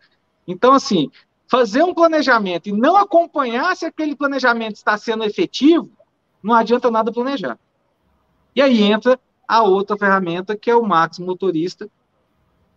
Então, 0.48 0.74
assim, 0.74 1.10
fazer 1.52 1.84
um 1.84 1.93
planejamento 1.93 2.70
e 2.70 2.72
não 2.72 2.95
acompanhar 2.95 3.76
se 3.76 3.86
aquele 3.86 4.16
planejamento 4.16 4.78
está 4.78 4.97
sendo 4.97 5.26
efetivo, 5.26 5.91
não 6.41 6.56
adianta 6.56 6.89
nada 6.89 7.12
planejar. 7.12 7.60
E 8.56 8.62
aí 8.62 8.82
entra 8.82 9.20
a 9.45 9.62
outra 9.62 9.97
ferramenta, 9.97 10.56
que 10.56 10.72
é 10.72 10.76
o 10.76 10.88
Max 10.88 11.20
Motorista, 11.20 11.89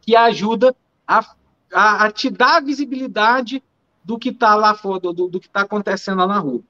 que 0.00 0.16
ajuda 0.16 0.74
a, 1.06 1.24
a, 1.72 2.04
a 2.06 2.10
te 2.10 2.28
dar 2.28 2.60
visibilidade 2.60 3.62
do 4.02 4.18
que 4.18 4.30
está 4.30 4.56
lá 4.56 4.74
fora, 4.74 4.98
do, 4.98 5.28
do 5.28 5.38
que 5.38 5.46
está 5.46 5.60
acontecendo 5.60 6.18
lá 6.18 6.26
na 6.26 6.38
rua. 6.40 6.60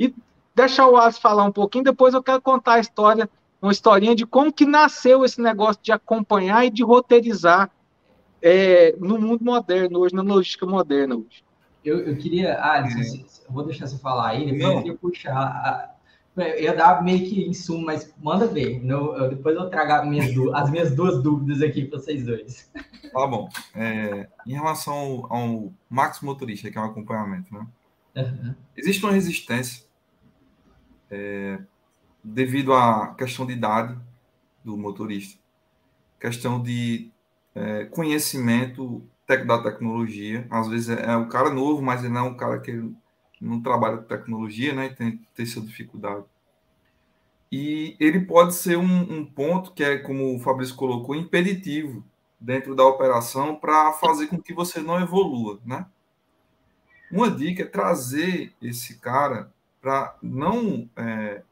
E 0.00 0.12
deixar 0.56 0.88
o 0.88 0.96
Alisson 0.96 1.20
falar 1.20 1.44
um 1.44 1.52
pouquinho, 1.52 1.84
depois 1.84 2.14
eu 2.14 2.22
quero 2.22 2.42
contar 2.42 2.74
a 2.74 2.80
história, 2.80 3.30
uma 3.60 3.70
historinha 3.70 4.16
de 4.16 4.26
como 4.26 4.52
que 4.52 4.66
nasceu 4.66 5.24
esse 5.24 5.40
negócio 5.40 5.80
de 5.84 5.92
acompanhar 5.92 6.64
e 6.64 6.70
de 6.70 6.82
roteirizar 6.82 7.70
é, 8.42 8.94
no 8.98 9.18
mundo 9.18 9.44
moderno 9.44 10.00
hoje, 10.00 10.14
na 10.14 10.22
logística 10.22 10.66
moderna 10.66 11.16
hoje. 11.16 11.44
Eu, 11.84 12.00
eu 12.00 12.16
queria, 12.16 12.62
Alisson, 12.62 13.16
é. 13.16 13.48
eu 13.48 13.52
vou 13.52 13.64
deixar 13.64 13.86
você 13.86 13.98
falar 13.98 14.30
aí, 14.30 14.44
depois 14.46 14.62
eu 14.62 14.82
queria 14.82 14.98
puxar 14.98 15.36
a, 15.36 15.92
eu 16.34 16.62
ia 16.62 16.74
dar 16.74 17.02
meio 17.04 17.28
que 17.28 17.46
insumo, 17.46 17.84
mas 17.84 18.12
manda 18.18 18.46
ver. 18.46 18.82
Eu, 18.86 19.28
depois 19.28 19.54
eu 19.54 19.68
trago 19.68 20.08
minhas, 20.08 20.30
as 20.54 20.70
minhas 20.70 20.94
duas 20.94 21.22
dúvidas 21.22 21.60
aqui 21.60 21.84
para 21.84 21.98
vocês 21.98 22.24
dois. 22.24 22.70
Tá 23.12 23.26
bom. 23.26 23.50
É, 23.74 24.28
em 24.46 24.54
relação 24.54 24.94
ao, 24.94 25.36
ao, 25.36 25.72
Max 25.90 26.20
Motorista, 26.22 26.70
que 26.70 26.78
é 26.78 26.80
um 26.80 26.86
acompanhamento, 26.86 27.52
né? 27.52 27.66
Uhum. 28.16 28.54
Existe 28.74 29.04
uma 29.04 29.12
resistência 29.12 29.84
é, 31.10 31.58
devido 32.24 32.72
à 32.72 33.14
questão 33.14 33.44
de 33.44 33.52
idade 33.52 33.98
do 34.64 34.76
motorista, 34.78 35.38
questão 36.18 36.62
de 36.62 37.10
é, 37.54 37.84
conhecimento 37.86 39.02
da 39.46 39.62
tecnologia. 39.62 40.46
Às 40.50 40.68
vezes 40.68 40.90
é, 40.90 41.12
é 41.12 41.16
um 41.16 41.28
cara 41.28 41.50
novo, 41.50 41.80
mas 41.82 42.04
ele 42.04 42.12
não 42.12 42.26
é 42.26 42.28
um 42.30 42.36
cara 42.36 42.60
que 42.60 42.92
não 43.40 43.62
trabalha 43.62 43.98
com 43.98 44.04
tecnologia, 44.04 44.74
né? 44.74 44.86
E 44.86 44.94
tem, 44.94 45.20
tem 45.34 45.46
essa 45.46 45.60
dificuldade. 45.60 46.24
E 47.50 47.96
ele 48.00 48.20
pode 48.20 48.54
ser 48.54 48.76
um, 48.76 49.18
um, 49.18 49.24
ponto 49.24 49.72
que 49.72 49.84
é, 49.84 49.98
como 49.98 50.34
o 50.34 50.38
Fabrício 50.38 50.74
colocou, 50.74 51.14
impeditivo 51.14 52.04
dentro 52.40 52.74
da 52.74 52.84
operação 52.84 53.56
para 53.56 53.92
fazer 53.92 54.26
com 54.26 54.40
que 54.40 54.54
você 54.54 54.80
não 54.80 55.00
evolua, 55.00 55.60
né? 55.64 55.86
Uma 57.10 57.30
dica 57.30 57.62
é 57.62 57.66
trazer 57.66 58.54
esse 58.62 58.98
cara 58.98 59.52
para 59.82 60.16
não 60.22 60.88
é, 60.96 61.42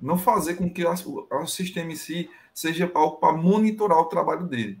não 0.00 0.16
fazer 0.16 0.54
com 0.54 0.70
que 0.70 0.84
o 0.84 1.46
sistema 1.46 1.92
em 1.92 1.96
si 1.96 2.30
seja 2.54 2.90
algo 2.94 3.16
para 3.16 3.36
monitorar 3.36 3.98
o 3.98 4.06
trabalho 4.06 4.46
dele 4.46 4.80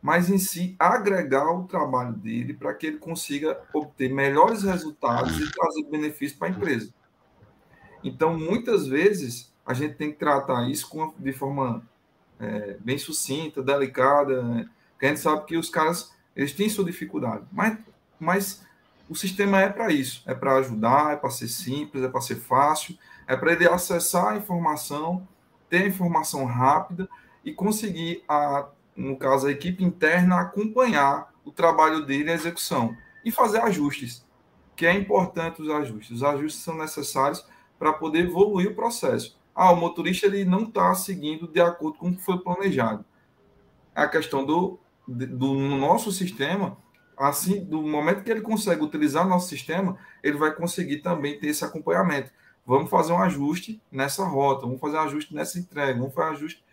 mas 0.00 0.30
em 0.30 0.38
si 0.38 0.74
agregar 0.78 1.50
o 1.50 1.66
trabalho 1.66 2.14
dele 2.14 2.54
para 2.54 2.74
que 2.74 2.86
ele 2.86 2.98
consiga 2.98 3.60
obter 3.72 4.12
melhores 4.12 4.62
resultados 4.62 5.38
e 5.38 5.52
trazer 5.52 5.84
benefício 5.90 6.38
para 6.38 6.48
a 6.48 6.50
empresa. 6.50 6.92
Então, 8.02 8.38
muitas 8.38 8.86
vezes, 8.86 9.52
a 9.64 9.74
gente 9.74 9.94
tem 9.94 10.10
que 10.10 10.18
tratar 10.18 10.68
isso 10.70 10.88
com, 10.88 11.12
de 11.18 11.32
forma 11.32 11.82
é, 12.38 12.76
bem 12.80 12.96
sucinta, 12.96 13.62
delicada, 13.62 14.42
né? 14.42 14.68
porque 14.92 15.06
a 15.06 15.08
gente 15.10 15.20
sabe 15.20 15.44
que 15.44 15.56
os 15.56 15.68
caras 15.68 16.12
eles 16.34 16.52
têm 16.52 16.68
sua 16.68 16.84
dificuldade, 16.84 17.44
mas, 17.52 17.78
mas 18.18 18.64
o 19.08 19.14
sistema 19.14 19.60
é 19.60 19.68
para 19.68 19.92
isso, 19.92 20.22
é 20.24 20.34
para 20.34 20.56
ajudar, 20.56 21.12
é 21.12 21.16
para 21.16 21.30
ser 21.30 21.48
simples, 21.48 22.02
é 22.02 22.08
para 22.08 22.20
ser 22.20 22.36
fácil, 22.36 22.96
é 23.26 23.36
para 23.36 23.52
ele 23.52 23.68
acessar 23.68 24.28
a 24.28 24.36
informação, 24.36 25.26
ter 25.68 25.82
a 25.82 25.86
informação 25.86 26.44
rápida 26.46 27.08
e 27.44 27.52
conseguir 27.52 28.24
a 28.28 28.68
no 28.96 29.16
caso 29.16 29.46
a 29.46 29.50
equipe 29.50 29.84
interna, 29.84 30.40
acompanhar 30.40 31.32
o 31.44 31.50
trabalho 31.50 32.04
dele, 32.04 32.30
a 32.30 32.34
execução 32.34 32.96
e 33.24 33.30
fazer 33.30 33.60
ajustes, 33.60 34.24
que 34.76 34.86
é 34.86 34.92
importante 34.92 35.62
os 35.62 35.68
ajustes. 35.68 36.16
Os 36.16 36.22
ajustes 36.22 36.62
são 36.62 36.76
necessários 36.76 37.46
para 37.78 37.92
poder 37.92 38.26
evoluir 38.26 38.70
o 38.70 38.74
processo. 38.74 39.38
Ah, 39.54 39.72
o 39.72 39.76
motorista 39.76 40.26
ele 40.26 40.44
não 40.44 40.64
está 40.64 40.94
seguindo 40.94 41.46
de 41.48 41.60
acordo 41.60 41.98
com 41.98 42.08
o 42.08 42.14
que 42.14 42.22
foi 42.22 42.38
planejado. 42.38 43.04
A 43.94 44.06
questão 44.06 44.44
do, 44.44 44.78
do 45.06 45.54
no 45.54 45.76
nosso 45.76 46.12
sistema, 46.12 46.76
assim, 47.16 47.64
do 47.64 47.82
momento 47.82 48.22
que 48.22 48.30
ele 48.30 48.40
consegue 48.40 48.82
utilizar 48.82 49.26
nosso 49.26 49.48
sistema, 49.48 49.98
ele 50.22 50.38
vai 50.38 50.54
conseguir 50.54 50.98
também 50.98 51.38
ter 51.38 51.48
esse 51.48 51.64
acompanhamento. 51.64 52.30
Vamos 52.64 52.90
fazer 52.90 53.12
um 53.12 53.18
ajuste 53.18 53.82
nessa 53.90 54.24
rota, 54.24 54.62
vamos 54.62 54.80
fazer 54.80 54.96
um 54.96 55.00
ajuste 55.00 55.34
nessa 55.34 55.58
entrega, 55.58 55.98
vamos 55.98 56.14
fazer 56.14 56.30
um 56.30 56.32
ajuste 56.34 56.64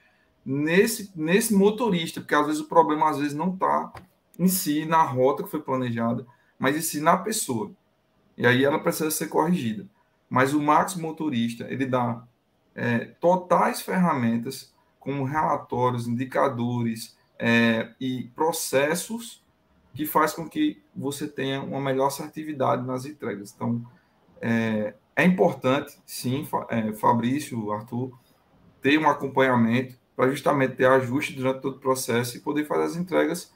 nesse, 0.48 1.12
nesse 1.14 1.54
motorista, 1.54 2.22
porque 2.22 2.34
às 2.34 2.46
vezes 2.46 2.62
o 2.62 2.70
problema 2.70 3.10
às 3.10 3.18
vezes 3.18 3.34
não 3.34 3.54
está 3.54 3.92
em 4.40 4.48
si, 4.48 4.86
na 4.86 5.04
rota 5.04 5.44
que 5.44 5.50
foi 5.50 5.62
planejada, 5.62 6.26
mas 6.58 6.78
em 6.78 6.82
si 6.82 7.02
na 7.02 7.18
pessoa. 7.18 7.72
E 8.38 8.48
aí 8.48 8.64
ela 8.64 8.80
precisa 8.80 9.12
ser 9.12 9.28
corrigida. 9.28 9.86
Mas 10.30 10.54
o 10.54 10.62
Max 10.62 10.96
Motorista, 10.96 11.66
ele 11.70 11.86
dá 11.86 12.24
é, 12.74 13.00
totais 13.20 13.82
ferramentas, 13.82 14.74
como 15.00 15.26
relatórios, 15.26 16.08
indicadores 16.08 17.18
é, 17.38 17.92
e 18.00 18.30
processos 18.34 19.44
que 19.94 20.06
faz 20.06 20.34
com 20.34 20.48
que 20.48 20.82
você 20.96 21.28
tenha 21.28 21.62
uma 21.62 21.82
melhor 21.82 22.08
assertividade 22.08 22.86
nas 22.86 23.06
entregas. 23.06 23.54
Então, 23.54 23.86
é, 24.40 24.94
é 25.16 25.26
importante, 25.26 25.98
sim, 26.06 26.48
é, 26.70 26.94
Fabrício, 26.94 27.72
Arthur, 27.72 28.18
ter 28.82 28.98
um 28.98 29.10
acompanhamento, 29.10 29.98
para 30.18 30.32
justamente 30.32 30.76
ter 30.76 30.88
ajuste 30.88 31.34
durante 31.34 31.62
todo 31.62 31.76
o 31.76 31.80
processo 31.80 32.36
e 32.36 32.40
poder 32.40 32.66
fazer 32.66 32.84
as 32.86 32.96
entregas 32.96 33.54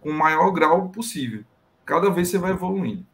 com 0.00 0.10
o 0.10 0.14
maior 0.14 0.52
grau 0.52 0.88
possível. 0.88 1.44
Cada 1.84 2.08
vez 2.08 2.28
você 2.28 2.38
vai 2.38 2.52
evoluindo. 2.52 3.04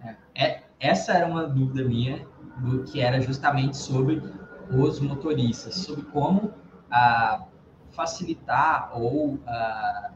É, 0.00 0.16
é, 0.36 0.62
essa 0.78 1.12
era 1.12 1.26
uma 1.26 1.44
dúvida 1.44 1.82
minha, 1.82 2.24
do 2.58 2.84
que 2.84 3.00
era 3.00 3.20
justamente 3.20 3.76
sobre 3.76 4.22
os 4.70 5.00
motoristas, 5.00 5.74
sobre 5.74 6.04
como 6.04 6.54
ah, 6.88 7.44
facilitar 7.90 8.92
ou 8.96 9.40
ah, 9.44 10.12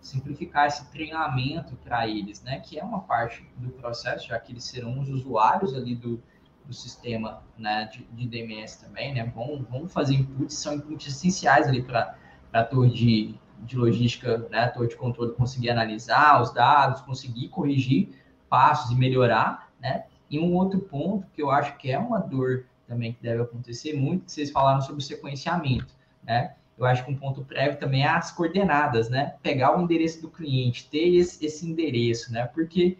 simplificar 0.00 0.66
esse 0.66 0.90
treinamento 0.90 1.76
para 1.76 2.08
eles, 2.08 2.42
né? 2.42 2.58
Que 2.60 2.78
é 2.78 2.82
uma 2.82 3.02
parte 3.02 3.46
do 3.58 3.68
processo, 3.68 4.28
já 4.28 4.40
que 4.40 4.52
eles 4.52 4.64
serão 4.64 4.98
os 4.98 5.10
usuários 5.10 5.74
ali 5.74 5.94
do, 5.94 6.22
do 6.70 6.74
sistema 6.74 7.42
né, 7.58 7.90
de, 7.92 8.04
de 8.12 8.28
DMS 8.28 8.80
também, 8.80 9.12
né? 9.12 9.24
Vão, 9.34 9.88
fazer 9.88 10.14
inputs, 10.14 10.56
são 10.56 10.74
inputs 10.74 11.08
essenciais 11.08 11.66
ali 11.66 11.82
para 11.82 12.14
a 12.52 12.62
torre 12.62 12.90
de, 12.90 13.34
de 13.58 13.76
logística, 13.76 14.38
né, 14.48 14.60
a 14.60 14.68
torre 14.68 14.86
de 14.86 14.96
controle 14.96 15.32
conseguir 15.32 15.70
analisar 15.70 16.40
os 16.40 16.54
dados, 16.54 17.00
conseguir 17.00 17.48
corrigir 17.48 18.10
passos 18.48 18.92
e 18.92 18.94
melhorar, 18.94 19.68
né? 19.80 20.04
E 20.30 20.38
um 20.38 20.54
outro 20.54 20.78
ponto 20.78 21.26
que 21.34 21.42
eu 21.42 21.50
acho 21.50 21.76
que 21.76 21.90
é 21.90 21.98
uma 21.98 22.20
dor 22.20 22.66
também 22.86 23.12
que 23.12 23.20
deve 23.20 23.42
acontecer 23.42 23.92
muito, 23.94 24.26
que 24.26 24.32
vocês 24.32 24.50
falaram 24.52 24.80
sobre 24.80 25.02
o 25.02 25.04
sequenciamento, 25.04 25.92
né? 26.22 26.54
Eu 26.78 26.86
acho 26.86 27.04
que 27.04 27.10
um 27.10 27.16
ponto 27.16 27.44
prévio 27.44 27.80
também 27.80 28.04
é 28.04 28.08
as 28.08 28.30
coordenadas, 28.30 29.10
né? 29.10 29.34
Pegar 29.42 29.76
o 29.76 29.82
endereço 29.82 30.22
do 30.22 30.30
cliente, 30.30 30.88
ter 30.88 31.16
esse, 31.16 31.44
esse 31.44 31.68
endereço, 31.68 32.32
né? 32.32 32.46
Porque 32.46 32.96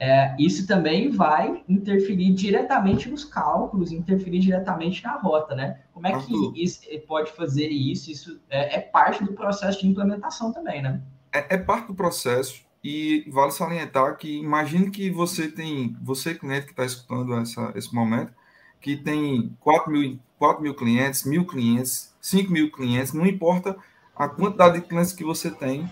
é, 0.00 0.34
isso 0.38 0.66
também 0.66 1.10
vai 1.10 1.62
interferir 1.68 2.32
diretamente 2.32 3.10
nos 3.10 3.22
cálculos, 3.22 3.92
interferir 3.92 4.38
diretamente 4.38 5.04
na 5.04 5.18
rota, 5.18 5.54
né? 5.54 5.80
Como 5.92 6.06
é 6.06 6.18
que 6.18 6.32
isso, 6.54 6.80
pode 7.06 7.30
fazer 7.32 7.68
isso? 7.68 8.10
Isso 8.10 8.40
é, 8.48 8.76
é, 8.76 8.80
parte 8.80 9.22
do 9.22 9.34
processo 9.34 9.80
de 9.80 9.86
implementação 9.86 10.54
também, 10.54 10.80
né? 10.80 11.02
É, 11.30 11.54
é, 11.54 11.58
parte 11.58 11.88
do 11.88 11.94
processo 11.94 12.64
e 12.82 13.28
vale 13.30 13.52
salientar 13.52 14.16
que 14.16 14.38
imagine 14.38 14.90
que 14.90 15.10
você 15.10 15.48
tem, 15.48 15.94
você 16.00 16.34
cliente 16.34 16.64
que 16.64 16.72
está 16.72 16.86
escutando 16.86 17.34
essa, 17.34 17.70
esse 17.74 17.94
momento, 17.94 18.32
que 18.80 18.96
tem 18.96 19.54
4 19.60 19.92
mil, 19.92 20.18
4 20.38 20.62
mil 20.62 20.74
clientes, 20.74 21.24
mil 21.24 21.44
clientes, 21.44 22.16
5 22.22 22.50
mil 22.50 22.72
clientes, 22.72 23.12
não 23.12 23.26
importa 23.26 23.76
a 24.16 24.26
quantidade 24.26 24.80
de 24.80 24.86
clientes 24.86 25.12
que 25.12 25.24
você 25.24 25.50
tem, 25.50 25.90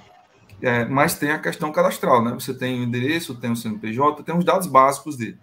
é, 0.61 0.84
mas 0.84 1.14
tem 1.14 1.30
a 1.30 1.38
questão 1.38 1.70
cadastral, 1.70 2.22
né? 2.24 2.32
Você 2.32 2.52
tem 2.52 2.80
o 2.80 2.82
endereço, 2.82 3.36
tem 3.36 3.50
o 3.50 3.56
CNPJ, 3.56 4.22
tem 4.22 4.36
os 4.36 4.44
dados 4.44 4.66
básicos 4.66 5.16
dele. 5.16 5.38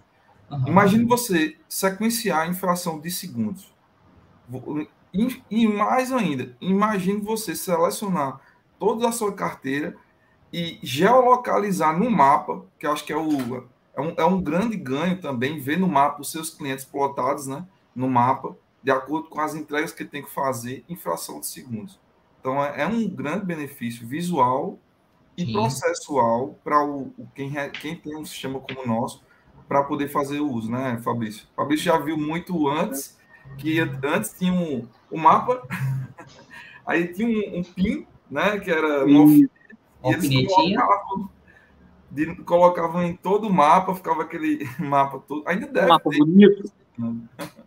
Uhum. 0.49 0.67
Imagine 0.67 1.05
você 1.05 1.55
sequenciar 1.67 2.49
em 2.49 2.53
fração 2.53 2.99
de 2.99 3.09
segundos. 3.09 3.73
E, 5.13 5.41
e, 5.49 5.67
mais 5.67 6.11
ainda, 6.11 6.55
imagine 6.59 7.19
você 7.21 7.55
selecionar 7.55 8.39
toda 8.77 9.07
a 9.07 9.11
sua 9.11 9.33
carteira 9.33 9.95
e 10.51 10.77
geolocalizar 10.83 11.97
no 11.97 12.11
mapa, 12.11 12.63
que 12.77 12.85
acho 12.85 13.03
que 13.05 13.13
é, 13.13 13.17
o, 13.17 13.67
é, 13.95 14.01
um, 14.01 14.13
é 14.17 14.25
um 14.25 14.41
grande 14.41 14.75
ganho 14.75 15.19
também, 15.19 15.59
ver 15.59 15.79
no 15.79 15.87
mapa 15.87 16.21
os 16.21 16.31
seus 16.31 16.49
clientes 16.49 16.85
plotados 16.85 17.47
né, 17.47 17.65
no 17.95 18.09
mapa, 18.09 18.55
de 18.83 18.91
acordo 18.91 19.29
com 19.29 19.39
as 19.41 19.55
entregas 19.55 19.91
que 19.91 20.05
tem 20.05 20.21
que 20.21 20.31
fazer 20.31 20.83
em 20.87 20.95
fração 20.95 21.39
de 21.39 21.47
segundos. 21.47 21.99
Então, 22.39 22.63
é, 22.63 22.81
é 22.81 22.87
um 22.87 23.07
grande 23.09 23.45
benefício 23.45 24.05
visual 24.05 24.77
e 25.37 25.45
Sim. 25.45 25.53
processual 25.53 26.59
para 26.63 26.83
o, 26.83 27.13
o, 27.17 27.27
quem, 27.33 27.51
quem 27.71 27.95
tem 27.95 28.15
um 28.15 28.25
sistema 28.25 28.59
como 28.59 28.81
o 28.81 28.87
nosso 28.87 29.23
para 29.67 29.83
poder 29.83 30.07
fazer 30.07 30.39
o 30.39 30.51
uso, 30.51 30.71
né, 30.71 30.99
Fabrício? 31.03 31.47
Fabrício 31.55 31.85
já 31.85 31.97
viu 31.97 32.17
muito 32.17 32.67
antes, 32.67 33.17
que 33.57 33.79
antes 33.79 34.33
tinha 34.37 34.53
um, 34.53 34.87
um 35.11 35.17
mapa, 35.17 35.61
aí 36.85 37.07
tinha 37.13 37.27
um, 37.27 37.59
um 37.59 37.63
PIN, 37.63 38.05
né, 38.29 38.59
que 38.59 38.71
era 38.71 39.05
um, 39.05 39.37
e 39.37 39.49
eles 40.03 40.53
colocavam 40.53 41.29
de, 42.11 42.35
colocavam 42.43 43.03
em 43.03 43.15
todo 43.15 43.47
o 43.47 43.53
mapa, 43.53 43.93
ficava 43.93 44.21
aquele 44.21 44.67
mapa 44.79 45.19
todo. 45.19 45.43
Ainda 45.47 45.67
deve. 45.67 45.87
Mapa 45.87 46.09
ter. 46.09 46.19
bonito. 46.19 46.71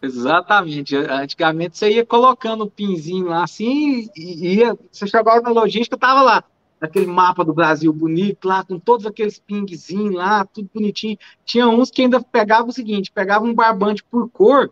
Exatamente. 0.00 0.96
Antigamente 0.96 1.78
você 1.78 1.90
ia 1.90 2.04
colocando 2.04 2.64
o 2.64 2.70
pinzinho 2.70 3.26
lá 3.26 3.44
assim, 3.44 4.08
e 4.14 4.56
ia, 4.56 4.76
você 4.90 5.06
chegava 5.06 5.40
na 5.40 5.50
logística, 5.50 5.96
tava 5.96 6.20
lá, 6.20 6.44
aquele 6.84 7.06
mapa 7.06 7.44
do 7.44 7.54
Brasil 7.54 7.92
bonito, 7.92 8.46
lá 8.46 8.64
com 8.64 8.78
todos 8.78 9.06
aqueles 9.06 9.38
pingzinhos 9.38 10.14
lá, 10.14 10.44
tudo 10.44 10.68
bonitinho. 10.72 11.18
Tinha 11.44 11.68
uns 11.68 11.90
que 11.90 12.02
ainda 12.02 12.20
pegavam 12.20 12.68
o 12.68 12.72
seguinte: 12.72 13.12
pegava 13.12 13.44
um 13.44 13.54
barbante 13.54 14.04
por 14.04 14.28
cor 14.30 14.70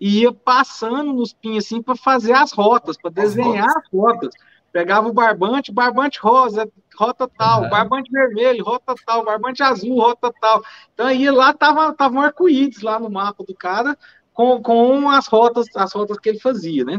e 0.00 0.22
ia 0.22 0.32
passando 0.32 1.12
nos 1.12 1.32
pins 1.32 1.64
assim 1.64 1.80
para 1.82 1.96
fazer 1.96 2.32
as 2.32 2.52
rotas, 2.52 2.96
para 2.96 3.10
desenhar 3.10 3.68
as 3.68 3.88
rotas. 3.92 4.34
Pegava 4.72 5.08
o 5.08 5.12
barbante, 5.12 5.70
barbante 5.70 6.18
rosa, 6.18 6.68
rota 6.98 7.28
tal, 7.28 7.62
uhum. 7.62 7.70
barbante 7.70 8.10
vermelho, 8.10 8.64
rota 8.64 8.92
tal, 9.06 9.24
barbante 9.24 9.62
azul, 9.62 10.00
rota 10.00 10.32
tal. 10.40 10.62
Então 10.92 11.06
aí 11.06 11.30
lá 11.30 11.54
tava, 11.54 11.92
tava 11.92 12.16
um 12.16 12.20
arco-íris 12.20 12.82
lá 12.82 12.98
no 12.98 13.08
mapa 13.08 13.44
do 13.44 13.54
cara 13.54 13.96
com, 14.32 14.60
com 14.60 15.08
as 15.08 15.28
rotas, 15.28 15.68
as 15.76 15.92
rotas 15.92 16.18
que 16.18 16.28
ele 16.28 16.40
fazia, 16.40 16.84
né? 16.84 16.98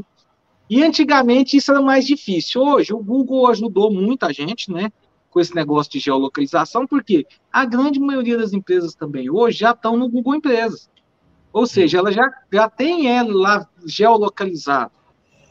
E 0.70 0.84
antigamente 0.84 1.58
isso 1.58 1.72
era 1.72 1.82
mais 1.82 2.06
difícil. 2.06 2.62
Hoje 2.62 2.94
o 2.94 3.00
Google 3.00 3.48
ajudou 3.48 3.92
muita 3.92 4.34
gente, 4.34 4.72
né? 4.72 4.92
Com 5.30 5.40
esse 5.40 5.54
negócio 5.54 5.92
de 5.92 6.00
geolocalização, 6.00 6.88
porque 6.88 7.26
a 7.52 7.66
grande 7.66 8.00
maioria 8.00 8.38
das 8.38 8.54
empresas 8.54 8.96
também 8.96 9.30
hoje 9.30 9.60
já 9.60 9.72
estão 9.72 9.98
no 9.98 10.10
Google 10.10 10.36
Empresas. 10.36 10.90
Ou 11.52 11.66
seja, 11.68 12.00
ela 12.00 12.12
já, 12.12 12.30
já 12.52 12.70
tem 12.70 13.08
ela 13.08 13.34
lá 13.34 13.70
geolocalizado. 13.86 14.92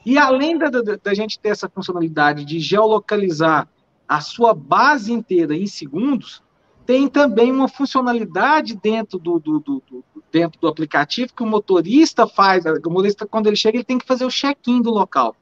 E 0.05 0.19
além 0.19 0.59
da, 0.59 0.69
da, 0.69 0.97
da 1.03 1.15
gente 1.15 1.39
ter 1.39 1.51
essa 1.51 1.69
funcionalidade 1.69 2.45
de 2.45 2.59
geolocalizar 2.59 3.69
a 4.07 4.21
sua 4.21 4.53
base 4.53 5.13
inteira 5.13 5.57
em 5.57 5.67
segundos, 5.67 6.43
tem 6.85 7.09
também 7.09 7.51
uma 7.51 7.69
funcionalidade 7.69 8.77
dentro 8.77 9.19
do, 9.19 9.39
do, 9.39 9.59
do, 9.61 9.83
do, 9.89 10.05
dentro 10.35 10.61
do 10.61 10.67
aplicativo 10.67 11.33
que 11.33 11.45
o 11.45 11.47
motorista 11.47 12.27
faz. 12.27 12.65
O 12.65 12.91
motorista, 12.91 13.25
quando 13.25 13.47
ele 13.47 13.55
chega, 13.55 13.77
ele 13.77 13.85
tem 13.85 13.99
que 13.99 14.07
fazer 14.07 14.25
o 14.25 14.31
check-in 14.31 14.83
do 14.83 14.91
local. 14.91 15.37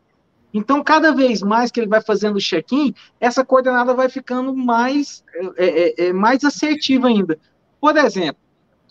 Então, 0.53 0.84
cada 0.84 1.14
vez 1.14 1.40
mais 1.40 1.70
que 1.70 1.80
ele 1.80 1.88
vai 1.88 2.03
fazendo 2.03 2.36
o 2.36 2.40
check-in, 2.40 2.95
essa 3.18 3.43
coordenada 3.43 3.95
vai 3.95 4.11
ficando 4.11 4.55
mais, 4.55 5.24
é, 5.57 5.66
é, 5.66 6.07
é, 6.09 6.12
mais 6.12 6.45
assertiva 6.45 7.09
ainda. 7.09 7.38
Por 7.80 7.97
exemplo, 7.97 8.43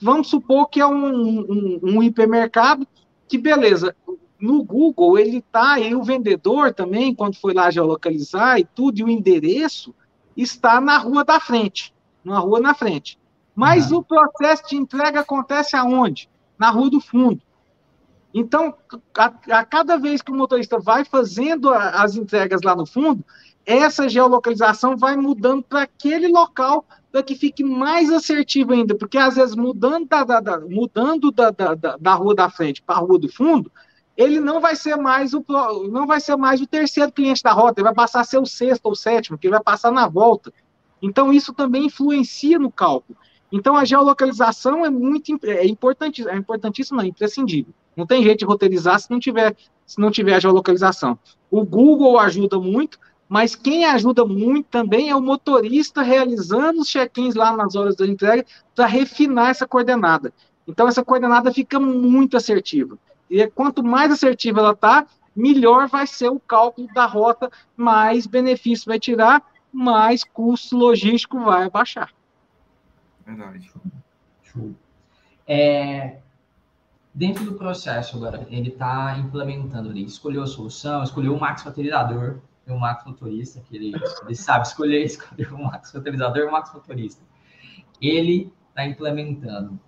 vamos 0.02 0.28
supor 0.28 0.68
que 0.70 0.82
é 0.82 0.88
um, 0.88 1.06
um, 1.39 1.80
um 1.84 2.04
hipermercado 2.04 2.88
que, 3.28 3.38
beleza, 3.38 3.95
no 4.39 4.64
Google 4.64 5.20
ele 5.20 5.38
está, 5.38 5.80
e 5.80 5.93
o 5.93 6.04
vendedor 6.04 6.74
também, 6.74 7.14
quando 7.14 7.36
foi 7.36 7.54
lá 7.54 7.70
geolocalizar 7.70 8.60
e 8.60 8.66
tudo, 8.66 8.97
e 8.97 9.04
o 9.04 9.10
endereço 9.10 9.93
está 10.36 10.82
na 10.82 10.97
rua 10.97 11.24
da 11.24 11.39
frente 11.39 11.93
numa 12.24 12.39
rua 12.39 12.60
na 12.60 12.74
frente. 12.74 13.18
Mas 13.56 13.91
o 13.91 14.02
processo 14.02 14.64
de 14.70 14.76
entrega 14.76 15.20
acontece 15.20 15.76
aonde? 15.76 16.30
Na 16.58 16.70
rua 16.70 16.89
do 16.89 17.02
fundo. 17.02 17.41
Então, 18.34 18.74
a, 19.18 19.34
a, 19.49 19.66
cada 19.66 19.97
vez 19.97 20.22
que 20.22 20.32
o 20.32 20.36
motorista 20.36 20.80
vai 20.80 21.04
fazendo 21.04 21.70
a, 21.70 22.02
as 22.02 22.16
entregas 22.16 22.62
lá 22.62 22.76
no 22.76 22.86
fundo, 22.86 23.26
essa 23.66 24.08
geolocalização 24.08 24.95
vai 24.95 25.16
mudando 25.18 25.64
para 25.64 25.84
aquele 25.84 26.28
local 26.28 26.86
para 27.12 27.22
que 27.22 27.36
fique 27.36 27.64
mais 27.64 28.10
assertivo 28.10 28.72
ainda, 28.72 28.95
porque 28.95 29.18
às 29.18 29.36
vezes 29.36 29.54
mudando 29.54 30.08
da, 30.08 30.24
da, 30.24 30.39
da 30.39 30.60
mudando 30.62 31.30
da, 31.30 31.52
da, 31.52 31.76
da, 31.76 32.14
rua 32.14 32.34
da 32.34 32.49
frente 32.49 32.82
para 32.82 32.95
a 32.95 32.99
rua 32.99 33.20
do 33.20 33.28
fundo, 33.28 33.70
ele 34.16 34.39
não 34.39 34.62
vai 34.62 34.76
ser 34.78 34.95
mais 34.95 35.34
o 35.34 35.43
não 35.91 36.08
vai 36.08 36.22
ser 36.22 36.38
mais 36.38 36.62
o 36.62 36.68
terceiro 36.68 37.12
cliente 37.12 37.43
da 37.43 37.52
rota, 37.52 37.82
ele 37.82 37.86
vai 37.86 37.93
passar 37.93 38.22
a 38.22 38.24
ser 38.24 38.38
o 38.38 38.45
sexto 38.45 38.86
ou 38.86 38.95
sétimo, 38.95 39.38
que 39.38 39.47
ele 39.47 39.56
vai 39.56 39.64
passar 39.64 39.91
na 39.91 40.08
volta. 40.08 40.54
Então, 41.02 41.34
isso 41.34 41.54
também 41.54 41.86
influencia 41.86 42.60
no 42.60 42.72
cálculo. 42.72 43.18
Então, 43.52 43.76
a 43.76 43.84
geolocalização 43.84 44.86
é 44.86 44.89
muito 44.89 45.38
é 45.43 45.66
importante, 45.66 46.28
é 46.28 46.36
importantíssima, 46.36 47.04
é 47.04 47.08
imprescindível. 47.08 47.74
Não 47.95 48.08
tem 48.08 48.24
jeito 48.24 48.39
de 48.39 48.45
roteirizar 48.45 48.99
se 48.99 49.12
não 49.12 49.20
tiver, 49.20 49.56
se 49.86 49.99
não 49.99 50.10
tiver 50.10 50.36
a 50.36 50.39
geolocalização. 50.39 51.20
O 51.49 51.66
Google 51.66 52.18
ajuda 52.18 52.60
muito, 52.60 52.97
mas 53.28 53.56
quem 53.56 53.86
ajuda 53.86 54.26
muito 54.26 54.68
também 54.68 55.10
é 55.10 55.16
o 55.16 55.22
motorista 55.22 56.02
realizando 56.02 56.82
os 56.82 56.88
check-ins 56.88 57.36
lá 57.36 57.56
nas 57.56 57.76
horas 57.76 57.95
da 57.95 58.06
entrega 58.06 58.45
para 58.74 58.86
refinar 58.86 59.49
essa 59.49 59.68
coordenada. 59.68 60.34
Então, 60.68 60.88
essa 60.88 61.04
coordenada 61.04 61.52
fica 61.52 61.80
muito 61.80 62.38
assertiva. 62.38 62.97
E 63.30 63.45
quanto 63.47 63.84
mais 63.84 64.12
assertiva 64.12 64.60
ela 64.60 64.72
está, 64.72 65.06
melhor 65.36 65.88
vai 65.88 66.08
ser 66.08 66.30
o 66.30 66.39
cálculo 66.39 66.88
da 66.93 67.06
rota, 67.06 67.49
mais 67.76 68.26
benefício 68.26 68.86
vai 68.88 68.99
tirar 68.99 69.43
mais 69.72 70.24
custo 70.24 70.76
logístico 70.76 71.39
vai 71.39 71.66
abaixar. 71.66 72.12
Verdade. 73.36 73.71
É, 75.47 76.17
dentro 77.13 77.45
do 77.45 77.53
processo 77.53 78.17
agora, 78.17 78.45
ele 78.49 78.69
está 78.69 79.17
implementando 79.17 79.89
ali, 79.89 80.03
escolheu 80.03 80.43
a 80.43 80.47
solução, 80.47 81.03
escolheu 81.03 81.36
o 81.36 81.39
max 81.39 81.63
facilitador, 81.63 82.39
o 82.67 82.79
max 82.79 83.05
motorista, 83.05 83.61
que 83.61 83.75
ele, 83.75 83.93
ele 84.23 84.36
sabe 84.36 84.67
escolher, 84.67 85.03
escolheu 85.05 85.55
o 85.55 85.63
max 85.63 85.91
facilitador 85.91 86.43
e 86.43 86.47
o 86.47 86.51
max 86.51 86.73
motorista. 86.73 87.21
Ele 88.01 88.51
está 88.69 88.86
implementando. 88.86 89.79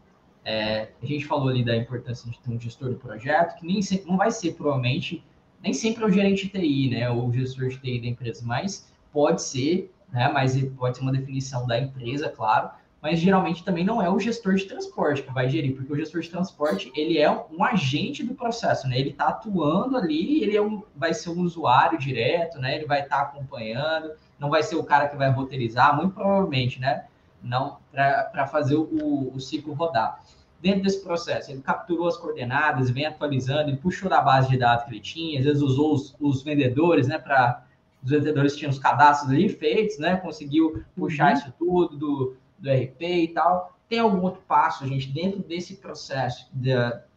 É, 0.45 0.89
a 1.01 1.05
gente 1.05 1.25
falou 1.25 1.47
ali 1.47 1.63
da 1.63 1.75
importância 1.75 2.29
de 2.29 2.37
ter 2.39 2.51
um 2.51 2.59
gestor 2.59 2.89
do 2.89 2.95
projeto, 2.97 3.57
que 3.57 3.65
nem 3.65 3.81
sempre, 3.81 4.09
não 4.09 4.17
vai 4.17 4.29
ser 4.29 4.55
provavelmente, 4.55 5.23
nem 5.61 5.73
sempre 5.73 6.03
é 6.03 6.07
o 6.07 6.11
gerente 6.11 6.47
de 6.47 6.59
TI, 6.59 6.89
né, 6.89 7.09
ou 7.09 7.29
o 7.29 7.31
gestor 7.31 7.69
de 7.69 7.79
TI 7.79 8.01
da 8.01 8.07
empresa, 8.07 8.45
mas 8.45 8.91
pode 9.13 9.41
ser, 9.41 9.93
né, 10.11 10.29
mas 10.33 10.61
pode 10.71 10.97
ser 10.97 11.03
uma 11.03 11.13
definição 11.13 11.65
da 11.65 11.79
empresa, 11.79 12.27
claro, 12.27 12.71
mas 13.03 13.19
geralmente 13.19 13.65
também 13.65 13.83
não 13.83 14.01
é 14.01 14.09
o 14.09 14.17
gestor 14.17 14.55
de 14.55 14.63
transporte 14.63 15.23
que 15.23 15.33
vai 15.33 15.49
gerir, 15.49 15.75
porque 15.75 15.91
o 15.91 15.95
gestor 15.97 16.21
de 16.21 16.29
transporte 16.29 16.89
ele 16.95 17.17
é 17.17 17.29
um 17.29 17.61
agente 17.61 18.23
do 18.23 18.33
processo, 18.33 18.87
né? 18.87 18.97
Ele 18.97 19.09
está 19.09 19.27
atuando 19.27 19.97
ali, 19.97 20.41
ele 20.41 20.55
é 20.55 20.61
um, 20.61 20.81
vai 20.95 21.13
ser 21.13 21.29
um 21.31 21.41
usuário 21.41 21.99
direto, 21.99 22.59
né? 22.59 22.77
Ele 22.77 22.85
vai 22.85 23.01
estar 23.01 23.17
tá 23.17 23.21
acompanhando, 23.23 24.13
não 24.39 24.49
vai 24.49 24.63
ser 24.63 24.77
o 24.77 24.85
cara 24.85 25.09
que 25.09 25.17
vai 25.17 25.29
roteirizar, 25.29 25.93
muito 25.97 26.13
provavelmente, 26.13 26.79
né? 26.79 27.03
Não 27.43 27.77
para 27.91 28.47
fazer 28.47 28.75
o, 28.75 29.33
o 29.35 29.37
ciclo 29.37 29.73
rodar. 29.73 30.23
Dentro 30.61 30.83
desse 30.83 31.03
processo, 31.03 31.51
ele 31.51 31.61
capturou 31.61 32.07
as 32.07 32.15
coordenadas, 32.15 32.89
vem 32.89 33.05
atualizando, 33.05 33.69
ele 33.69 33.75
puxou 33.75 34.09
da 34.09 34.21
base 34.21 34.47
de 34.47 34.57
dados 34.57 34.85
que 34.85 34.91
ele 34.91 35.01
tinha, 35.01 35.39
às 35.39 35.45
vezes 35.45 35.61
usou 35.61 35.93
os, 35.93 36.15
os 36.21 36.41
vendedores, 36.41 37.05
né, 37.09 37.17
para 37.17 37.65
os 38.01 38.11
vendedores 38.11 38.55
tinham 38.55 38.69
os 38.69 38.79
cadastros 38.79 39.29
ali 39.29 39.49
feitos, 39.49 39.97
né? 39.97 40.15
Conseguiu 40.15 40.83
puxar 40.95 41.31
uhum. 41.31 41.33
isso 41.33 41.53
tudo 41.57 41.97
do, 41.97 42.37
do 42.63 42.71
RP 42.71 43.01
e 43.01 43.27
tal. 43.27 43.77
Tem 43.89 43.99
algum 43.99 44.21
outro 44.21 44.41
passo, 44.47 44.87
gente, 44.87 45.11
dentro 45.11 45.43
desse 45.43 45.75
processo 45.75 46.49
de 46.53 46.71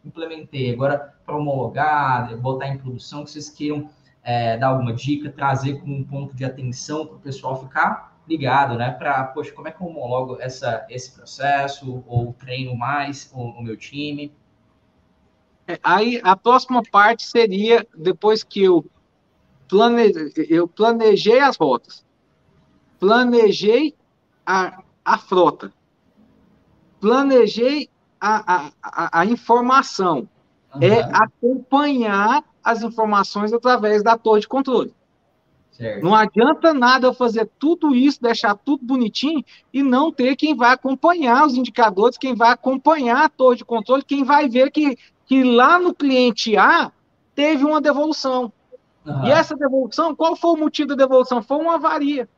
implementei 0.04 0.72
agora 0.72 1.14
para 1.24 1.36
homologar, 1.36 2.36
botar 2.38 2.68
em 2.68 2.78
produção, 2.78 3.24
que 3.24 3.30
vocês 3.30 3.48
queiram 3.48 3.88
é, 4.22 4.56
dar 4.56 4.68
alguma 4.68 4.92
dica, 4.92 5.30
trazer 5.30 5.80
como 5.80 5.94
um 5.94 6.04
ponto 6.04 6.34
de 6.34 6.44
atenção 6.44 7.06
para 7.06 7.16
o 7.16 7.20
pessoal 7.20 7.62
ficar 7.62 8.16
ligado, 8.28 8.76
né? 8.76 8.90
Para, 8.90 9.24
poxa, 9.24 9.52
como 9.52 9.68
é 9.68 9.70
que 9.70 9.80
eu 9.80 9.86
homologo 9.86 10.36
essa, 10.40 10.84
esse 10.90 11.12
processo, 11.12 12.02
ou 12.06 12.32
treino 12.32 12.76
mais 12.76 13.30
o, 13.32 13.40
o 13.40 13.62
meu 13.62 13.76
time? 13.76 14.32
É, 15.68 15.78
aí 15.82 16.20
a 16.22 16.36
próxima 16.36 16.82
parte 16.90 17.22
seria, 17.22 17.86
depois 17.96 18.42
que 18.42 18.64
eu 18.64 18.84
plane... 19.68 20.12
eu 20.48 20.66
planejei 20.66 21.38
as 21.38 21.56
rotas, 21.56 22.04
planejei 22.98 23.94
a, 24.44 24.82
a 25.06 25.16
frota, 25.16 25.72
planejei 27.00 27.88
a, 28.20 28.70
a, 28.82 29.20
a 29.20 29.24
informação, 29.24 30.28
uhum. 30.74 30.82
é 30.82 31.02
acompanhar 31.12 32.42
as 32.64 32.82
informações 32.82 33.52
através 33.52 34.02
da 34.02 34.18
torre 34.18 34.40
de 34.40 34.48
controle. 34.48 34.92
Certo. 35.70 36.02
Não 36.02 36.12
adianta 36.12 36.74
nada 36.74 37.06
eu 37.06 37.14
fazer 37.14 37.48
tudo 37.58 37.94
isso, 37.94 38.20
deixar 38.20 38.56
tudo 38.56 38.84
bonitinho 38.84 39.44
e 39.72 39.80
não 39.80 40.10
ter 40.10 40.34
quem 40.34 40.56
vai 40.56 40.72
acompanhar 40.72 41.46
os 41.46 41.54
indicadores, 41.54 42.18
quem 42.18 42.34
vai 42.34 42.50
acompanhar 42.50 43.26
a 43.26 43.28
torre 43.28 43.58
de 43.58 43.64
controle, 43.64 44.02
quem 44.02 44.24
vai 44.24 44.48
ver 44.48 44.72
que, 44.72 44.98
que 45.26 45.44
lá 45.44 45.78
no 45.78 45.94
cliente 45.94 46.56
A 46.56 46.90
teve 47.34 47.64
uma 47.64 47.80
devolução. 47.80 48.52
Uhum. 49.04 49.26
E 49.26 49.30
essa 49.30 49.54
devolução, 49.54 50.16
qual 50.16 50.34
foi 50.34 50.50
o 50.50 50.56
motivo 50.56 50.88
da 50.88 50.94
devolução? 50.96 51.40
Foi 51.42 51.58
uma 51.58 51.74
avaria. 51.74 52.28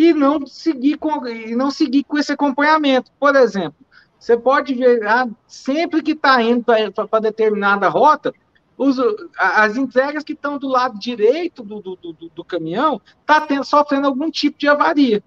E 0.00 0.14
não 0.14 0.46
seguir 0.46 0.96
com, 0.96 1.28
e 1.28 1.54
não 1.54 1.70
seguir 1.70 2.04
com 2.04 2.16
esse 2.16 2.32
acompanhamento. 2.32 3.12
Por 3.20 3.36
exemplo, 3.36 3.84
você 4.18 4.34
pode 4.34 4.72
ver, 4.72 5.06
ah, 5.06 5.28
sempre 5.46 6.02
que 6.02 6.12
está 6.12 6.42
indo 6.42 6.64
para 6.64 7.20
determinada 7.20 7.86
rota, 7.86 8.32
os, 8.78 8.96
as 9.38 9.76
entregas 9.76 10.24
que 10.24 10.32
estão 10.32 10.56
do 10.56 10.68
lado 10.68 10.98
direito 10.98 11.62
do, 11.62 11.82
do, 11.82 11.96
do, 11.96 12.14
do 12.34 12.42
caminhão 12.42 12.98
está 13.20 13.46
sofrendo 13.62 14.06
algum 14.06 14.30
tipo 14.30 14.58
de 14.58 14.68
avaria. 14.68 15.22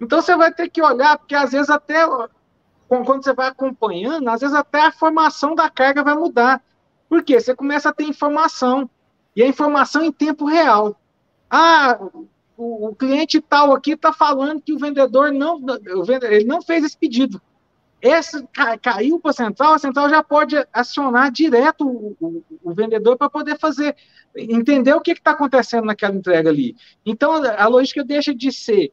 Então 0.00 0.22
você 0.22 0.36
vai 0.36 0.54
ter 0.54 0.70
que 0.70 0.80
olhar, 0.80 1.18
porque 1.18 1.34
às 1.34 1.50
vezes 1.50 1.68
até 1.68 2.06
quando 2.86 3.24
você 3.24 3.32
vai 3.32 3.48
acompanhando, 3.48 4.28
às 4.28 4.42
vezes 4.42 4.54
até 4.54 4.80
a 4.80 4.92
formação 4.92 5.56
da 5.56 5.68
carga 5.68 6.04
vai 6.04 6.14
mudar. 6.14 6.62
Por 7.08 7.24
quê? 7.24 7.40
Você 7.40 7.52
começa 7.52 7.88
a 7.88 7.92
ter 7.92 8.04
informação. 8.04 8.88
E 9.34 9.42
a 9.42 9.48
informação 9.48 10.04
em 10.04 10.12
tempo 10.12 10.44
real. 10.44 10.96
Ah, 11.50 11.98
o, 12.58 12.88
o 12.88 12.94
cliente 12.94 13.40
tal 13.40 13.72
aqui 13.72 13.92
está 13.92 14.12
falando 14.12 14.60
que 14.60 14.72
o 14.72 14.78
vendedor 14.78 15.32
não, 15.32 15.56
o 15.56 16.04
vendedor, 16.04 16.32
ele 16.32 16.44
não 16.44 16.60
fez 16.60 16.84
esse 16.84 16.98
pedido. 16.98 17.40
Esse 18.02 18.46
caiu 18.82 19.18
para 19.18 19.30
a 19.30 19.34
central, 19.34 19.74
a 19.74 19.78
central 19.78 20.08
já 20.08 20.22
pode 20.22 20.56
acionar 20.72 21.32
direto 21.32 21.86
o, 21.86 22.16
o, 22.20 22.44
o 22.62 22.74
vendedor 22.74 23.16
para 23.16 23.30
poder 23.30 23.58
fazer, 23.58 23.96
entender 24.36 24.92
o 24.92 25.00
que 25.00 25.12
está 25.12 25.32
acontecendo 25.32 25.84
naquela 25.84 26.14
entrega 26.14 26.50
ali. 26.50 26.76
Então, 27.06 27.32
a 27.32 27.66
logística 27.66 28.04
deixa 28.04 28.34
de 28.34 28.52
ser 28.52 28.92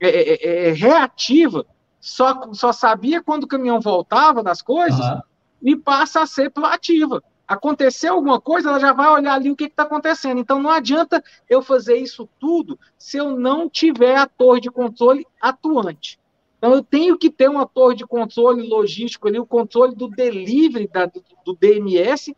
é, 0.00 0.08
é, 0.08 0.34
é, 0.34 0.68
é, 0.68 0.72
reativa, 0.72 1.64
só, 2.00 2.52
só 2.52 2.72
sabia 2.72 3.22
quando 3.22 3.44
o 3.44 3.48
caminhão 3.48 3.80
voltava 3.80 4.42
das 4.42 4.60
coisas, 4.60 5.00
uhum. 5.00 5.20
e 5.62 5.76
passa 5.76 6.20
a 6.20 6.26
ser 6.26 6.50
proativa. 6.50 7.22
Aconteceu 7.46 8.14
alguma 8.14 8.40
coisa, 8.40 8.70
ela 8.70 8.80
já 8.80 8.92
vai 8.92 9.08
olhar 9.08 9.34
ali 9.34 9.50
o 9.50 9.56
que 9.56 9.64
está 9.64 9.82
acontecendo. 9.82 10.40
Então, 10.40 10.62
não 10.62 10.70
adianta 10.70 11.22
eu 11.48 11.60
fazer 11.60 11.96
isso 11.96 12.28
tudo 12.38 12.78
se 12.98 13.18
eu 13.18 13.36
não 13.36 13.68
tiver 13.68 14.16
a 14.16 14.26
torre 14.26 14.60
de 14.60 14.70
controle 14.70 15.26
atuante. 15.40 16.18
Então, 16.58 16.72
eu 16.72 16.82
tenho 16.82 17.18
que 17.18 17.28
ter 17.28 17.50
uma 17.50 17.66
torre 17.66 17.96
de 17.96 18.06
controle 18.06 18.66
logístico 18.66 19.28
ali, 19.28 19.38
o 19.38 19.44
controle 19.44 19.94
do 19.94 20.08
delivery 20.08 20.88
da, 20.88 21.04
do, 21.04 21.22
do 21.44 21.54
DMS, 21.54 22.34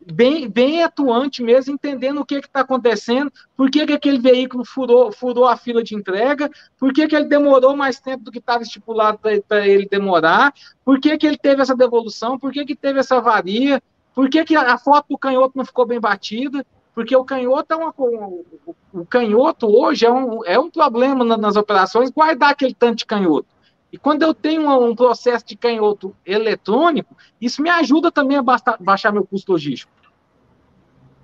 bem, 0.00 0.48
bem 0.48 0.82
atuante 0.82 1.42
mesmo, 1.42 1.74
entendendo 1.74 2.20
o 2.20 2.24
que 2.24 2.36
está 2.36 2.60
acontecendo, 2.60 3.30
por 3.56 3.70
que, 3.70 3.86
que 3.86 3.92
aquele 3.92 4.18
veículo 4.18 4.64
furou, 4.64 5.12
furou 5.12 5.44
a 5.46 5.56
fila 5.56 5.82
de 5.82 5.94
entrega, 5.94 6.50
por 6.78 6.92
que, 6.92 7.06
que 7.06 7.14
ele 7.14 7.26
demorou 7.26 7.76
mais 7.76 8.00
tempo 8.00 8.24
do 8.24 8.32
que 8.32 8.38
estava 8.38 8.62
estipulado 8.62 9.18
para 9.18 9.66
ele 9.66 9.86
demorar, 9.86 10.54
por 10.84 10.98
que, 11.00 11.18
que 11.18 11.26
ele 11.26 11.36
teve 11.36 11.60
essa 11.60 11.76
devolução, 11.76 12.38
por 12.38 12.52
que, 12.52 12.64
que 12.64 12.74
teve 12.74 13.00
essa 13.00 13.18
avaria, 13.18 13.82
por 14.18 14.28
que, 14.28 14.44
que 14.44 14.56
a 14.56 14.76
foto 14.76 15.10
do 15.10 15.16
canhoto 15.16 15.56
não 15.56 15.64
ficou 15.64 15.86
bem 15.86 16.00
batida, 16.00 16.66
porque 16.92 17.14
o 17.14 17.24
canhoto 17.24 17.72
é 17.72 17.76
uma, 17.76 17.94
o, 18.92 19.06
canhoto 19.08 19.68
hoje 19.68 20.06
é 20.06 20.12
um, 20.12 20.44
é 20.44 20.58
um 20.58 20.68
problema 20.68 21.24
nas 21.36 21.54
operações 21.54 22.10
guardar 22.10 22.50
aquele 22.50 22.74
tanto 22.74 22.98
de 22.98 23.06
canhoto. 23.06 23.46
E 23.92 23.96
quando 23.96 24.24
eu 24.24 24.34
tenho 24.34 24.68
um 24.84 24.92
processo 24.96 25.46
de 25.46 25.56
canhoto 25.56 26.16
eletrônico, 26.26 27.16
isso 27.40 27.62
me 27.62 27.70
ajuda 27.70 28.10
também 28.10 28.36
a 28.36 28.42
baixar 28.80 29.12
meu 29.12 29.24
custo 29.24 29.52
logístico. 29.52 29.92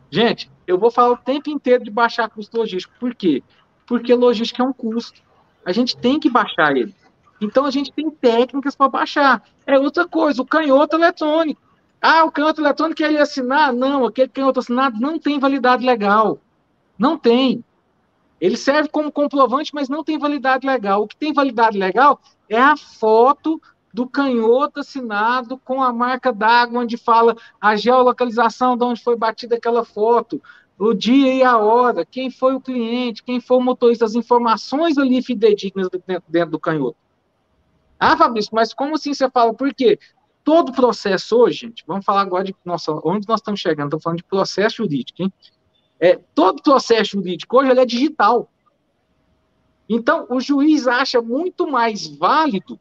Gente, 0.08 0.48
eu 0.64 0.78
vou 0.78 0.92
falar 0.92 1.14
o 1.14 1.16
tempo 1.16 1.50
inteiro 1.50 1.82
de 1.82 1.90
baixar 1.90 2.30
custo 2.30 2.56
logístico. 2.56 2.94
Por 3.00 3.12
quê? 3.12 3.42
Porque 3.88 4.14
logística 4.14 4.62
é 4.62 4.66
um 4.66 4.72
custo. 4.72 5.20
A 5.66 5.72
gente 5.72 5.96
tem 5.96 6.20
que 6.20 6.30
baixar 6.30 6.76
ele. 6.76 6.94
Então 7.40 7.64
a 7.64 7.72
gente 7.72 7.92
tem 7.92 8.08
técnicas 8.08 8.76
para 8.76 8.88
baixar. 8.88 9.42
É 9.66 9.76
outra 9.80 10.06
coisa, 10.06 10.40
o 10.40 10.46
canhoto 10.46 10.94
eletrônico. 10.94 11.63
Ah, 12.06 12.22
o 12.22 12.30
canhoto 12.30 12.60
eletrônico 12.60 13.02
ele 13.02 13.18
assinar? 13.18 13.72
Não, 13.72 14.04
aquele 14.04 14.28
canhoto 14.28 14.60
assinado 14.60 15.00
não 15.00 15.18
tem 15.18 15.38
validade 15.38 15.86
legal. 15.86 16.38
Não 16.98 17.16
tem. 17.16 17.64
Ele 18.38 18.58
serve 18.58 18.90
como 18.90 19.10
comprovante, 19.10 19.74
mas 19.74 19.88
não 19.88 20.04
tem 20.04 20.18
validade 20.18 20.66
legal. 20.66 21.02
O 21.02 21.08
que 21.08 21.16
tem 21.16 21.32
validade 21.32 21.78
legal 21.78 22.20
é 22.46 22.60
a 22.60 22.76
foto 22.76 23.58
do 23.90 24.06
canhoto 24.06 24.80
assinado 24.80 25.56
com 25.64 25.82
a 25.82 25.94
marca 25.94 26.30
d'água, 26.30 26.82
onde 26.82 26.98
fala 26.98 27.34
a 27.58 27.74
geolocalização 27.74 28.76
de 28.76 28.84
onde 28.84 29.02
foi 29.02 29.16
batida 29.16 29.56
aquela 29.56 29.82
foto, 29.82 30.42
o 30.78 30.92
dia 30.92 31.32
e 31.32 31.42
a 31.42 31.56
hora, 31.56 32.04
quem 32.04 32.30
foi 32.30 32.54
o 32.54 32.60
cliente, 32.60 33.22
quem 33.22 33.40
foi 33.40 33.56
o 33.56 33.62
motorista, 33.62 34.04
as 34.04 34.14
informações 34.14 34.98
ali 34.98 35.22
fidedignas 35.22 35.88
dentro, 36.06 36.24
dentro 36.28 36.50
do 36.50 36.60
canhoto. 36.60 36.98
Ah, 37.98 38.14
Fabrício, 38.14 38.50
mas 38.52 38.74
como 38.74 38.96
assim 38.96 39.14
você 39.14 39.30
fala? 39.30 39.54
Por 39.54 39.72
quê? 39.72 39.98
Todo 40.44 40.72
processo 40.72 41.36
hoje, 41.38 41.60
gente, 41.60 41.84
vamos 41.86 42.04
falar 42.04 42.20
agora 42.20 42.44
de 42.44 42.54
nossa, 42.64 42.92
onde 43.02 43.26
nós 43.26 43.40
estamos 43.40 43.60
chegando, 43.60 43.86
estamos 43.86 44.02
falando 44.02 44.18
de 44.18 44.24
processo 44.24 44.76
jurídico, 44.76 45.22
hein? 45.22 45.32
É, 45.98 46.20
todo 46.34 46.62
processo 46.62 47.12
jurídico 47.12 47.56
hoje 47.56 47.70
é 47.70 47.86
digital. 47.86 48.50
Então, 49.88 50.26
o 50.28 50.40
juiz 50.40 50.86
acha 50.86 51.22
muito 51.22 51.66
mais 51.66 52.06
válido 52.06 52.78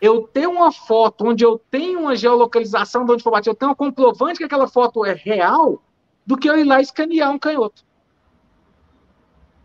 eu 0.00 0.28
ter 0.28 0.46
uma 0.46 0.70
foto 0.70 1.26
onde 1.26 1.42
eu 1.42 1.58
tenho 1.70 2.00
uma 2.00 2.14
geolocalização 2.14 3.06
de 3.06 3.12
onde 3.12 3.22
foi 3.22 3.32
batido, 3.32 3.52
eu 3.52 3.58
tenho 3.58 3.72
um 3.72 3.74
comprovante 3.74 4.38
que 4.38 4.44
aquela 4.44 4.68
foto 4.68 5.04
é 5.04 5.14
real, 5.14 5.82
do 6.26 6.36
que 6.36 6.50
eu 6.50 6.58
ir 6.58 6.64
lá 6.64 6.80
escanear 6.80 7.30
um 7.30 7.38
canhoto. 7.38 7.82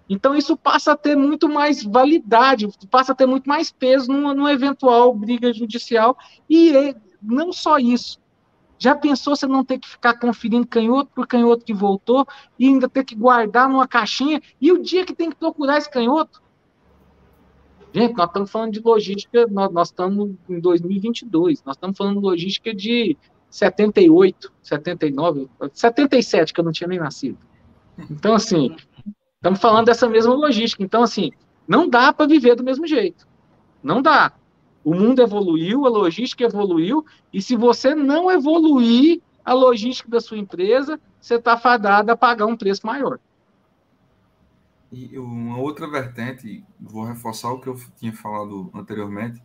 Então, 0.08 0.36
isso 0.36 0.56
passa 0.56 0.92
a 0.92 0.98
ter 0.98 1.16
muito 1.16 1.50
mais 1.50 1.84
validade, 1.84 2.70
passa 2.90 3.14
a 3.14 3.16
ter 3.16 3.26
muito 3.26 3.48
mais 3.48 3.72
peso 3.72 4.12
numa, 4.12 4.34
numa 4.34 4.52
eventual 4.52 5.14
briga 5.14 5.54
judicial. 5.54 6.18
E 6.50 6.96
não 7.22 7.52
só 7.54 7.78
isso. 7.78 8.20
Já 8.78 8.96
pensou 8.96 9.36
você 9.36 9.46
não 9.46 9.64
ter 9.64 9.78
que 9.78 9.88
ficar 9.88 10.16
conferindo 10.16 10.66
canhoto 10.66 11.12
por 11.14 11.28
canhoto 11.28 11.64
que 11.64 11.74
voltou 11.74 12.26
e 12.58 12.68
ainda 12.68 12.90
ter 12.90 13.04
que 13.04 13.14
guardar 13.14 13.70
numa 13.70 13.88
caixinha? 13.88 14.42
E 14.60 14.72
o 14.72 14.82
dia 14.82 15.06
que 15.06 15.14
tem 15.14 15.30
que 15.30 15.36
procurar 15.36 15.78
esse 15.78 15.90
canhoto? 15.90 16.42
Gente, 17.94 18.16
nós 18.16 18.28
estamos 18.28 18.50
falando 18.50 18.72
de 18.72 18.80
logística, 18.80 19.46
nós, 19.52 19.72
nós 19.72 19.88
estamos 19.90 20.32
em 20.50 20.60
2022, 20.60 21.64
nós 21.64 21.76
estamos 21.76 21.98
falando 21.98 22.20
de 22.20 22.26
logística 22.26 22.74
de 22.74 23.18
78, 23.52 24.52
79, 24.64 25.50
77, 25.74 26.54
que 26.54 26.60
eu 26.60 26.64
não 26.64 26.72
tinha 26.72 26.88
nem 26.88 26.98
nascido. 26.98 27.38
Então, 28.10 28.34
assim, 28.34 28.76
estamos 29.36 29.60
falando 29.60 29.86
dessa 29.86 30.10
mesma 30.10 30.34
logística. 30.34 30.82
Então, 30.82 31.04
assim, 31.04 31.32
não 31.68 31.88
dá 31.88 32.12
para 32.14 32.26
viver 32.26 32.56
do 32.56 32.64
mesmo 32.64 32.88
jeito. 32.88 33.28
Não 33.84 34.02
dá. 34.02 34.34
O 34.84 34.94
mundo 34.96 35.22
evoluiu, 35.22 35.86
a 35.86 35.90
logística 35.90 36.44
evoluiu, 36.44 37.06
e 37.32 37.42
se 37.42 37.56
você 37.56 37.94
não 37.94 38.32
evoluir 38.32 39.22
a 39.46 39.54
logística 39.54 40.10
da 40.10 40.20
sua 40.20 40.38
empresa, 40.38 41.00
você 41.20 41.36
está 41.36 41.58
fadado 41.58 42.12
a 42.12 42.18
pagar 42.18 42.46
um 42.46 42.58
preço 42.58 42.86
maior. 42.86 43.20
E 44.92 45.18
uma 45.18 45.58
outra 45.58 45.90
vertente, 45.90 46.64
vou 46.80 47.06
reforçar 47.06 47.52
o 47.52 47.60
que 47.60 47.68
eu 47.68 47.80
tinha 47.98 48.14
falado 48.14 48.70
anteriormente, 48.74 49.42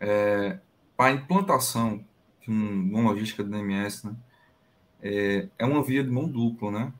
é, 0.00 0.58
para 0.96 1.06
a 1.06 1.12
implantação 1.12 2.04
de 2.40 2.50
um, 2.50 2.90
uma 2.92 3.10
logística 3.10 3.42
do 3.42 3.50
DMS, 3.50 4.06
né, 4.06 4.16
é, 5.02 5.48
é 5.58 5.66
uma 5.66 5.82
via 5.82 6.02
de 6.02 6.10
mão 6.10 6.26
dupla, 6.26 6.70
né? 6.70 6.92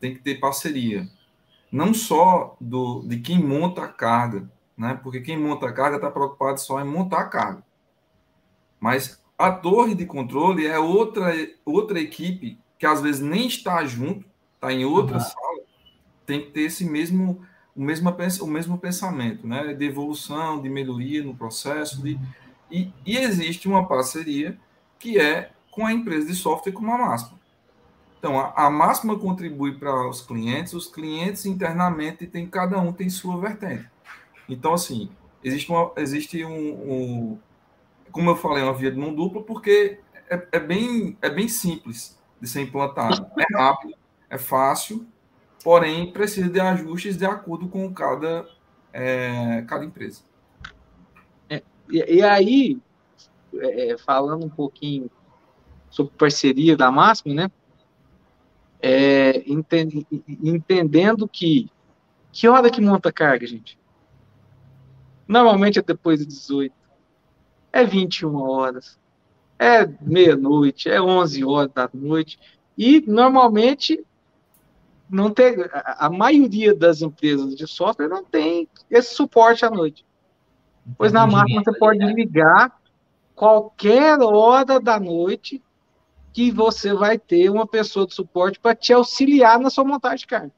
Tem 0.00 0.14
que 0.14 0.20
ter 0.20 0.40
parceria. 0.40 1.08
Não 1.70 1.94
só 1.94 2.56
do, 2.60 3.02
de 3.02 3.20
quem 3.20 3.42
monta 3.42 3.84
a 3.84 3.88
carga, 3.88 4.50
né? 4.76 4.98
Porque 5.02 5.20
quem 5.20 5.38
monta 5.38 5.66
a 5.66 5.72
carga 5.72 5.96
está 5.96 6.10
preocupado 6.10 6.60
só 6.60 6.80
em 6.80 6.84
montar 6.84 7.20
a 7.20 7.28
carga. 7.28 7.64
Mas 8.78 9.22
a 9.38 9.50
torre 9.50 9.94
de 9.94 10.06
controle 10.06 10.66
é 10.66 10.78
outra, 10.78 11.32
outra 11.64 12.00
equipe 12.00 12.58
que 12.78 12.86
às 12.86 13.00
vezes 13.00 13.20
nem 13.20 13.46
está 13.46 13.84
junto, 13.84 14.26
está 14.54 14.72
em 14.72 14.84
outra 14.84 15.16
uhum. 15.16 15.22
sala, 15.22 15.60
tem 16.26 16.40
que 16.40 16.50
ter 16.50 16.62
esse 16.62 16.84
mesmo 16.84 17.40
o 17.74 17.82
mesmo, 17.82 18.10
o 18.40 18.46
mesmo 18.46 18.78
pensamento, 18.78 19.46
né? 19.46 19.74
De 19.74 19.84
evolução, 19.84 20.62
de 20.62 20.68
melhoria 20.68 21.22
no 21.22 21.36
processo, 21.36 22.02
de, 22.02 22.18
e, 22.70 22.90
e 23.04 23.18
existe 23.18 23.68
uma 23.68 23.86
parceria 23.86 24.58
que 24.98 25.18
é 25.18 25.50
com 25.70 25.84
a 25.84 25.92
empresa 25.92 26.26
de 26.26 26.34
software 26.34 26.72
como 26.72 26.90
a 26.90 26.96
Máxima. 26.96 27.38
Então, 28.18 28.40
a, 28.40 28.66
a 28.66 28.70
Máxima 28.70 29.18
contribui 29.18 29.74
para 29.74 30.08
os 30.08 30.22
clientes, 30.22 30.72
os 30.72 30.86
clientes 30.86 31.44
internamente 31.44 32.26
tem 32.26 32.46
cada 32.46 32.80
um 32.80 32.92
tem 32.92 33.10
sua 33.10 33.38
vertente. 33.38 33.86
Então, 34.48 34.74
assim, 34.74 35.10
existe, 35.42 35.70
uma, 35.70 35.92
existe 35.96 36.44
um, 36.44 36.72
um 36.72 37.38
como 38.10 38.30
eu 38.30 38.36
falei, 38.36 38.62
uma 38.62 38.72
via 38.72 38.90
de 38.90 38.98
mão 38.98 39.14
dupla, 39.14 39.42
porque 39.42 40.00
é, 40.30 40.48
é, 40.52 40.60
bem, 40.60 41.16
é 41.20 41.28
bem 41.28 41.48
simples 41.48 42.18
de 42.40 42.48
ser 42.48 42.62
implantado. 42.62 43.26
É 43.38 43.56
rápido, 43.56 43.94
é 44.30 44.38
fácil, 44.38 45.06
porém 45.62 46.12
precisa 46.12 46.48
de 46.48 46.60
ajustes 46.60 47.16
de 47.16 47.26
acordo 47.26 47.68
com 47.68 47.92
cada, 47.92 48.48
é, 48.92 49.62
cada 49.68 49.84
empresa. 49.84 50.22
É, 51.48 51.62
e, 51.90 52.16
e, 52.16 52.22
aí, 52.22 52.80
é, 53.60 53.96
falando 53.98 54.46
um 54.46 54.50
pouquinho 54.50 55.10
sobre 55.90 56.12
parceria 56.16 56.76
da 56.76 56.90
Máxima, 56.90 57.34
né? 57.34 57.50
É, 58.80 59.42
entend, 59.50 60.06
entendendo 60.28 61.26
que 61.26 61.70
que 62.36 62.46
hora 62.46 62.70
que 62.70 62.82
monta 62.82 63.10
carga, 63.10 63.46
gente? 63.46 63.78
Normalmente 65.26 65.78
é 65.78 65.82
depois 65.82 66.20
de 66.20 66.26
18. 66.26 66.74
É 67.72 67.84
21 67.84 68.34
horas. 68.36 68.98
É 69.58 69.86
meia-noite, 70.00 70.88
é 70.88 71.00
11 71.00 71.44
horas 71.44 71.72
da 71.72 71.88
noite. 71.92 72.38
E 72.76 73.02
normalmente 73.06 74.04
não 75.08 75.30
tem, 75.30 75.56
a 75.72 76.10
maioria 76.10 76.74
das 76.74 77.00
empresas 77.00 77.54
de 77.54 77.66
software 77.66 78.08
não 78.08 78.24
tem 78.24 78.68
esse 78.90 79.14
suporte 79.14 79.64
à 79.64 79.70
noite. 79.70 80.04
Pois 80.96 81.12
na 81.12 81.26
máquina 81.26 81.62
você 81.64 81.78
pode 81.78 82.04
ligar 82.12 82.78
qualquer 83.34 84.20
hora 84.20 84.80
da 84.80 85.00
noite 85.00 85.62
que 86.32 86.50
você 86.50 86.92
vai 86.92 87.18
ter 87.18 87.50
uma 87.50 87.66
pessoa 87.66 88.06
de 88.06 88.14
suporte 88.14 88.60
para 88.60 88.74
te 88.74 88.92
auxiliar 88.92 89.58
na 89.58 89.70
sua 89.70 89.84
montagem 89.84 90.18
de 90.18 90.26
carga. 90.26 90.52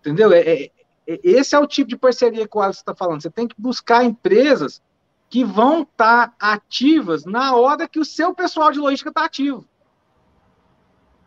Entendeu? 0.00 0.32
É, 0.32 0.40
é, 0.40 0.64
é 0.64 0.70
esse 1.06 1.54
é 1.54 1.58
o 1.58 1.66
tipo 1.66 1.88
de 1.88 1.96
parceria 1.96 2.48
que 2.48 2.56
o 2.56 2.60
Alex 2.60 2.78
está 2.78 2.94
falando. 2.94 3.22
Você 3.22 3.30
tem 3.30 3.46
que 3.46 3.54
buscar 3.58 4.04
empresas 4.04 4.82
que 5.28 5.44
vão 5.44 5.82
estar 5.82 6.28
tá 6.28 6.34
ativas 6.38 7.24
na 7.24 7.54
hora 7.56 7.88
que 7.88 7.98
o 7.98 8.04
seu 8.04 8.34
pessoal 8.34 8.70
de 8.70 8.78
logística 8.78 9.10
está 9.10 9.24
ativo. 9.24 9.64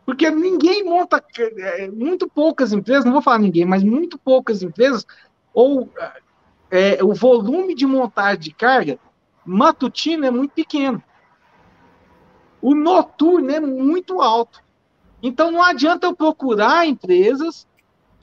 Porque 0.06 0.30
ninguém 0.32 0.86
monta, 0.86 1.22
é, 1.38 1.90
muito 1.90 2.30
poucas 2.30 2.72
empresas, 2.72 3.04
não 3.04 3.12
vou 3.12 3.22
falar 3.22 3.40
ninguém, 3.40 3.66
mas 3.66 3.84
muito 3.84 4.18
poucas 4.18 4.64
empresas, 4.64 5.06
ou 5.54 5.92
é, 6.72 7.04
o 7.04 7.14
volume 7.14 7.76
de 7.76 7.86
montagem 7.86 8.40
de 8.40 8.54
carga 8.54 8.98
matutino 9.46 10.26
é 10.26 10.32
muito 10.32 10.52
pequeno. 10.52 11.04
O 12.62 12.74
noturno 12.74 13.52
é 13.52 13.60
muito 13.60 14.22
alto. 14.22 14.64
Então 15.22 15.52
não 15.52 15.62
adianta 15.62 16.08
eu 16.08 16.16
procurar 16.16 16.88
empresas 16.88 17.68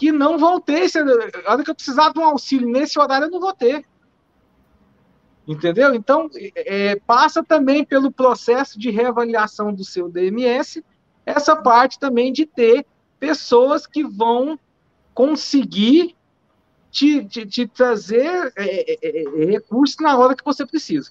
que 0.05 0.13
não 0.13 0.37
vão 0.37 0.61
ter. 0.61 0.87
Se, 0.91 0.99
a 0.99 1.53
hora 1.53 1.65
que 1.65 1.71
eu 1.71 1.75
precisar 1.75 2.13
de 2.13 2.19
um 2.19 2.25
auxílio 2.25 2.69
nesse 2.69 2.99
horário, 2.99 3.27
eu 3.27 3.31
não 3.31 3.41
vou 3.41 3.55
ter. 3.55 3.87
Entendeu? 5.49 5.95
Então, 5.95 6.29
é, 6.55 6.97
passa 7.07 7.43
também 7.43 7.85
pelo 7.85 8.13
processo 8.13 8.79
de 8.79 8.91
reavaliação 8.91 9.73
do 9.73 9.83
seu 9.83 10.11
DMS 10.11 10.85
essa 11.25 11.57
parte 11.57 11.99
também 11.99 12.33
de 12.33 12.45
ter 12.45 12.87
pessoas 13.19 13.87
que 13.87 14.05
vão 14.05 14.59
conseguir 15.15 16.15
te, 16.91 17.25
te, 17.25 17.47
te 17.47 17.67
trazer 17.67 18.53
é, 18.57 18.93
é, 18.93 18.99
é, 19.03 19.43
é, 19.43 19.45
recursos 19.47 19.97
na 20.01 20.19
hora 20.19 20.37
que 20.37 20.45
você 20.45 20.67
precisa. 20.67 21.11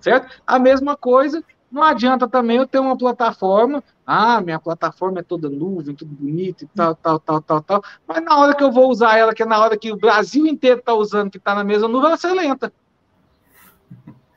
Certo? 0.00 0.42
A 0.46 0.58
mesma 0.58 0.96
coisa, 0.96 1.44
não 1.70 1.82
adianta 1.82 2.26
também 2.26 2.56
eu 2.56 2.66
ter 2.66 2.78
uma 2.78 2.96
plataforma, 2.96 3.84
ah, 4.06 4.40
minha 4.40 4.60
plataforma 4.60 5.18
é 5.18 5.22
toda 5.22 5.50
nuvem, 5.50 5.94
tudo 5.94 6.14
bonito 6.14 6.64
e 6.64 6.68
tal, 6.68 6.94
tal, 6.94 7.18
tal, 7.18 7.42
tal, 7.42 7.60
tal, 7.60 7.82
mas 8.06 8.22
na 8.22 8.38
hora 8.38 8.54
que 8.54 8.62
eu 8.62 8.70
vou 8.70 8.88
usar 8.88 9.18
ela, 9.18 9.34
que 9.34 9.42
é 9.42 9.46
na 9.46 9.58
hora 9.58 9.76
que 9.76 9.90
o 9.90 9.96
Brasil 9.96 10.46
inteiro 10.46 10.78
está 10.78 10.94
usando, 10.94 11.30
que 11.30 11.38
está 11.38 11.54
na 11.54 11.64
mesma 11.64 11.88
nuvem, 11.88 12.08
ela 12.08 12.16
ser 12.16 12.32
lenta. 12.32 12.72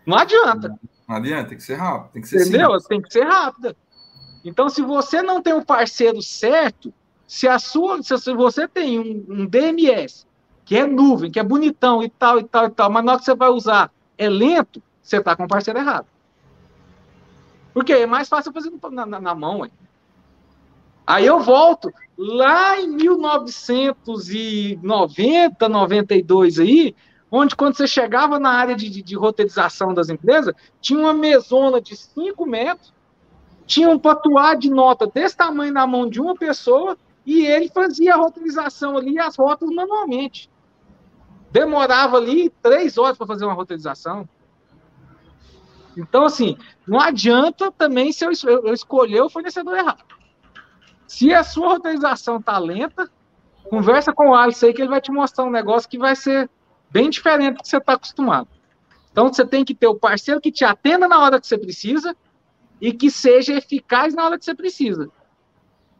Não 0.05 0.17
adianta. 0.17 0.79
Não 1.07 1.15
adianta, 1.15 1.49
tem 1.49 1.57
que 1.57 1.63
ser 1.63 1.75
rápido, 1.75 2.11
tem 2.13 2.21
que 2.21 2.27
ser 2.27 2.41
Entendeu? 2.41 2.71
Simples. 2.71 2.87
Tem 2.87 3.01
que 3.01 3.13
ser 3.13 3.23
rápida. 3.23 3.75
Então, 4.43 4.69
se 4.69 4.81
você 4.81 5.21
não 5.21 5.41
tem 5.41 5.53
o 5.53 5.57
um 5.57 5.63
parceiro 5.63 6.21
certo, 6.21 6.91
se 7.27 7.47
a 7.47 7.59
sua, 7.59 8.01
se 8.01 8.33
você 8.33 8.67
tem 8.67 8.99
um, 8.99 9.25
um, 9.29 9.45
DMS 9.45 10.25
que 10.65 10.75
é 10.75 10.85
nuvem, 10.85 11.29
que 11.29 11.39
é 11.39 11.43
bonitão 11.43 12.01
e 12.01 12.09
tal 12.09 12.39
e 12.39 12.43
tal 12.43 12.65
e 12.65 12.69
tal, 12.69 12.89
mas 12.89 13.03
na 13.03 13.11
hora 13.11 13.19
que 13.19 13.25
você 13.25 13.35
vai 13.35 13.49
usar 13.49 13.91
é 14.17 14.27
lento, 14.27 14.81
você 15.01 15.17
está 15.17 15.35
com 15.35 15.43
o 15.43 15.47
parceiro 15.47 15.79
errado. 15.79 16.07
Porque 17.73 17.93
é 17.93 18.05
mais 18.05 18.27
fácil 18.27 18.51
fazer 18.51 18.73
na, 18.91 19.05
na, 19.05 19.19
na 19.19 19.35
mão, 19.35 19.65
hein? 19.65 19.71
Aí 21.05 21.25
eu 21.25 21.39
volto 21.39 21.91
lá 22.17 22.77
em 22.79 22.87
1990, 22.87 25.69
92 25.69 26.59
aí, 26.59 26.95
onde 27.31 27.55
quando 27.55 27.75
você 27.75 27.87
chegava 27.87 28.39
na 28.39 28.51
área 28.51 28.75
de, 28.75 28.89
de, 28.89 29.01
de 29.01 29.15
roteirização 29.15 29.93
das 29.93 30.09
empresas, 30.09 30.53
tinha 30.79 30.99
uma 30.99 31.13
mesona 31.13 31.81
de 31.81 31.95
5 31.95 32.45
metros 32.45 32.93
tinha 33.69 33.87
um 33.87 33.99
patuá 33.99 34.55
de 34.55 34.67
nota 34.67 35.05
desse 35.05 35.37
tamanho 35.37 35.71
na 35.71 35.85
mão 35.85 36.09
de 36.09 36.19
uma 36.19 36.33
pessoa 36.33 36.97
e 37.23 37.45
ele 37.45 37.69
fazia 37.69 38.15
a 38.15 38.17
roteirização 38.17 38.97
ali 38.97 39.19
as 39.19 39.35
rotas 39.35 39.69
manualmente. 39.69 40.49
Demorava 41.51 42.17
ali 42.17 42.49
três 42.63 42.97
horas 42.97 43.15
para 43.15 43.27
fazer 43.27 43.45
uma 43.45 43.53
roteirização. 43.53 44.27
Então, 45.99 46.23
assim, 46.25 46.57
não 46.87 46.99
adianta 46.99 47.71
também 47.71 48.11
se 48.11 48.25
eu, 48.25 48.31
eu 48.45 48.73
escolher 48.73 49.21
o 49.21 49.29
fornecedor 49.29 49.77
errado. 49.77 50.03
Se 51.05 51.33
a 51.33 51.43
sua 51.43 51.69
roteirização 51.69 52.37
está 52.37 52.57
lenta, 52.57 53.09
conversa 53.69 54.13
com 54.13 54.29
o 54.29 54.35
Alisson 54.35 54.67
aí 54.67 54.73
que 54.73 54.81
ele 54.81 54.89
vai 54.89 55.01
te 55.01 55.11
mostrar 55.11 55.43
um 55.43 55.51
negócio 55.51 55.89
que 55.89 55.97
vai 55.97 56.15
ser 56.15 56.49
bem 56.89 57.09
diferente 57.09 57.57
do 57.57 57.63
que 57.63 57.67
você 57.67 57.77
está 57.77 57.93
acostumado. 57.93 58.47
Então, 59.11 59.27
você 59.27 59.45
tem 59.45 59.65
que 59.65 59.75
ter 59.75 59.87
o 59.87 59.95
parceiro 59.95 60.39
que 60.39 60.51
te 60.51 60.63
atenda 60.63 61.07
na 61.07 61.19
hora 61.19 61.39
que 61.39 61.47
você 61.47 61.57
precisa 61.57 62.15
e 62.79 62.93
que 62.93 63.11
seja 63.11 63.57
eficaz 63.57 64.15
na 64.15 64.25
hora 64.25 64.39
que 64.39 64.45
você 64.45 64.55
precisa. 64.55 65.11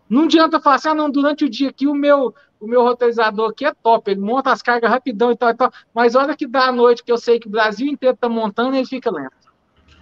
Não 0.10 0.24
adianta 0.24 0.62
falar 0.62 0.78
assim, 0.78 0.90
ah, 0.90 0.96
não, 0.96 1.10
durante 1.10 1.44
o 1.44 1.50
dia 1.50 1.70
aqui 1.70 1.88
o 1.88 1.94
meu, 1.94 2.34
o 2.60 2.68
meu 2.68 2.82
roteirizador 2.84 3.50
aqui 3.50 3.66
é 3.66 3.74
top, 3.74 4.10
ele 4.10 4.22
monta 4.22 4.52
as 4.52 4.62
cargas 4.62 4.90
rapidão 4.90 5.32
e 5.32 5.38
tal, 5.38 5.50
e 5.50 5.56
tal, 5.56 5.72
mas 5.94 6.16
hora 6.16 6.36
que 6.36 6.48
dá 6.48 6.68
a 6.68 6.72
noite, 6.72 7.04
que 7.04 7.12
eu 7.12 7.18
sei 7.18 7.40
que 7.40 7.48
o 7.48 7.52
Brasil 7.52 7.88
inteiro 7.88 8.16
está 8.16 8.30
montando, 8.30 8.76
ele 8.76 8.88
fica 8.88 9.12
lento. 9.12 9.39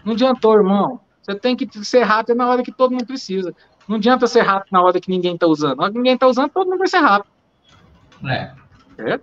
Não 0.08 0.14
adiantou, 0.14 0.56
irmão. 0.56 1.02
Você 1.22 1.36
tem 1.36 1.54
que 1.54 1.68
ser 1.84 2.04
rápido 2.04 2.38
na 2.38 2.48
hora 2.48 2.64
que 2.64 2.72
todo 2.72 2.92
mundo 2.92 3.06
precisa. 3.06 3.54
Não 3.90 3.98
adianta 3.98 4.26
ser 4.26 4.42
rápido 4.42 4.72
na 4.72 4.82
hora 4.82 5.02
que 5.02 5.10
ninguém 5.10 5.34
está 5.34 5.46
usando. 5.46 5.76
Na 5.76 5.84
hora 5.84 5.92
que 5.92 5.98
ninguém 5.98 6.14
está 6.14 6.28
usando, 6.28 6.50
todo 6.50 6.70
mundo 6.70 6.80
vai 6.80 6.88
ser 6.88 7.00
rápido. 7.00 7.30
É. 8.26 8.54
É? 9.00 9.20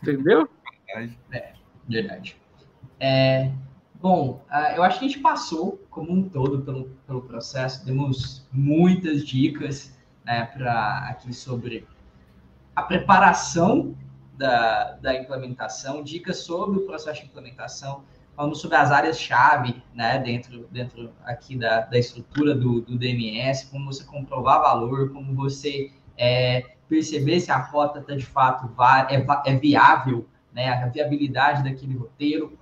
Entendeu? 0.00 0.48
É, 0.94 1.52
verdade. 1.88 2.36
É, 3.00 3.50
Bom, 4.00 4.44
uh, 4.48 4.76
eu 4.76 4.84
acho 4.84 5.00
que 5.00 5.04
a 5.04 5.08
gente 5.08 5.20
passou 5.20 5.80
como 5.90 6.12
um 6.12 6.28
todo 6.28 6.62
pelo, 6.62 6.86
pelo 7.06 7.22
processo, 7.22 7.84
demos 7.84 8.46
muitas 8.52 9.24
dicas 9.24 9.96
né, 10.24 10.44
para 10.46 11.08
aqui 11.08 11.32
sobre 11.32 11.86
a 12.74 12.82
preparação 12.82 13.96
da, 14.36 14.92
da 14.94 15.14
implementação, 15.14 16.02
dicas 16.02 16.38
sobre 16.38 16.78
o 16.78 16.86
processo 16.86 17.20
de 17.20 17.26
implementação, 17.26 18.02
falamos 18.36 18.60
sobre 18.60 18.76
as 18.76 18.90
áreas-chave 18.90 19.82
né, 19.94 20.18
dentro, 20.18 20.66
dentro 20.70 21.10
aqui 21.24 21.56
da, 21.56 21.80
da 21.80 21.98
estrutura 21.98 22.54
do, 22.54 22.80
do 22.80 22.98
DMS, 22.98 23.66
como 23.70 23.92
você 23.92 24.04
comprovar 24.04 24.60
valor, 24.60 25.12
como 25.12 25.34
você 25.34 25.92
é, 26.16 26.76
perceber 26.88 27.40
se 27.40 27.50
a 27.50 27.58
rota 27.58 28.00
está 28.00 28.14
de 28.14 28.24
fato 28.24 28.70
é, 29.08 29.50
é 29.50 29.56
viável, 29.56 30.26
né, 30.52 30.68
a 30.68 30.86
viabilidade 30.88 31.62
daquele 31.64 31.96
roteiro, 31.96 32.58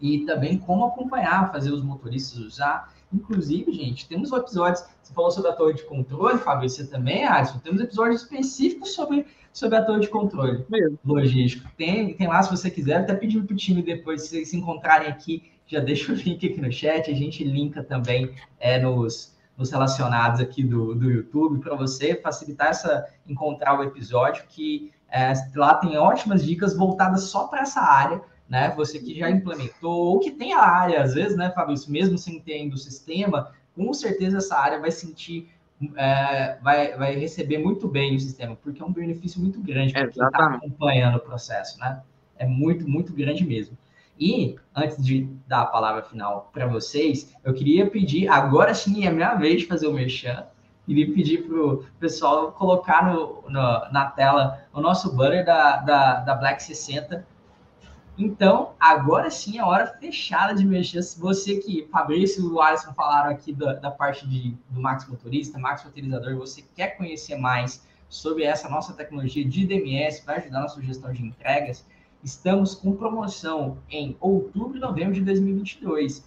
e 0.00 0.26
também 0.26 0.58
como 0.58 0.84
acompanhar, 0.84 1.52
fazer 1.52 1.70
os 1.70 1.82
motoristas 1.82 2.38
usar. 2.38 2.92
Inclusive, 3.12 3.72
gente, 3.72 4.08
temos 4.08 4.32
episódios. 4.32 4.84
Você 5.00 5.14
falou 5.14 5.30
sobre 5.30 5.50
a 5.50 5.54
torre 5.54 5.74
de 5.74 5.84
controle, 5.84 6.38
Fábio, 6.38 6.68
você 6.68 6.84
também, 6.84 7.24
Alisson. 7.24 7.60
Temos 7.60 7.80
episódios 7.80 8.22
específicos 8.22 8.94
sobre, 8.94 9.26
sobre 9.52 9.76
a 9.76 9.84
torre 9.84 10.00
de 10.00 10.08
controle 10.08 10.64
Mesmo. 10.68 10.98
logístico. 11.04 11.70
Tem, 11.76 12.14
tem 12.14 12.26
lá, 12.26 12.42
se 12.42 12.50
você 12.50 12.70
quiser, 12.70 12.96
até 12.96 13.14
pedir 13.14 13.42
para 13.42 13.54
o 13.54 13.56
time 13.56 13.82
depois, 13.82 14.22
se 14.22 14.28
vocês 14.28 14.50
se 14.50 14.56
encontrarem 14.56 15.08
aqui, 15.08 15.50
já 15.66 15.80
deixa 15.80 16.12
o 16.12 16.14
link 16.16 16.46
aqui 16.46 16.60
no 16.60 16.72
chat. 16.72 17.10
A 17.10 17.14
gente 17.14 17.44
linka 17.44 17.82
também 17.82 18.30
é, 18.58 18.80
nos, 18.80 19.36
nos 19.56 19.70
relacionados 19.70 20.40
aqui 20.40 20.62
do, 20.62 20.94
do 20.94 21.10
YouTube 21.10 21.60
para 21.60 21.74
você 21.74 22.14
facilitar 22.16 22.68
essa 22.68 23.06
encontrar 23.28 23.78
o 23.78 23.82
episódio 23.82 24.44
que 24.48 24.90
é, 25.10 25.32
lá 25.54 25.74
tem 25.74 25.96
ótimas 25.98 26.44
dicas 26.44 26.74
voltadas 26.76 27.24
só 27.24 27.46
para 27.46 27.60
essa 27.60 27.80
área 27.80 28.22
né? 28.52 28.70
Você 28.76 28.98
que 28.98 29.18
já 29.18 29.30
implementou, 29.30 30.08
ou 30.08 30.20
que 30.20 30.30
tem 30.30 30.52
a 30.52 30.60
área, 30.60 31.02
às 31.02 31.14
vezes, 31.14 31.38
né, 31.38 31.50
Fabrício, 31.54 31.90
mesmo 31.90 32.18
sem 32.18 32.38
ter 32.38 32.52
ainda 32.52 32.74
o 32.74 32.78
sistema, 32.78 33.50
com 33.74 33.94
certeza 33.94 34.36
essa 34.36 34.58
área 34.58 34.78
vai 34.78 34.90
sentir, 34.90 35.48
é, 35.96 36.58
vai, 36.62 36.96
vai 36.96 37.14
receber 37.16 37.58
muito 37.58 37.88
bem 37.88 38.16
o 38.16 38.20
sistema, 38.20 38.56
porque 38.56 38.82
é 38.82 38.84
um 38.84 38.92
benefício 38.92 39.40
muito 39.40 39.60
grande 39.60 39.92
para 39.92 40.08
quem 40.08 40.24
está 40.24 40.46
acompanhando 40.46 41.16
o 41.16 41.20
processo, 41.20 41.78
né? 41.78 42.02
É 42.36 42.46
muito, 42.46 42.88
muito 42.88 43.12
grande 43.12 43.44
mesmo. 43.44 43.76
E, 44.18 44.56
antes 44.74 45.02
de 45.02 45.28
dar 45.46 45.62
a 45.62 45.66
palavra 45.66 46.02
final 46.02 46.50
para 46.52 46.66
vocês, 46.66 47.34
eu 47.42 47.54
queria 47.54 47.88
pedir, 47.90 48.28
agora 48.28 48.74
sim 48.74 49.04
é 49.04 49.08
a 49.08 49.12
minha 49.12 49.34
vez 49.34 49.62
de 49.62 49.66
fazer 49.66 49.86
o 49.86 49.92
merchan, 49.92 50.44
queria 50.86 51.12
pedir 51.12 51.46
para 51.46 51.56
o 51.56 51.84
pessoal 51.98 52.52
colocar 52.52 53.12
no, 53.12 53.42
no, 53.48 53.90
na 53.90 54.06
tela 54.14 54.64
o 54.72 54.80
nosso 54.80 55.14
banner 55.16 55.44
da, 55.44 55.76
da, 55.78 56.20
da 56.20 56.34
Black 56.34 56.62
60, 56.62 57.26
então, 58.16 58.74
agora 58.78 59.30
sim 59.30 59.58
é 59.58 59.64
hora 59.64 59.86
fechada 59.86 60.54
de 60.54 60.64
mexer. 60.64 61.02
Se 61.02 61.18
você 61.18 61.56
que, 61.56 61.88
Fabrício 61.90 62.44
e 62.44 62.46
o 62.46 62.60
Alisson 62.60 62.92
falaram 62.92 63.30
aqui 63.30 63.52
da, 63.52 63.74
da 63.74 63.90
parte 63.90 64.28
de, 64.28 64.54
do 64.68 64.80
Max 64.80 65.08
Motorista, 65.08 65.58
Max 65.58 65.84
Motorizador, 65.84 66.36
você 66.36 66.62
quer 66.74 66.96
conhecer 66.96 67.36
mais 67.36 67.82
sobre 68.08 68.44
essa 68.44 68.68
nossa 68.68 68.92
tecnologia 68.92 69.44
de 69.44 69.66
DMS 69.66 70.22
para 70.22 70.36
ajudar 70.36 70.60
na 70.60 70.68
sugestão 70.68 71.12
de 71.12 71.24
entregas, 71.24 71.86
estamos 72.22 72.74
com 72.74 72.94
promoção 72.94 73.78
em 73.88 74.14
outubro 74.20 74.76
e 74.76 74.80
novembro 74.80 75.14
de 75.14 75.22
2022. 75.22 76.22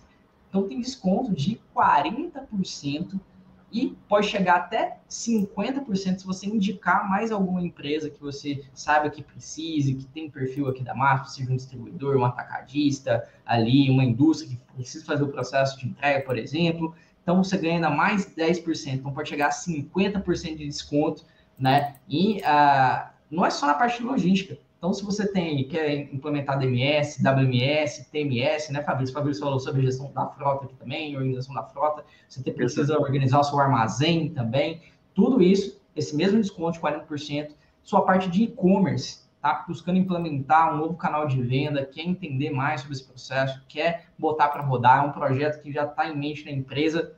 Então, 0.50 0.68
tem 0.68 0.82
desconto 0.82 1.32
de 1.34 1.62
40% 1.76 3.20
e 3.76 3.94
pode 4.08 4.28
chegar 4.28 4.56
até 4.56 5.00
50% 5.10 6.20
se 6.20 6.26
você 6.26 6.46
indicar 6.46 7.10
mais 7.10 7.30
alguma 7.30 7.62
empresa 7.62 8.10
que 8.10 8.22
você 8.22 8.64
saiba 8.74 9.10
que 9.10 9.22
precise, 9.22 9.96
que 9.96 10.06
tem 10.06 10.30
perfil 10.30 10.70
aqui 10.70 10.82
da 10.82 10.96
marca, 10.96 11.28
seja 11.28 11.52
um 11.52 11.58
distribuidor, 11.58 12.16
um 12.16 12.24
atacadista, 12.24 13.28
ali, 13.46 13.90
uma 13.90 14.06
indústria 14.06 14.50
que 14.50 14.56
precisa 14.74 15.04
fazer 15.04 15.24
o 15.24 15.28
processo 15.28 15.78
de 15.78 15.88
entrega, 15.88 16.26
por 16.26 16.38
exemplo. 16.38 16.96
Então 17.22 17.44
você 17.44 17.58
ganha 17.58 17.76
ainda 17.76 17.90
mais 17.90 18.26
10%, 18.34 18.94
então 18.94 19.12
pode 19.12 19.28
chegar 19.28 19.48
a 19.48 19.50
50% 19.50 20.56
de 20.56 20.66
desconto, 20.66 21.26
né? 21.60 21.96
E 22.08 22.38
uh, 22.44 23.10
não 23.30 23.46
é 23.46 23.50
só 23.50 23.68
na 23.68 23.74
parte 23.74 23.98
de 23.98 24.06
logística, 24.06 24.58
então, 24.86 24.94
se 24.94 25.04
você 25.04 25.28
tem, 25.28 25.68
quer 25.68 26.14
implementar 26.14 26.60
DMS, 26.60 27.20
WMS, 27.20 28.08
TMS, 28.12 28.72
né, 28.72 28.84
Fabrício? 28.84 29.16
Fabrício 29.16 29.44
falou 29.44 29.60
sobre 29.60 29.82
gestão 29.82 30.12
da 30.14 30.28
frota 30.28 30.66
aqui 30.66 30.76
também, 30.76 31.18
organização 31.18 31.56
da 31.56 31.64
frota. 31.64 32.06
Você 32.30 32.52
precisa 32.52 32.96
organizar 33.00 33.40
o 33.40 33.44
seu 33.44 33.60
armazém 33.60 34.30
também. 34.30 34.84
Tudo 35.16 35.42
isso, 35.42 35.82
esse 35.96 36.16
mesmo 36.16 36.40
desconto 36.40 36.74
de 36.74 36.80
40%. 36.82 37.56
Sua 37.82 38.04
parte 38.04 38.30
de 38.30 38.44
e-commerce, 38.44 39.22
tá? 39.42 39.66
Buscando 39.68 39.98
implementar 39.98 40.76
um 40.76 40.78
novo 40.78 40.94
canal 40.94 41.26
de 41.26 41.42
venda, 41.42 41.84
quer 41.84 42.04
entender 42.04 42.52
mais 42.52 42.82
sobre 42.82 42.96
esse 42.96 43.08
processo, 43.08 43.66
quer 43.68 44.06
botar 44.20 44.50
para 44.50 44.62
rodar, 44.62 45.04
é 45.04 45.08
um 45.08 45.12
projeto 45.12 45.64
que 45.64 45.72
já 45.72 45.86
está 45.86 46.08
em 46.08 46.16
mente 46.16 46.46
na 46.46 46.52
empresa. 46.52 47.16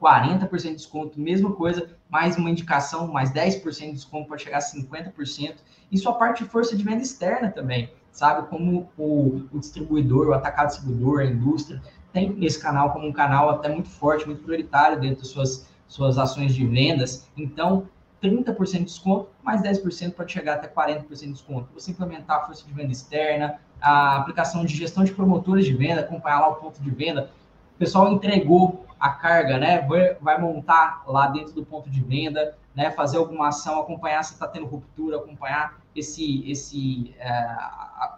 40% 0.00 0.62
de 0.62 0.74
desconto, 0.74 1.20
mesma 1.20 1.52
coisa, 1.52 1.96
mais 2.08 2.36
uma 2.36 2.50
indicação, 2.50 3.08
mais 3.08 3.32
10% 3.32 3.62
de 3.78 3.92
desconto, 3.92 4.28
pode 4.28 4.42
chegar 4.42 4.58
a 4.58 4.60
50%. 4.60 5.56
E 5.90 5.98
sua 5.98 6.14
parte 6.14 6.44
de 6.44 6.50
força 6.50 6.76
de 6.76 6.82
venda 6.82 7.02
externa 7.02 7.50
também, 7.50 7.90
sabe? 8.10 8.48
Como 8.48 8.90
o, 8.96 9.42
o 9.52 9.58
distribuidor, 9.58 10.28
o 10.28 10.32
atacado 10.34 10.68
distribuidor, 10.68 11.20
a 11.20 11.26
indústria, 11.26 11.80
tem 12.12 12.36
esse 12.44 12.60
canal 12.60 12.92
como 12.92 13.06
um 13.06 13.12
canal 13.12 13.50
até 13.50 13.68
muito 13.68 13.88
forte, 13.88 14.26
muito 14.26 14.42
prioritário 14.42 14.98
dentro 14.98 15.18
das 15.18 15.28
suas, 15.28 15.68
suas 15.86 16.18
ações 16.18 16.54
de 16.54 16.66
vendas. 16.66 17.28
Então, 17.36 17.88
30% 18.22 18.78
de 18.78 18.84
desconto, 18.84 19.28
mais 19.42 19.62
10% 19.62 20.14
pode 20.14 20.32
chegar 20.32 20.54
até 20.54 20.66
40% 20.66 21.06
de 21.08 21.32
desconto. 21.32 21.68
Você 21.74 21.90
implementar 21.90 22.38
a 22.38 22.46
força 22.46 22.66
de 22.66 22.72
venda 22.72 22.90
externa, 22.90 23.60
a 23.80 24.16
aplicação 24.16 24.64
de 24.64 24.74
gestão 24.74 25.04
de 25.04 25.12
promotores 25.12 25.66
de 25.66 25.74
venda, 25.74 26.00
acompanhar 26.00 26.40
lá 26.40 26.48
o 26.48 26.54
ponto 26.56 26.82
de 26.82 26.90
venda. 26.90 27.30
O 27.74 27.78
pessoal 27.78 28.10
entregou 28.10 28.85
a 28.98 29.10
carga, 29.10 29.58
né? 29.58 29.86
Vai, 30.20 30.40
montar 30.40 31.02
lá 31.06 31.28
dentro 31.28 31.52
do 31.52 31.64
ponto 31.64 31.90
de 31.90 32.02
venda, 32.02 32.56
né? 32.74 32.90
Fazer 32.90 33.18
alguma 33.18 33.48
ação, 33.48 33.80
acompanhar 33.80 34.22
se 34.22 34.32
está 34.34 34.46
tendo 34.46 34.66
ruptura, 34.66 35.16
acompanhar 35.16 35.80
esse, 35.94 36.48
esse, 36.50 37.14
é, 37.18 37.56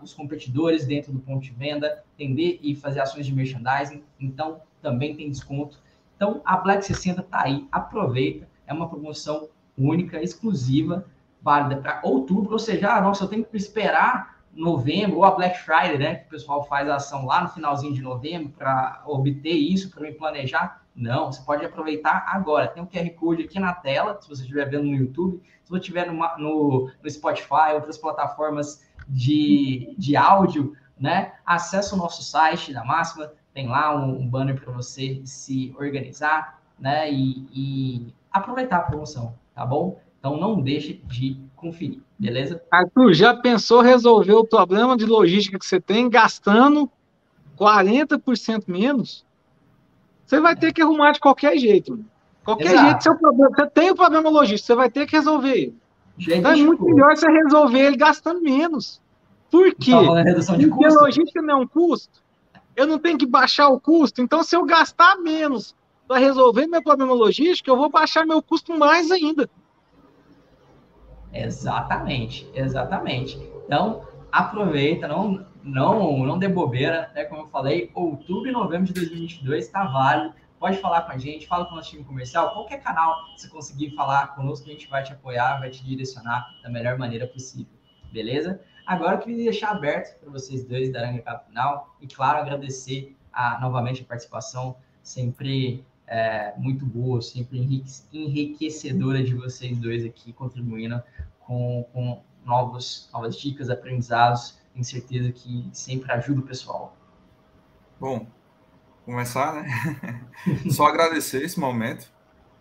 os 0.03 0.15
competidores 0.15 0.87
dentro 0.87 1.13
do 1.13 1.19
ponto 1.19 1.43
de 1.43 1.51
venda, 1.51 2.05
entender 2.19 2.59
e 2.63 2.75
fazer 2.75 3.01
ações 3.01 3.27
de 3.27 3.35
merchandising. 3.35 4.03
Então, 4.21 4.61
também 4.81 5.17
tem 5.17 5.29
desconto. 5.29 5.79
Então, 6.17 6.41
a 6.45 6.57
Black 6.57 6.85
60 6.85 7.21
está 7.21 7.45
aí, 7.45 7.67
aproveita. 7.71 8.49
É 8.67 8.73
uma 8.73 8.89
promoção 8.89 9.49
única, 9.77 10.21
exclusiva, 10.23 11.05
válida 11.41 11.81
para 11.81 12.01
outubro, 12.03 12.53
ou 12.53 12.59
seja, 12.59 12.97
ah, 12.97 13.01
nossa, 13.01 13.25
eu 13.25 13.29
tenho 13.29 13.45
que 13.45 13.57
esperar 13.57 14.38
novembro, 14.53 15.19
ou 15.19 15.25
a 15.25 15.31
Black 15.31 15.59
Friday, 15.59 15.99
né? 15.99 16.15
Que 16.17 16.27
o 16.27 16.31
pessoal 16.31 16.65
faz 16.65 16.89
a 16.89 16.97
ação 16.97 17.27
lá 17.27 17.43
no 17.43 17.49
finalzinho 17.49 17.95
de 17.95 18.03
novembro 18.03 18.51
para 18.51 19.03
obter 19.07 19.53
isso, 19.53 19.91
para 19.91 20.03
me 20.03 20.13
planejar. 20.13 20.83
Não, 20.95 21.31
você 21.31 21.41
pode 21.43 21.65
aproveitar 21.65 22.25
agora. 22.27 22.67
Tem 22.67 22.83
um 22.83 22.87
QR 22.87 23.09
Code 23.11 23.45
aqui 23.45 23.61
na 23.61 23.73
tela, 23.73 24.21
se 24.21 24.29
você 24.29 24.43
estiver 24.43 24.69
vendo 24.69 24.85
no 24.85 24.97
YouTube, 24.97 25.41
se 25.63 25.71
você 25.71 25.79
estiver 25.79 26.11
no, 26.11 26.15
no, 26.39 26.91
no 27.03 27.11
Spotify, 27.11 27.73
outras 27.75 27.97
plataformas 27.97 28.85
de, 29.09 29.95
de 29.97 30.17
áudio, 30.17 30.77
né? 30.99 31.35
Acesse 31.47 31.95
o 31.95 31.97
nosso 31.97 32.23
site 32.23 32.73
da 32.73 32.85
Máxima, 32.85 33.33
tem 33.55 33.69
lá 33.69 33.95
um, 33.95 34.23
um 34.23 34.29
banner 34.29 34.61
para 34.61 34.73
você 34.73 35.23
se 35.25 35.75
organizar, 35.79 36.61
né? 36.79 37.11
E, 37.11 37.47
e 37.53 38.15
aproveitar 38.31 38.79
a 38.79 38.83
promoção, 38.83 39.35
tá 39.55 39.65
bom? 39.65 40.01
Então 40.19 40.37
não 40.37 40.61
deixe 40.61 40.95
de 41.05 41.41
conferir, 41.59 42.01
beleza? 42.19 42.63
Arthur, 42.71 43.13
já 43.13 43.35
pensou 43.35 43.81
resolver 43.81 44.35
o 44.35 44.45
problema 44.45 44.97
de 44.97 45.05
logística 45.05 45.59
que 45.59 45.67
você 45.67 45.81
tem 45.81 46.09
gastando 46.09 46.91
40% 47.59 48.65
menos? 48.67 49.25
Você 50.25 50.41
vai 50.41 50.55
ter 50.55 50.73
que 50.73 50.83
arrumar 50.83 51.13
de 51.13 51.21
qualquer 51.21 51.59
jeito. 51.59 52.05
Qualquer 52.45 52.73
Exato. 52.73 52.85
jeito, 52.85 53.03
seu 53.03 53.19
problema, 53.19 53.51
você 53.55 53.67
tem 53.67 53.91
o 53.91 53.93
um 53.93 53.97
problema 53.97 54.31
logístico, 54.31 54.67
você 54.67 54.75
vai 54.75 54.91
ter 54.91 55.07
que 55.07 55.17
resolver 55.17 55.53
ele. 55.53 55.77
então 56.19 56.53
é 56.53 56.57
muito 56.57 56.85
melhor 56.85 57.17
você 57.17 57.31
resolver 57.31 57.79
ele 57.79 57.97
gastando 57.97 58.41
menos. 58.41 59.01
Por 59.51 59.75
quê? 59.75 59.93
Porque 59.93 60.69
custo. 60.69 61.01
logística 61.01 61.43
não 61.43 61.55
é 61.55 61.57
um 61.63 61.67
custo. 61.67 62.23
Eu 62.77 62.87
não 62.87 62.99
tenho 62.99 63.19
que 63.19 63.27
baixar 63.27 63.69
o 63.69 63.81
custo. 63.81 64.23
Então, 64.23 64.43
se 64.43 64.55
eu 64.55 64.65
gastar 64.65 65.17
menos 65.17 65.75
para 66.07 66.19
resolver 66.19 66.67
meu 66.67 66.83
problema 66.83 67.13
logístico, 67.13 67.71
eu 67.71 67.77
vou 67.77 67.91
baixar 67.91 68.25
meu 68.25 68.43
custo 68.43 68.77
mais 68.79 69.11
ainda. 69.11 69.49
Exatamente, 71.33 72.51
exatamente. 72.55 73.39
Então, 73.65 74.07
aproveita, 74.33 75.07
não, 75.07 75.47
não, 75.63 76.25
não 76.25 76.39
dê 76.39 76.49
bobeira, 76.49 77.11
né? 77.15 77.25
Como 77.25 77.43
eu 77.43 77.47
falei, 77.47 77.91
outubro 77.95 78.49
e 78.49 78.53
novembro 78.53 78.87
de 78.87 78.95
2022 78.95 79.67
está 79.67 79.85
válido. 79.85 80.35
Pode 80.59 80.79
falar 80.79 81.03
com 81.03 81.13
a 81.13 81.19
gente, 81.19 81.47
fala 81.47 81.67
com 81.67 81.73
o 81.73 81.77
nosso 81.77 81.91
time 81.91 82.03
comercial, 82.03 82.53
qualquer 82.53 82.83
canal, 82.83 83.15
se 83.37 83.49
conseguir 83.49 83.95
falar 83.95 84.35
conosco, 84.35 84.69
a 84.69 84.73
gente 84.73 84.89
vai 84.89 85.05
te 85.05 85.13
apoiar, 85.13 85.61
vai 85.61 85.71
te 85.71 85.85
direcionar 85.85 86.49
da 86.63 86.69
melhor 86.69 86.99
maneira 86.99 87.29
possível, 87.29 87.73
beleza? 88.13 88.61
Agora 88.85 89.15
eu 89.15 89.19
queria 89.21 89.45
deixar 89.45 89.71
aberto 89.71 90.19
para 90.19 90.31
vocês 90.31 90.65
dois 90.65 90.91
darem 90.91 91.13
recado 91.13 91.47
final 91.47 91.95
e, 92.01 92.09
claro, 92.09 92.39
agradecer 92.39 93.17
a, 93.33 93.61
novamente 93.61 94.03
a 94.03 94.05
participação, 94.05 94.77
sempre 95.01 95.87
é, 96.09 96.55
muito 96.57 96.87
boa, 96.87 97.21
sempre 97.21 97.59
enriquecedora 98.13 99.23
de 99.23 99.35
vocês 99.35 99.77
dois 99.77 100.05
aqui, 100.05 100.33
contribuindo 100.33 101.03
com, 101.41 101.87
com 101.93 102.23
novos, 102.45 103.11
novas 103.13 103.37
dicas, 103.37 103.69
aprendizados. 103.69 104.59
Tenho 104.73 104.85
certeza 104.85 105.31
que 105.33 105.69
sempre 105.73 106.11
ajuda 106.13 106.41
o 106.41 106.45
pessoal. 106.45 106.97
Bom, 108.01 108.27
começar, 109.05 109.55
né? 109.55 109.69
Só 110.71 110.87
agradecer 110.87 111.43
esse 111.43 111.61
momento. 111.61 112.11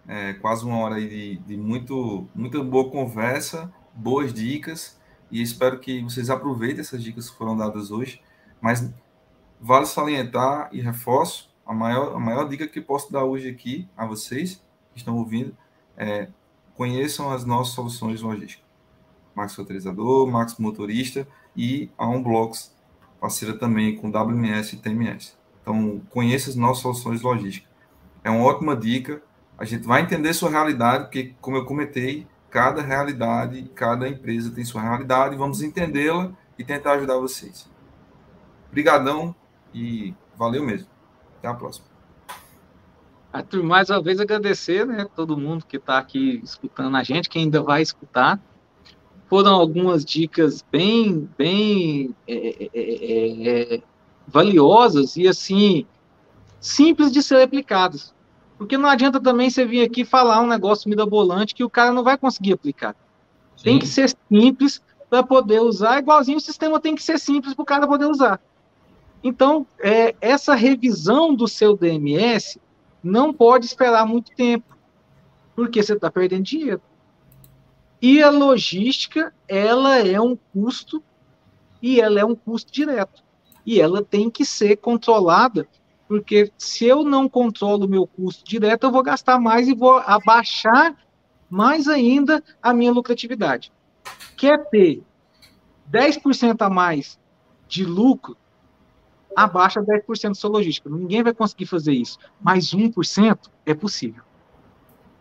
É, 0.08 0.34
quase 0.34 0.66
uma 0.66 0.78
hora 0.80 0.96
aí 0.96 1.08
de, 1.08 1.38
de 1.38 1.58
muito, 1.58 2.28
muita 2.34 2.64
boa 2.64 2.90
conversa, 2.90 3.72
boas 3.94 4.34
dicas, 4.34 4.98
e 5.30 5.42
espero 5.42 5.80
que 5.80 6.02
vocês 6.02 6.30
aproveitem 6.30 6.80
essas 6.80 7.04
dicas 7.04 7.30
que 7.30 7.38
foram 7.38 7.58
dadas 7.58 7.92
hoje. 7.92 8.22
Mas 8.60 8.90
vale 9.60 9.86
salientar 9.86 10.70
e 10.72 10.82
reforço 10.82 11.47
a 11.68 11.74
maior, 11.74 12.16
a 12.16 12.20
maior 12.20 12.48
dica 12.48 12.68
que 12.68 12.80
posso 12.80 13.12
dar 13.12 13.26
hoje 13.26 13.50
aqui 13.50 13.88
a 13.96 14.06
vocês 14.06 14.64
que 14.94 15.00
estão 15.00 15.18
ouvindo 15.18 15.56
é 15.98 16.30
conheçam 16.74 17.32
as 17.32 17.44
nossas 17.44 17.74
soluções 17.74 18.22
logísticas. 18.22 18.66
Max 19.36 19.56
Roteirizador, 19.56 20.28
Max 20.28 20.58
Motorista 20.58 21.28
e 21.56 21.90
a 21.98 22.08
Unblocks, 22.08 22.74
parceira 23.20 23.58
também 23.58 23.96
com 23.96 24.10
WMS 24.10 24.74
e 24.74 24.78
TMS. 24.78 25.36
Então, 25.62 26.02
conheça 26.10 26.50
as 26.50 26.56
nossas 26.56 26.82
soluções 26.84 27.22
logísticas. 27.22 27.70
É 28.24 28.30
uma 28.30 28.44
ótima 28.46 28.76
dica. 28.76 29.22
A 29.58 29.66
gente 29.66 29.86
vai 29.86 30.02
entender 30.02 30.34
sua 30.34 30.50
realidade, 30.50 31.06
porque, 31.06 31.36
como 31.42 31.58
eu 31.58 31.66
comentei, 31.66 32.28
cada 32.50 32.82
realidade, 32.82 33.70
cada 33.76 34.08
empresa 34.08 34.52
tem 34.52 34.64
sua 34.64 34.82
realidade, 34.82 35.36
vamos 35.36 35.62
entendê-la 35.62 36.32
e 36.58 36.64
tentar 36.64 36.94
ajudar 36.94 37.18
vocês. 37.18 37.70
Obrigadão 38.70 39.36
e 39.74 40.14
valeu 40.38 40.64
mesmo. 40.64 40.97
Até 41.38 41.48
a 41.48 41.54
próxima. 41.54 41.88
Arthur, 43.32 43.64
mais 43.64 43.90
uma 43.90 44.02
vez 44.02 44.20
agradecer, 44.20 44.86
né, 44.86 45.06
todo 45.16 45.38
mundo 45.38 45.66
que 45.66 45.78
está 45.78 45.98
aqui 45.98 46.42
escutando 46.44 46.96
a 46.96 47.04
gente, 47.04 47.30
que 47.30 47.38
ainda 47.38 47.62
vai 47.62 47.82
escutar. 47.82 48.40
Foram 49.28 49.54
algumas 49.54 50.06
dicas 50.06 50.64
bem, 50.72 51.30
bem 51.38 52.16
é 52.28 52.34
é, 52.34 52.70
é, 52.74 53.74
é, 53.74 53.76
é, 53.76 53.84
valiosas 54.28 55.18
e 55.18 55.28
assim 55.28 55.86
simples 56.60 57.12
de 57.12 57.22
ser 57.22 57.42
aplicadas. 57.42 58.14
Porque 58.58 58.78
não 58.78 58.90
adianta 58.90 59.20
também 59.20 59.50
você 59.50 59.66
vir 59.66 59.84
aqui 59.84 60.04
falar 60.04 60.42
um 60.42 60.48
negócio 60.48 60.90
mirabolante 60.90 61.54
que 61.54 61.64
o 61.64 61.70
cara 61.70 61.92
não 61.92 62.04
vai 62.04 62.18
conseguir 62.18 62.54
aplicar. 62.54 62.96
Sim. 63.56 63.64
Tem 63.64 63.80
que 63.80 63.88
ser 63.88 64.16
simples 64.32 64.82
para 65.10 65.24
poder 65.24 65.62
usar, 65.62 66.00
igualzinho 66.00 66.38
o 66.38 66.42
sistema 66.42 66.80
tem 66.80 66.96
que 66.96 67.04
ser 67.04 67.20
simples 67.20 67.54
para 67.54 67.64
o 67.64 67.66
cara 67.66 67.88
poder 67.88 68.06
usar. 68.06 68.42
Então, 69.24 69.66
é, 69.80 70.16
essa 70.22 70.56
revisão 70.56 71.34
do 71.34 71.48
seu 71.48 71.76
DMS 71.76 72.60
não 73.04 73.34
pode 73.34 73.66
esperar 73.66 74.06
muito 74.06 74.32
tempo, 74.36 74.78
porque 75.56 75.82
você 75.82 75.94
está 75.94 76.12
perdendo 76.12 76.44
dinheiro. 76.44 76.82
E 78.02 78.22
a 78.22 78.30
logística, 78.30 79.34
ela 79.48 79.98
é 79.98 80.22
um 80.22 80.36
custo 80.54 81.04
e 81.82 82.00
ela 82.00 82.20
é 82.20 82.26
um 82.26 82.36
custo 82.36 82.72
direto. 82.72 83.24
E 83.66 83.82
ela 83.82 84.04
tem 84.04 84.30
que 84.30 84.46
ser 84.46 84.78
controlada, 84.78 85.68
porque 86.08 86.52
se 86.58 86.86
eu 86.86 87.04
não 87.04 87.28
controlo 87.28 87.86
o 87.86 87.90
meu 87.90 88.08
custo 88.08 88.46
direto, 88.46 88.86
eu 88.86 88.92
vou 88.92 89.04
gastar 89.04 89.40
mais 89.40 89.68
e 89.68 89.74
vou 89.74 89.98
abaixar 89.98 90.96
mais 91.50 91.88
ainda 91.88 92.44
a 92.62 92.74
minha 92.74 92.92
lucratividade. 92.92 93.72
Quer 94.36 94.70
ter 94.70 95.02
10% 95.92 96.62
a 96.62 96.70
mais 96.70 97.20
de 97.68 97.84
lucro 97.84 98.38
abaixa 99.36 99.82
10% 99.82 100.30
do 100.30 100.36
seu 100.36 100.50
logística. 100.50 100.90
Ninguém 100.90 101.24
vai 101.24 101.34
conseguir 101.34 101.66
fazer 101.66 101.94
isso. 101.94 102.18
Mas 102.42 102.74
1% 102.74 103.38
é 103.66 103.74
possível. 103.74 104.24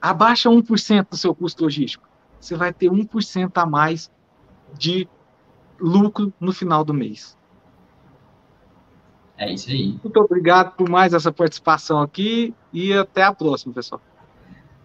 Abaixa 0.00 0.48
1% 0.48 1.08
do 1.10 1.16
seu 1.16 1.34
custo 1.34 1.64
logístico. 1.64 2.08
Você 2.40 2.54
vai 2.54 2.72
ter 2.72 2.90
1% 2.90 3.50
a 3.54 3.66
mais 3.66 4.10
de 4.74 5.08
lucro 5.80 6.32
no 6.40 6.52
final 6.52 6.84
do 6.84 6.94
mês. 6.94 7.36
É 9.38 9.52
isso 9.52 9.70
aí. 9.70 9.98
Muito 10.02 10.16
obrigado 10.18 10.74
por 10.76 10.88
mais 10.88 11.12
essa 11.12 11.30
participação 11.30 12.00
aqui 12.00 12.54
e 12.72 12.92
até 12.92 13.22
a 13.22 13.34
próxima, 13.34 13.74
pessoal. 13.74 14.00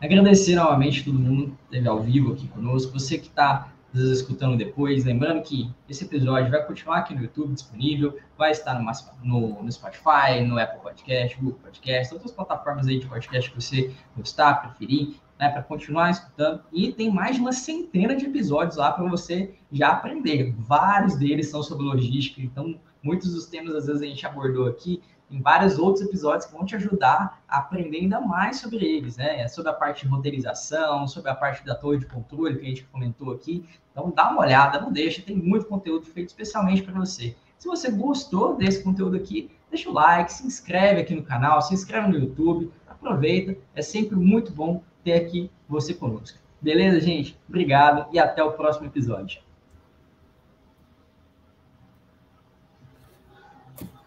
Agradecer 0.02 0.56
novamente 0.56 1.06
todo 1.06 1.18
mundo 1.18 1.48
que 1.52 1.64
esteve 1.66 1.88
ao 1.88 2.02
vivo 2.02 2.34
aqui 2.34 2.48
conosco. 2.48 2.92
Você 2.94 3.18
que 3.18 3.28
está 3.28 3.72
vezes 3.94 4.20
escutando 4.20 4.58
depois. 4.58 5.06
Lembrando 5.06 5.42
que 5.42 5.70
esse 5.90 6.06
episódio 6.06 6.50
vai 6.52 6.66
continuar 6.66 7.00
aqui 7.00 7.14
no 7.14 7.22
YouTube 7.22 7.54
disponível, 7.54 8.18
vai 8.38 8.52
estar 8.52 8.80
no, 8.80 8.92
no, 9.24 9.64
no 9.64 9.72
Spotify, 9.72 10.42
no 10.46 10.58
Apple 10.58 10.82
Podcast, 10.82 11.38
Google 11.38 11.60
Podcast, 11.62 12.14
outras 12.14 12.32
plataformas 12.32 12.88
aí 12.88 13.00
de 13.00 13.08
podcast 13.08 13.50
que 13.50 13.62
você 13.62 13.94
gostar, 14.16 14.56
preferir. 14.56 15.16
né, 15.40 15.50
para 15.50 15.64
continuar 15.64 16.12
escutando. 16.12 16.62
E 16.72 16.94
tem 16.94 17.12
mais 17.12 17.36
de 17.36 17.42
uma 17.42 17.52
centena 17.52 18.16
de 18.16 18.26
episódios 18.26 18.78
lá 18.78 18.92
para 18.92 19.10
você 19.10 19.56
já 19.72 19.90
aprender. 19.90 20.54
Vários 20.58 21.18
deles 21.18 21.50
são 21.50 21.64
sobre 21.64 21.84
logística, 21.84 22.42
então 22.42 22.80
muitos 23.02 23.34
dos 23.34 23.48
temas 23.48 23.74
às 23.74 23.88
vezes 23.88 24.04
a 24.04 24.06
gente 24.06 24.26
abordou 24.26 24.68
aqui 24.68 25.02
em 25.32 25.42
vários 25.42 25.80
outros 25.80 26.06
episódios 26.06 26.46
que 26.46 26.54
vão 26.54 26.66
te 26.66 26.76
ajudar 26.76 27.42
a 27.48 27.60
aprender 27.60 28.00
ainda 28.00 28.20
mais 28.20 28.60
sobre 28.60 28.86
eles, 28.86 29.18
né? 29.18 29.42
É 29.42 29.48
sobre 29.48 29.72
a 29.72 29.74
parte 29.74 30.06
de 30.06 30.12
roteirização, 30.12 31.08
sobre 31.08 31.32
a 31.32 31.36
parte 31.36 31.66
da 31.66 31.74
torre 31.74 32.00
de 32.00 32.06
controle 32.06 32.58
que 32.58 32.66
a 32.66 32.70
gente 32.70 32.84
comentou 32.86 33.32
aqui. 33.32 33.66
Então 33.92 34.12
dá 34.16 34.30
uma 34.30 34.42
olhada, 34.42 34.80
não 34.80 34.92
deixa, 34.92 35.22
tem 35.22 35.36
muito 35.36 35.66
conteúdo 35.66 36.06
feito 36.06 36.28
especialmente 36.28 36.84
para 36.84 36.94
você. 36.94 37.36
Se 37.58 37.68
você 37.68 37.92
gostou 37.92 38.56
desse 38.56 38.84
conteúdo 38.84 39.16
aqui, 39.16 39.52
deixa 39.70 39.90
o 39.90 39.94
like, 39.94 40.34
se 40.34 40.46
inscreve 40.46 41.02
aqui 41.02 41.16
no 41.16 41.24
canal, 41.24 41.62
se 41.62 41.74
inscreve 41.74 42.08
no 42.08 42.18
YouTube, 42.18 42.72
aproveita, 42.88 43.58
é 43.76 43.82
sempre 43.82 44.16
muito 44.16 44.52
bom 44.52 44.84
ter 45.04 45.14
aqui 45.14 45.50
você 45.68 45.94
conosco. 45.94 46.38
Beleza, 46.62 47.00
gente? 47.00 47.40
Obrigado 47.48 48.08
e 48.12 48.20
até 48.20 48.44
o 48.44 48.52
próximo 48.52 48.88
episódio. 48.88 49.42